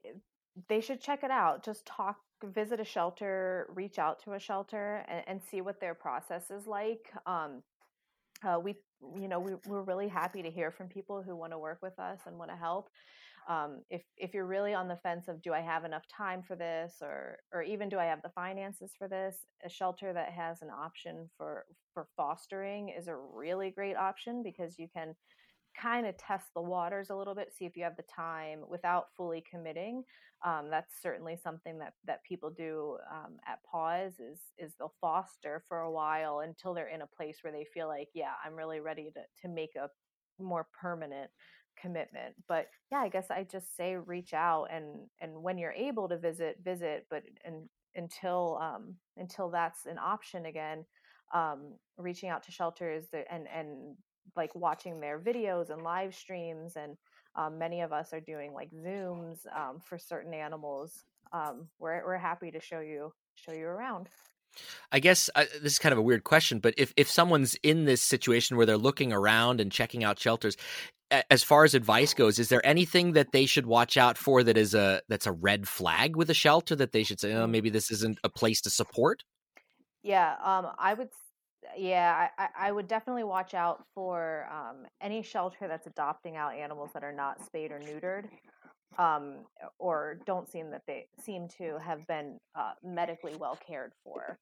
they 0.67 0.81
should 0.81 1.01
check 1.01 1.23
it 1.23 1.31
out. 1.31 1.63
Just 1.63 1.85
talk, 1.85 2.17
visit 2.43 2.79
a 2.79 2.85
shelter, 2.85 3.67
reach 3.73 3.99
out 3.99 4.23
to 4.23 4.33
a 4.33 4.39
shelter, 4.39 5.05
and, 5.07 5.23
and 5.27 5.43
see 5.43 5.61
what 5.61 5.79
their 5.79 5.93
process 5.93 6.51
is 6.51 6.67
like. 6.67 7.11
Um, 7.25 7.63
uh, 8.43 8.59
we, 8.61 8.75
you 9.15 9.27
know, 9.27 9.39
we, 9.39 9.55
we're 9.67 9.83
really 9.83 10.07
happy 10.07 10.41
to 10.41 10.49
hear 10.49 10.71
from 10.71 10.87
people 10.87 11.21
who 11.21 11.35
want 11.35 11.51
to 11.53 11.59
work 11.59 11.79
with 11.81 11.99
us 11.99 12.19
and 12.25 12.37
want 12.37 12.51
to 12.51 12.57
help 12.57 12.89
um, 13.49 13.81
if 13.89 14.03
if 14.17 14.33
you're 14.33 14.45
really 14.45 14.73
on 14.73 14.87
the 14.87 14.97
fence 14.97 15.27
of 15.27 15.41
do 15.41 15.53
I 15.53 15.61
have 15.61 15.83
enough 15.85 16.03
time 16.15 16.43
for 16.43 16.55
this 16.55 16.95
or 17.01 17.39
or 17.53 17.63
even 17.63 17.89
do 17.89 17.99
I 17.99 18.05
have 18.05 18.21
the 18.21 18.29
finances 18.29 18.93
for 18.97 19.07
this, 19.07 19.37
a 19.65 19.69
shelter 19.69 20.13
that 20.13 20.31
has 20.31 20.61
an 20.61 20.69
option 20.69 21.29
for 21.37 21.65
for 21.93 22.07
fostering 22.15 22.89
is 22.89 23.07
a 23.07 23.15
really 23.15 23.71
great 23.71 23.95
option 23.97 24.43
because 24.43 24.77
you 24.77 24.87
can 24.93 25.15
kind 25.79 26.05
of 26.05 26.17
test 26.17 26.47
the 26.53 26.61
waters 26.61 27.09
a 27.09 27.15
little 27.15 27.35
bit, 27.35 27.53
see 27.53 27.65
if 27.65 27.77
you 27.77 27.83
have 27.83 27.95
the 27.95 28.03
time 28.13 28.61
without 28.69 29.05
fully 29.15 29.43
committing. 29.49 30.03
Um, 30.45 30.69
that's 30.69 31.01
certainly 31.01 31.37
something 31.37 31.77
that 31.79 31.93
that 32.05 32.23
people 32.23 32.49
do 32.49 32.97
um, 33.11 33.37
at 33.47 33.59
Paws 33.69 34.13
is 34.19 34.39
is 34.57 34.73
they'll 34.77 34.93
foster 34.99 35.63
for 35.67 35.81
a 35.81 35.91
while 35.91 36.39
until 36.39 36.73
they're 36.73 36.87
in 36.87 37.01
a 37.03 37.07
place 37.07 37.37
where 37.41 37.53
they 37.53 37.65
feel 37.73 37.87
like, 37.87 38.09
yeah, 38.13 38.33
I'm 38.43 38.55
really 38.55 38.79
ready 38.79 39.11
to 39.11 39.21
to 39.47 39.53
make 39.53 39.75
a 39.75 39.89
more 40.39 40.67
permanent 40.79 41.29
commitment 41.79 42.35
but 42.47 42.67
yeah 42.91 42.99
i 42.99 43.09
guess 43.09 43.31
i 43.31 43.45
just 43.49 43.75
say 43.75 43.95
reach 43.95 44.33
out 44.33 44.67
and 44.71 44.85
and 45.19 45.31
when 45.41 45.57
you're 45.57 45.71
able 45.71 46.07
to 46.07 46.17
visit 46.17 46.57
visit 46.63 47.05
but 47.09 47.23
and 47.45 47.67
until 47.95 48.59
um 48.61 48.95
until 49.17 49.49
that's 49.49 49.85
an 49.85 49.97
option 49.97 50.45
again 50.45 50.85
um 51.33 51.73
reaching 51.97 52.29
out 52.29 52.43
to 52.43 52.51
shelters 52.51 53.05
and 53.29 53.47
and 53.53 53.95
like 54.35 54.53
watching 54.55 54.99
their 54.99 55.19
videos 55.19 55.69
and 55.69 55.81
live 55.81 56.13
streams 56.13 56.75
and 56.75 56.95
um, 57.35 57.57
many 57.57 57.81
of 57.81 57.93
us 57.93 58.13
are 58.13 58.19
doing 58.19 58.53
like 58.53 58.69
zooms 58.71 59.39
um, 59.55 59.79
for 59.83 59.97
certain 59.97 60.33
animals 60.33 61.05
um, 61.33 61.67
we're, 61.79 62.05
we're 62.05 62.17
happy 62.17 62.51
to 62.51 62.59
show 62.59 62.81
you 62.81 63.11
show 63.35 63.53
you 63.53 63.65
around 63.65 64.09
I 64.91 64.99
guess 64.99 65.29
uh, 65.35 65.45
this 65.61 65.73
is 65.73 65.79
kind 65.79 65.93
of 65.93 65.99
a 65.99 66.03
weird 66.03 66.23
question, 66.23 66.59
but 66.59 66.73
if 66.77 66.93
if 66.97 67.09
someone's 67.09 67.55
in 67.63 67.85
this 67.85 68.01
situation 68.01 68.57
where 68.57 68.65
they're 68.65 68.77
looking 68.77 69.13
around 69.13 69.61
and 69.61 69.71
checking 69.71 70.03
out 70.03 70.19
shelters, 70.19 70.57
as 71.29 71.43
far 71.43 71.63
as 71.63 71.73
advice 71.73 72.13
goes, 72.13 72.39
is 72.39 72.49
there 72.49 72.65
anything 72.65 73.13
that 73.13 73.31
they 73.31 73.45
should 73.45 73.65
watch 73.65 73.97
out 73.97 74.17
for 74.17 74.43
that 74.43 74.57
is 74.57 74.73
a 74.73 75.01
that's 75.09 75.27
a 75.27 75.31
red 75.31 75.67
flag 75.67 76.15
with 76.15 76.29
a 76.29 76.33
shelter 76.33 76.75
that 76.75 76.91
they 76.93 77.03
should 77.03 77.19
say, 77.19 77.33
oh, 77.33 77.47
maybe 77.47 77.69
this 77.69 77.91
isn't 77.91 78.19
a 78.23 78.29
place 78.29 78.61
to 78.61 78.69
support? 78.69 79.23
Yeah, 80.03 80.35
um, 80.43 80.67
I 80.79 80.93
would. 80.93 81.09
Yeah, 81.77 82.27
I, 82.39 82.47
I 82.57 82.71
would 82.71 82.87
definitely 82.87 83.23
watch 83.23 83.53
out 83.53 83.83
for 83.93 84.47
um, 84.51 84.87
any 84.99 85.21
shelter 85.21 85.67
that's 85.67 85.85
adopting 85.85 86.35
out 86.35 86.55
animals 86.55 86.89
that 86.93 87.03
are 87.03 87.13
not 87.13 87.45
spayed 87.45 87.71
or 87.71 87.79
neutered, 87.79 88.25
um, 88.97 89.45
or 89.79 90.19
don't 90.25 90.49
seem 90.49 90.69
that 90.71 90.83
they 90.85 91.07
seem 91.19 91.47
to 91.57 91.79
have 91.79 92.05
been 92.07 92.39
uh, 92.55 92.73
medically 92.83 93.35
well 93.35 93.57
cared 93.65 93.93
for. 94.03 94.37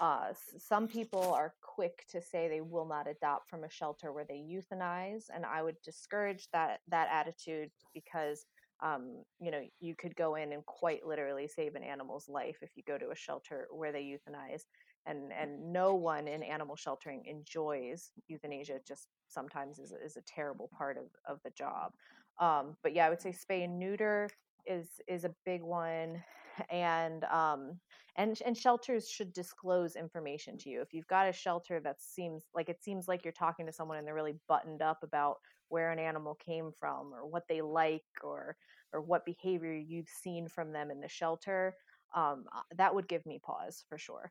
Uh, 0.00 0.32
some 0.58 0.88
people 0.88 1.32
are 1.32 1.54
quick 1.62 2.04
to 2.10 2.20
say 2.20 2.48
they 2.48 2.60
will 2.60 2.86
not 2.86 3.06
adopt 3.06 3.48
from 3.48 3.62
a 3.62 3.70
shelter 3.70 4.12
where 4.12 4.24
they 4.24 4.34
euthanize, 4.38 5.26
and 5.32 5.46
I 5.46 5.62
would 5.62 5.76
discourage 5.84 6.48
that 6.52 6.80
that 6.88 7.08
attitude 7.12 7.70
because 7.92 8.46
um, 8.82 9.22
you 9.40 9.52
know 9.52 9.62
you 9.80 9.94
could 9.94 10.16
go 10.16 10.34
in 10.34 10.52
and 10.52 10.66
quite 10.66 11.06
literally 11.06 11.46
save 11.46 11.76
an 11.76 11.84
animal's 11.84 12.28
life 12.28 12.56
if 12.60 12.70
you 12.74 12.82
go 12.86 12.98
to 12.98 13.10
a 13.10 13.16
shelter 13.16 13.68
where 13.70 13.92
they 13.92 14.02
euthanize, 14.02 14.62
and 15.06 15.32
and 15.32 15.72
no 15.72 15.94
one 15.94 16.28
in 16.28 16.42
animal 16.42 16.76
sheltering 16.76 17.24
enjoys 17.26 18.10
euthanasia. 18.28 18.80
Just 18.86 19.08
sometimes 19.28 19.78
is 19.78 19.92
is 19.92 20.16
a 20.16 20.22
terrible 20.22 20.70
part 20.76 20.96
of 20.98 21.04
of 21.26 21.40
the 21.44 21.50
job. 21.50 21.92
Um, 22.40 22.76
but 22.82 22.94
yeah, 22.94 23.06
I 23.06 23.10
would 23.10 23.20
say 23.20 23.30
spay 23.30 23.64
and 23.64 23.78
neuter 23.78 24.28
is 24.66 24.88
is 25.08 25.24
a 25.24 25.34
big 25.44 25.62
one 25.62 26.22
and 26.70 27.24
um, 27.24 27.80
and 28.16 28.38
and 28.44 28.56
shelters 28.56 29.08
should 29.08 29.32
disclose 29.32 29.96
information 29.96 30.56
to 30.58 30.70
you. 30.70 30.80
If 30.80 30.92
you've 30.92 31.06
got 31.06 31.28
a 31.28 31.32
shelter 31.32 31.80
that 31.80 32.00
seems 32.00 32.44
like 32.54 32.68
it 32.68 32.82
seems 32.82 33.08
like 33.08 33.24
you're 33.24 33.32
talking 33.32 33.66
to 33.66 33.72
someone 33.72 33.98
and 33.98 34.06
they're 34.06 34.14
really 34.14 34.38
buttoned 34.48 34.82
up 34.82 35.02
about 35.02 35.36
where 35.68 35.90
an 35.90 35.98
animal 35.98 36.34
came 36.34 36.70
from 36.72 37.12
or 37.12 37.26
what 37.26 37.44
they 37.48 37.60
like 37.62 38.02
or 38.22 38.56
or 38.92 39.00
what 39.00 39.24
behavior 39.24 39.74
you've 39.74 40.08
seen 40.08 40.48
from 40.48 40.72
them 40.72 40.90
in 40.90 41.00
the 41.00 41.08
shelter, 41.08 41.74
um, 42.14 42.44
uh, 42.54 42.62
that 42.76 42.94
would 42.94 43.08
give 43.08 43.26
me 43.26 43.40
pause 43.44 43.84
for 43.88 43.98
sure. 43.98 44.30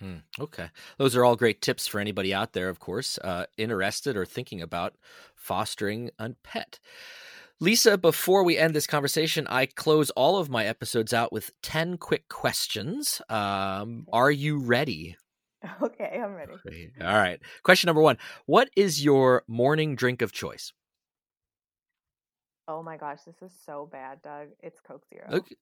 Hmm, 0.00 0.16
okay. 0.38 0.68
Those 0.96 1.14
are 1.14 1.24
all 1.24 1.36
great 1.36 1.60
tips 1.60 1.86
for 1.86 2.00
anybody 2.00 2.32
out 2.32 2.54
there, 2.54 2.68
of 2.68 2.80
course, 2.80 3.18
uh, 3.18 3.46
interested 3.58 4.16
or 4.16 4.24
thinking 4.24 4.62
about 4.62 4.94
fostering 5.34 6.10
a 6.18 6.30
pet. 6.42 6.80
Lisa, 7.60 7.98
before 7.98 8.42
we 8.42 8.56
end 8.56 8.74
this 8.74 8.86
conversation, 8.86 9.46
I 9.48 9.66
close 9.66 10.08
all 10.10 10.38
of 10.38 10.48
my 10.48 10.64
episodes 10.64 11.12
out 11.12 11.30
with 11.30 11.50
10 11.62 11.98
quick 11.98 12.28
questions. 12.30 13.20
Um, 13.28 14.06
are 14.12 14.30
you 14.30 14.58
ready? 14.58 15.16
Okay, 15.82 16.18
I'm 16.18 16.32
ready. 16.32 16.90
All 17.02 17.14
right. 17.18 17.38
Question 17.64 17.88
number 17.88 18.00
one 18.00 18.16
What 18.46 18.70
is 18.76 19.04
your 19.04 19.42
morning 19.46 19.94
drink 19.94 20.22
of 20.22 20.32
choice? 20.32 20.72
Oh 22.66 22.82
my 22.82 22.96
gosh, 22.96 23.18
this 23.26 23.42
is 23.42 23.52
so 23.66 23.86
bad, 23.92 24.22
Doug. 24.22 24.48
It's 24.60 24.80
Coke 24.80 25.04
Zero. 25.12 25.26
Okay. 25.30 25.56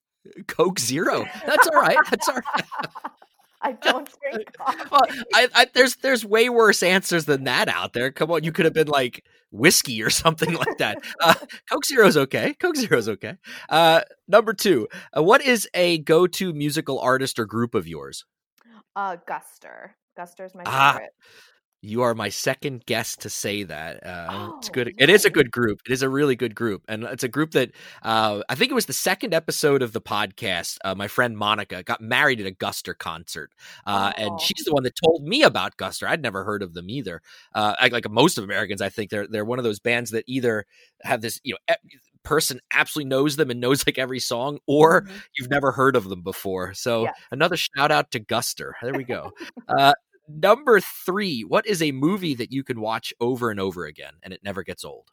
Coke 0.47 0.79
Zero. 0.79 1.25
That's 1.45 1.67
all 1.67 1.81
right. 1.81 1.97
That's 2.09 2.29
all 2.29 2.35
right. 2.35 2.65
I 3.61 3.73
don't 3.73 4.09
drink 4.31 4.53
coffee. 4.57 4.89
well, 4.91 5.01
I, 5.33 5.47
I, 5.53 5.67
there's 5.73 5.95
there's 5.97 6.25
way 6.25 6.49
worse 6.49 6.81
answers 6.81 7.25
than 7.25 7.43
that 7.43 7.67
out 7.67 7.93
there. 7.93 8.11
Come 8.11 8.31
on, 8.31 8.43
you 8.43 8.51
could 8.51 8.65
have 8.65 8.73
been 8.73 8.87
like 8.87 9.23
whiskey 9.51 10.01
or 10.01 10.09
something 10.23 10.53
like 10.53 10.77
that. 10.77 10.99
Uh, 11.19 11.33
Coke 11.69 11.85
Zero's 11.85 12.17
okay. 12.17 12.53
Coke 12.53 12.75
Zero's 12.77 13.09
okay. 13.09 13.35
Uh, 13.67 14.01
number 14.27 14.53
two, 14.53 14.87
uh, 15.15 15.23
what 15.23 15.41
is 15.41 15.67
a 15.73 15.97
go-to 15.99 16.53
musical 16.53 16.99
artist 16.99 17.39
or 17.39 17.45
group 17.45 17.75
of 17.75 17.87
yours? 17.87 18.25
Uh, 18.95 19.17
Guster. 19.27 19.91
Guster's 20.17 20.53
my 20.55 20.63
Ah, 20.65 20.91
favorite. 20.93 21.11
You 21.81 22.01
are 22.01 22.13
my 22.13 22.27
second 22.27 22.85
guest 22.85 23.21
to 23.21 23.29
say 23.29 23.63
that. 23.63 24.05
Uh, 24.05 24.51
it's 24.57 24.67
Oh, 24.67 24.71
good. 24.73 24.93
It 24.97 25.09
is 25.09 25.23
a 25.23 25.29
good 25.29 25.49
group. 25.49 25.79
It 25.85 25.93
is 25.93 26.01
a 26.01 26.09
really 26.09 26.35
good 26.35 26.53
group, 26.53 26.83
and 26.89 27.05
it's 27.05 27.23
a 27.23 27.29
group 27.29 27.51
that 27.51 27.71
uh, 28.03 28.41
I 28.49 28.55
think 28.55 28.69
it 28.69 28.73
was 28.75 28.85
the 28.87 28.91
second 28.93 29.33
episode 29.33 29.81
of 29.81 29.93
the 29.93 30.01
podcast. 30.01 30.77
Uh, 30.83 30.93
my 30.93 31.07
friend 31.07 31.37
Monica 31.37 31.81
got 31.83 32.01
married 32.01 32.41
at 32.41 32.47
a 32.47 32.51
Guster 32.51 32.97
concert, 32.97 33.51
uh, 33.87 34.11
and 34.17 34.31
Oh. 34.31 34.37
she's 34.39 34.65
the 34.65 34.73
one 34.73 34.83
that 34.83 34.93
told 35.01 35.23
me 35.23 35.41
about 35.43 35.77
Guster. 35.77 36.05
I'd 36.05 36.21
never 36.21 36.43
heard 36.43 36.63
of 36.63 36.73
them 36.73 36.89
either. 36.89 37.21
Uh, 37.55 37.75
I, 37.79 37.87
like 37.87 38.09
most 38.09 38.37
of 38.37 38.43
Americans, 38.43 38.81
I 38.81 38.89
think 38.89 39.09
they're 39.09 39.27
they're 39.27 39.45
one 39.45 39.57
of 39.59 39.63
those 39.63 39.79
bands 39.79 40.11
that 40.11 40.25
either 40.27 40.65
have 41.03 41.21
this 41.21 41.39
you 41.43 41.53
know. 41.53 41.75
e- 41.75 41.97
person 42.23 42.59
absolutely 42.73 43.07
knows 43.07 43.37
them 43.37 43.49
and 43.49 43.61
knows 43.61 43.87
like 43.87 43.97
every 43.97 44.19
song 44.19 44.59
or 44.67 45.03
Mhm. 45.03 45.21
you've 45.37 45.49
never 45.49 45.71
heard 45.71 45.95
of 45.95 46.09
them 46.09 46.21
before 46.21 46.73
so 46.73 47.03
Yes. 47.05 47.15
another 47.31 47.55
shout 47.55 47.91
out 47.91 48.11
to 48.11 48.19
guster 48.19 48.73
there 48.83 48.93
we 48.93 49.05
go 49.05 49.31
uh, 49.69 49.93
number 50.29 50.79
three 50.79 51.41
what 51.41 51.65
is 51.65 51.81
a 51.81 51.91
movie 51.91 52.35
that 52.35 52.51
you 52.51 52.63
can 52.63 52.79
watch 52.79 53.13
over 53.19 53.49
and 53.51 53.59
over 53.59 53.85
again 53.85 54.13
and 54.23 54.33
it 54.33 54.41
never 54.43 54.63
gets 54.63 54.85
old 54.85 55.11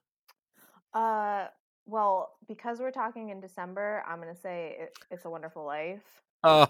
Uh, 0.95 1.47
well, 1.87 2.33
because 2.49 2.81
we're 2.81 2.91
talking 2.91 3.31
in 3.31 3.41
December, 3.41 4.03
I'm 4.07 4.19
gonna 4.19 4.35
say 4.37 4.77
it, 4.79 4.99
"It's 5.11 5.25
a 5.25 5.31
Wonderful 5.31 5.65
Life." 5.65 6.03
oh 6.45 6.69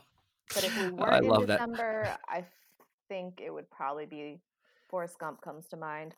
But 0.55 0.65
if 0.65 0.77
we 0.77 0.89
I 1.01 1.21
weren't 1.21 1.25
in 1.25 1.31
love 1.31 1.47
that. 1.49 1.59
December, 1.59 2.17
I 2.29 2.45
think 3.09 3.41
it 3.41 3.51
would 3.53 3.71
probably 3.71 4.07
be 4.07 4.41
Forrest 4.89 5.19
Gump 5.19 5.41
comes 5.43 5.67
to 5.69 5.77
mind. 5.77 6.15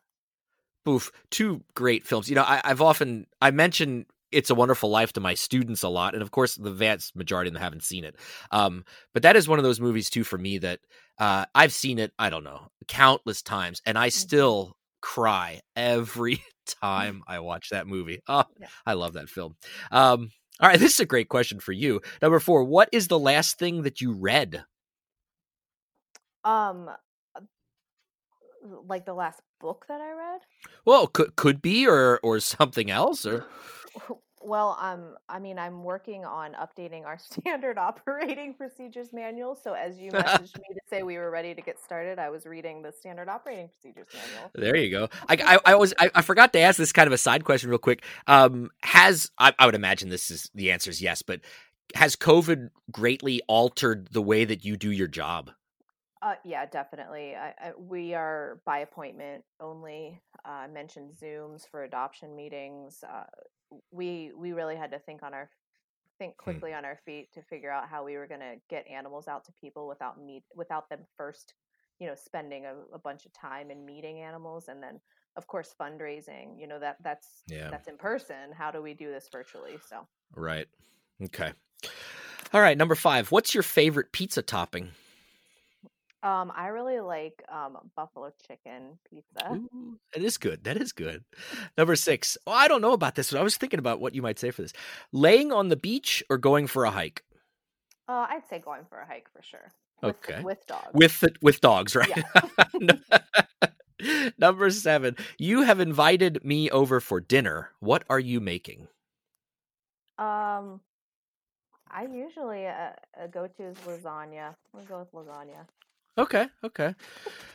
Oof, 0.87 1.11
two 1.29 1.63
great 1.75 2.05
films. 2.05 2.29
You 2.29 2.35
know, 2.35 2.43
I, 2.43 2.61
I've 2.63 2.81
often 2.81 3.27
I 3.41 3.51
mention 3.51 4.05
It's 4.31 4.49
a 4.49 4.55
Wonderful 4.55 4.89
Life 4.89 5.13
to 5.13 5.19
my 5.19 5.33
students 5.33 5.83
a 5.83 5.89
lot, 5.89 6.13
and 6.13 6.21
of 6.23 6.31
course, 6.31 6.55
the 6.55 6.71
vast 6.71 7.15
majority 7.15 7.49
of 7.49 7.53
them 7.53 7.61
haven't 7.61 7.83
seen 7.83 8.03
it. 8.03 8.15
Um, 8.51 8.85
but 9.13 9.23
that 9.23 9.35
is 9.35 9.47
one 9.47 9.59
of 9.59 9.63
those 9.63 9.79
movies 9.79 10.09
too 10.09 10.23
for 10.23 10.37
me 10.37 10.57
that 10.59 10.79
uh, 11.19 11.45
I've 11.53 11.73
seen 11.73 11.99
it. 11.99 12.11
I 12.17 12.29
don't 12.29 12.43
know 12.43 12.67
countless 12.87 13.41
times, 13.41 13.81
and 13.85 13.97
I 13.97 14.09
still 14.09 14.75
cry 15.01 15.61
every 15.75 16.43
time 16.81 17.23
I 17.27 17.39
watch 17.39 17.69
that 17.69 17.87
movie. 17.87 18.21
Oh, 18.27 18.43
Yeah. 18.59 18.67
I 18.85 18.93
love 18.93 19.13
that 19.13 19.29
film. 19.29 19.55
Um, 19.91 20.31
all 20.59 20.69
right, 20.69 20.79
this 20.79 20.93
is 20.95 20.99
a 20.99 21.05
great 21.05 21.29
question 21.29 21.59
for 21.59 21.71
you. 21.71 22.01
Number 22.21 22.39
four, 22.39 22.63
what 22.63 22.89
is 22.91 23.07
the 23.07 23.19
last 23.19 23.57
thing 23.59 23.83
that 23.83 24.01
you 24.01 24.13
read? 24.13 24.63
Um, 26.43 26.89
uh, 27.35 27.41
like 28.87 29.05
the 29.05 29.13
last 29.13 29.41
book 29.59 29.85
that 29.87 30.01
I 30.01 30.11
read. 30.11 30.41
Well, 30.85 31.07
could 31.07 31.35
could 31.35 31.61
be 31.61 31.87
or 31.87 32.19
or 32.23 32.39
something 32.39 32.89
else 32.89 33.25
or 33.25 33.45
Well, 34.49 34.79
um, 34.81 35.15
I 35.29 35.37
mean, 35.37 35.59
I'm 35.59 35.83
working 35.83 36.25
on 36.25 36.53
updating 36.53 37.05
our 37.05 37.19
standard 37.31 37.77
operating 37.77 38.55
procedures 38.55 39.13
manual. 39.13 39.55
So 39.55 39.73
as 39.73 39.99
you 39.99 40.11
messaged 40.11 40.57
me 40.57 40.73
to 40.73 40.81
say 40.89 41.03
we 41.03 41.17
were 41.17 41.29
ready 41.29 41.53
to 41.53 41.61
get 41.61 41.77
started, 41.79 42.17
I 42.17 42.31
was 42.31 42.47
reading 42.47 42.81
the 42.81 42.91
standard 42.91 43.29
operating 43.29 43.69
procedures 43.69 44.07
manual. 44.11 44.49
There 44.55 44.75
you 44.75 44.89
go. 44.89 45.09
I, 45.27 45.37
I, 45.65 45.73
I 45.73 45.75
was 45.75 45.93
I, 45.99 46.09
I 46.15 46.23
forgot 46.23 46.51
to 46.53 46.59
ask 46.59 46.79
this 46.79 46.91
kind 46.91 47.05
of 47.05 47.13
a 47.13 47.17
side 47.17 47.43
question 47.43 47.69
real 47.69 47.77
quick. 47.77 48.03
Um, 48.25 48.71
has 48.81 49.29
I, 49.37 49.53
I 49.59 49.67
would 49.67 49.75
imagine 49.75 50.09
this 50.09 50.31
is 50.31 50.49
the 50.55 50.71
answer 50.71 50.89
is 50.89 50.99
yes, 50.99 51.21
but 51.21 51.41
has 51.93 52.15
COVID 52.15 52.71
greatly 52.91 53.43
altered 53.47 54.07
the 54.11 54.21
way 54.21 54.45
that 54.45 54.65
you 54.65 54.77
do 54.77 54.89
your 54.89 55.07
job? 55.07 55.51
Uh, 56.23 56.35
yeah, 56.43 56.65
definitely. 56.65 57.35
I, 57.35 57.49
I, 57.49 57.71
we 57.77 58.15
are 58.15 58.59
by 58.65 58.79
appointment 58.79 59.43
only. 59.61 60.19
Uh, 60.43 60.51
I 60.51 60.67
mentioned 60.67 61.11
Zooms 61.21 61.69
for 61.69 61.83
adoption 61.83 62.35
meetings. 62.35 63.03
Uh, 63.07 63.23
we 63.91 64.31
we 64.35 64.51
really 64.53 64.75
had 64.75 64.91
to 64.91 64.99
think 64.99 65.23
on 65.23 65.33
our 65.33 65.49
think 66.17 66.35
Hmm. 66.37 66.43
quickly 66.43 66.73
on 66.73 66.83
our 66.85 66.99
feet 67.05 67.31
to 67.33 67.41
figure 67.41 67.71
out 67.71 67.87
how 67.87 68.03
we 68.03 68.17
were 68.17 68.27
going 68.27 68.41
to 68.41 68.55
get 68.69 68.85
animals 68.87 69.27
out 69.27 69.45
to 69.45 69.53
people 69.61 69.87
without 69.87 70.21
meet 70.21 70.43
without 70.55 70.89
them 70.89 70.99
first, 71.15 71.53
you 71.99 72.07
know, 72.07 72.15
spending 72.15 72.65
a, 72.65 72.73
a 72.93 72.99
bunch 72.99 73.25
of 73.25 73.31
time 73.33 73.71
in 73.71 73.85
meeting 73.85 74.19
animals, 74.19 74.67
and 74.67 74.83
then 74.83 74.99
of 75.37 75.47
course 75.47 75.73
fundraising. 75.79 76.59
You 76.59 76.67
know 76.67 76.79
that 76.79 76.97
that's 77.03 77.43
Yeah. 77.47 77.69
that's 77.69 77.87
in 77.87 77.97
person. 77.97 78.51
How 78.53 78.69
do 78.71 78.81
we 78.81 78.93
do 78.93 79.11
this 79.11 79.29
virtually? 79.31 79.79
So 79.87 80.07
Right. 80.35 80.67
Okay. 81.23 81.53
All 82.53 82.61
right. 82.61 82.77
Number 82.77 82.95
five. 82.95 83.31
What's 83.31 83.53
your 83.53 83.63
favorite 83.63 84.11
pizza 84.11 84.41
topping? 84.41 84.91
Um, 86.23 86.51
I 86.55 86.67
really 86.67 86.99
like 86.99 87.41
um, 87.51 87.77
buffalo 87.95 88.31
chicken 88.47 88.97
pizza. 89.09 89.53
Ooh, 89.53 89.97
that 90.13 90.23
is 90.23 90.37
good. 90.37 90.63
That 90.65 90.77
is 90.77 90.91
good. 90.91 91.23
Number 91.77 91.95
six. 91.95 92.37
Oh, 92.47 92.51
I 92.51 92.67
don't 92.67 92.81
know 92.81 92.93
about 92.93 93.15
this. 93.15 93.31
But 93.31 93.39
I 93.39 93.43
was 93.43 93.57
thinking 93.57 93.79
about 93.79 94.01
what 94.01 94.15
you 94.15 94.21
might 94.21 94.39
say 94.39 94.51
for 94.51 94.61
this. 94.61 94.73
Laying 95.13 95.51
on 95.51 95.69
the 95.69 95.75
beach 95.77 96.23
or 96.29 96.37
going 96.37 96.67
for 96.67 96.85
a 96.85 96.91
hike 96.91 97.23
Uh, 98.07 98.27
I'd 98.29 98.47
say 98.49 98.59
going 98.59 98.85
for 98.89 98.99
a 98.99 99.05
hike 99.05 99.27
for 99.31 99.41
sure. 99.43 99.71
With, 100.03 100.15
Okay. 100.29 100.41
With 100.41 100.65
dogs. 100.67 100.89
with 100.93 101.19
the, 101.19 101.33
with 101.41 101.61
dogs, 101.61 101.95
right? 101.95 102.23
Number 104.37 104.69
seven. 104.71 105.15
You 105.37 105.63
have 105.63 105.79
invited 105.79 106.43
me 106.45 106.69
over 106.69 106.99
for 107.01 107.19
dinner. 107.19 107.71
What 107.79 108.03
are 108.09 108.19
you 108.19 108.39
making? 108.39 108.87
um, 110.17 110.81
I 111.91 112.03
usually 112.11 112.67
uh, 112.67 112.91
uh, 113.19 113.27
go 113.31 113.47
to 113.47 113.63
is 113.63 113.77
lasagna. 113.79 114.55
We'll 114.73 114.83
go 114.85 114.99
with 114.99 115.11
lasagna. 115.11 115.65
Okay. 116.19 116.47
Okay. 116.63 116.95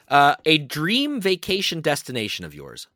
Uh, 0.09 0.37
a 0.47 0.59
dream 0.59 1.21
vacation 1.21 1.81
destination 1.83 2.45
of 2.45 2.55
yours. 2.55 2.89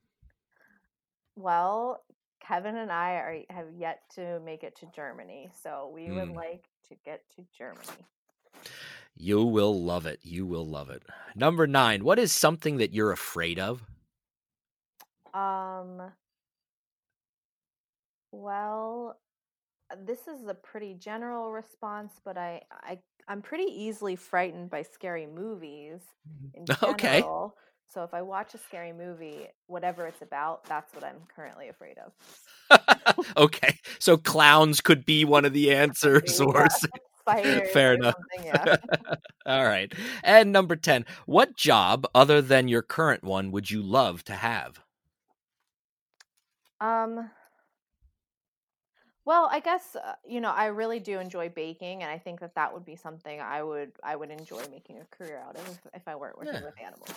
Well, 1.37 2.05
Kevin 2.41 2.77
and 2.77 2.93
I 2.93 3.13
are 3.15 3.39
have 3.51 3.69
yet 3.77 4.03
to 4.17 4.41
make 4.41 4.65
it 4.65 4.77
to 4.77 4.87
Germany, 4.87 5.51
so 5.53 5.91
we 5.95 6.13
would 6.13 6.31
Mm. 6.31 6.37
like 6.37 6.69
to 6.89 6.97
get 7.05 7.23
to 7.37 7.45
Germany. 7.57 8.07
You 9.17 9.45
will 9.45 9.83
love 9.83 10.07
it. 10.07 10.21
You 10.23 10.47
will 10.47 10.67
love 10.67 10.91
it. 10.91 11.03
Number 11.35 11.67
nine. 11.67 12.05
What 12.05 12.19
is 12.19 12.33
something 12.33 12.79
that 12.79 12.93
you're 12.95 13.13
afraid 13.13 13.59
of? 13.59 13.83
Um, 15.35 16.13
well, 18.33 19.19
this 20.07 20.29
is 20.29 20.47
a 20.49 20.55
pretty 20.55 20.95
general 20.95 21.53
response, 21.53 22.21
but 22.25 22.37
I 22.39 22.63
I 22.71 23.01
I'm 23.29 23.43
pretty 23.43 23.65
easily 23.65 24.17
frightened 24.17 24.71
by 24.71 24.83
scary 24.83 25.27
movies 25.27 26.01
in 26.55 26.65
general. 26.81 26.93
Okay. 26.95 27.23
So 27.91 28.03
if 28.03 28.13
I 28.13 28.23
watch 28.23 28.55
a 28.55 28.59
scary 28.59 28.93
movie, 28.93 29.47
whatever 29.67 30.07
it's 30.07 30.21
about, 30.23 30.65
that's 30.65 30.93
what 30.95 31.05
I'm 31.05 31.21
currently 31.35 31.69
afraid 31.69 31.97
of. 31.99 33.27
okay. 33.37 33.79
So 33.99 34.17
clowns 34.17 34.81
could 34.81 35.05
be 35.07 35.25
one 35.25 35.45
of 35.45 35.53
the 35.53 35.73
answers, 35.75 36.41
or 36.41 36.67
Yeah, 36.71 36.89
Spiders 37.21 37.71
Fair 37.73 37.93
or 37.93 37.95
enough. 37.95 38.15
yeah. 38.45 38.77
All 39.47 39.65
right. 39.65 39.93
And 40.23 40.53
number 40.53 40.77
10, 40.77 41.07
what 41.27 41.57
job 41.57 42.07
other 42.15 42.43
than 42.43 42.69
your 42.69 42.83
current 42.83 43.25
one 43.25 43.51
would 43.53 43.71
you 43.71 43.83
love 43.83 44.25
to 44.25 44.35
have? 44.35 44.81
Um, 46.81 47.31
well, 49.29 49.47
I 49.53 49.61
guess 49.61 49.95
uh, 49.95 50.15
you 50.27 50.41
know 50.41 50.51
I 50.51 50.67
really 50.67 51.01
do 51.01 51.19
enjoy 51.21 51.51
baking, 51.51 52.03
and 52.03 52.11
I 52.11 52.17
think 52.17 52.41
that 52.41 52.55
that 52.55 52.73
would 52.73 52.87
be 52.87 52.97
something 52.97 53.43
I 53.43 53.63
would 53.63 53.93
I 54.03 54.17
would 54.17 54.31
enjoy 54.31 54.63
making 54.71 54.97
a 55.01 55.05
career 55.15 55.43
out 55.47 55.55
of 55.55 55.69
if, 55.69 55.79
if 56.01 56.09
I 56.09 56.17
weren't 56.17 56.39
working 56.39 56.55
Yeah. 56.55 56.65
with 56.65 56.81
animals. 56.83 57.11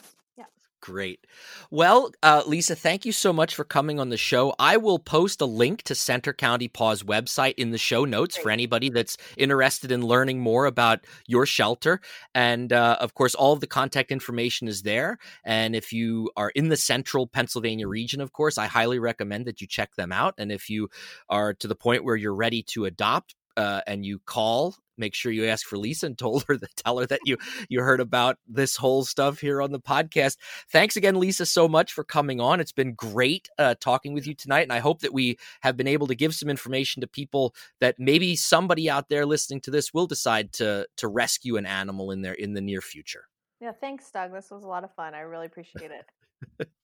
Great. 0.82 1.28
Well, 1.70 2.12
uh, 2.24 2.42
Lisa, 2.48 2.76
thank 2.76 3.06
you 3.06 3.12
so 3.12 3.32
much 3.32 3.54
for 3.54 3.64
coming 3.64 4.00
on 4.00 4.10
the 4.10 4.18
show. 4.18 4.56
I 4.58 4.78
will 4.78 4.98
post 4.98 5.40
a 5.40 5.46
link 5.46 5.84
to 5.84 5.94
Centre 5.94 6.34
County 6.34 6.68
Paw's 6.68 7.04
website 7.04 7.54
in 7.58 7.70
the 7.70 7.78
show 7.78 8.04
notes 8.04 8.36
Great. 8.36 8.44
for 8.44 8.50
anybody 8.50 8.90
that's 8.90 9.16
interested 9.38 9.92
in 9.92 10.02
learning 10.02 10.40
more 10.40 10.66
about 10.66 11.06
your 11.28 11.46
shelter. 11.46 12.02
And 12.34 12.74
uh, 12.74 12.98
of 13.00 13.14
course, 13.14 13.36
all 13.36 13.54
of 13.54 13.60
the 13.60 13.68
contact 13.68 14.12
information 14.12 14.68
is 14.68 14.82
there. 14.82 15.20
And 15.46 15.76
if 15.76 15.94
you 15.94 16.32
are 16.36 16.50
in 16.50 16.70
the 16.70 16.78
central 16.78 17.28
Pennsylvania 17.28 17.88
region, 17.88 18.20
of 18.20 18.34
course, 18.34 18.58
I 18.58 18.66
highly 18.66 18.98
recommend 18.98 19.46
that 19.46 19.62
you 19.62 19.68
check 19.68 19.94
them 19.96 20.12
out. 20.12 20.34
And 20.40 20.52
if 20.52 20.68
you 20.68 20.90
are 21.30 21.54
to 21.54 21.68
the 21.68 21.76
point 21.76 22.04
where 22.04 22.16
you're 22.16 22.34
ready 22.34 22.64
to 22.70 22.86
adopt, 22.86 23.36
uh, 23.58 23.82
and 23.86 24.06
you 24.06 24.20
call 24.20 24.76
make 25.02 25.14
sure 25.14 25.34
you 25.34 25.45
ask 25.45 25.68
for 25.68 25.78
Lisa 25.78 26.06
and 26.06 26.18
told 26.18 26.45
her 26.47 26.56
that 26.62 26.74
tell 26.78 26.97
her 26.99 27.06
that 27.08 27.20
you 27.26 27.38
you 27.68 27.82
heard 27.82 27.99
about 27.99 28.38
this 28.47 28.78
whole 28.78 29.04
stuff 29.04 29.41
here 29.41 29.62
on 29.62 29.74
the 29.74 29.80
podcast. 29.82 30.38
Thanks 30.72 30.95
again, 30.95 31.20
Lisa, 31.20 31.45
so 31.45 31.68
much 31.68 31.91
for 31.91 32.06
coming 32.06 32.39
on. 32.39 32.62
It's 32.62 32.72
been 32.72 32.93
great 32.93 33.49
uh, 33.58 33.76
talking 33.82 34.14
with 34.14 34.26
you 34.26 34.34
tonight, 34.34 34.62
and 34.62 34.72
I 34.72 34.80
hope 34.80 35.02
that 35.02 35.14
we 35.14 35.38
have 35.62 35.76
been 35.76 35.88
able 35.88 36.08
to 36.08 36.16
give 36.16 36.34
some 36.34 36.49
information 36.49 37.02
to 37.02 37.08
people 37.08 37.54
that 37.82 37.95
maybe 37.97 38.38
somebody 38.38 38.89
out 38.89 39.10
there 39.10 39.26
listening 39.26 39.60
to 39.62 39.72
this 39.72 39.93
will 39.93 40.08
decide 40.08 40.54
to 40.54 40.88
to 40.97 41.08
rescue 41.10 41.58
an 41.58 41.66
animal 41.66 42.12
in 42.12 42.22
their 42.22 42.34
in 42.34 42.54
the 42.54 42.62
near 42.62 42.82
future. 42.82 43.26
Yeah, 43.60 43.74
thanks, 43.74 44.10
Doug. 44.10 44.34
This 44.34 44.49
was 44.49 44.64
a 44.64 44.68
lot 44.68 44.84
of 44.84 44.93
fun. 44.95 45.14
I 45.14 45.20
really 45.20 45.45
appreciate 45.45 45.91
it. 45.91 46.68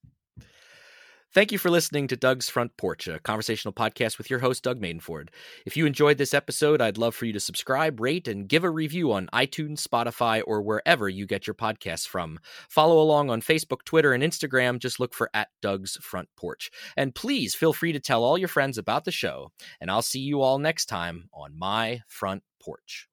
Thank 1.38 1.52
you 1.52 1.60
for 1.60 1.70
listening 1.70 2.08
to 2.08 2.18
Doug's 2.18 2.50
Front 2.50 2.78
Porch, 2.78 3.08
a 3.08 3.20
conversational 3.20 3.72
podcast 3.72 4.18
with 4.18 4.28
your 4.28 4.40
host, 4.40 4.64
Doug 4.64 4.82
Madenford. 4.82 5.28
If 5.68 5.78
you 5.78 5.86
enjoyed 5.86 6.18
this 6.18 6.34
episode, 6.34 6.82
I'd 6.82 6.98
love 6.98 7.14
for 7.14 7.28
you 7.28 7.34
to 7.34 7.40
subscribe, 7.40 8.00
rate, 8.00 8.28
and 8.28 8.50
give 8.50 8.64
a 8.64 8.72
review 8.72 9.12
on 9.12 9.30
iTunes, 9.32 9.88
Spotify, 9.88 10.42
or 10.48 10.64
wherever 10.64 11.08
you 11.08 11.28
get 11.28 11.46
your 11.46 11.54
podcasts 11.54 12.08
from. 12.08 12.40
Follow 12.70 13.00
along 13.00 13.30
on 13.30 13.44
Facebook, 13.44 13.84
Twitter, 13.86 14.14
and 14.14 14.24
Instagram. 14.24 14.80
Just 14.80 15.00
look 15.00 15.14
for 15.14 15.30
at 15.36 15.50
Doug's 15.62 15.96
Front 15.98 16.30
Porch. 16.36 16.72
And 16.96 17.14
please 17.14 17.54
feel 17.54 17.72
free 17.72 17.92
to 17.92 18.00
tell 18.00 18.24
all 18.24 18.40
your 18.40 18.48
friends 18.48 18.80
about 18.80 19.06
the 19.06 19.12
show. 19.12 19.52
And 19.80 19.92
I'll 19.92 20.02
see 20.02 20.22
you 20.22 20.42
all 20.42 20.58
next 20.58 20.88
time 20.88 21.30
on 21.32 21.56
My 21.56 22.02
Front 22.08 22.42
Porch. 22.60 23.08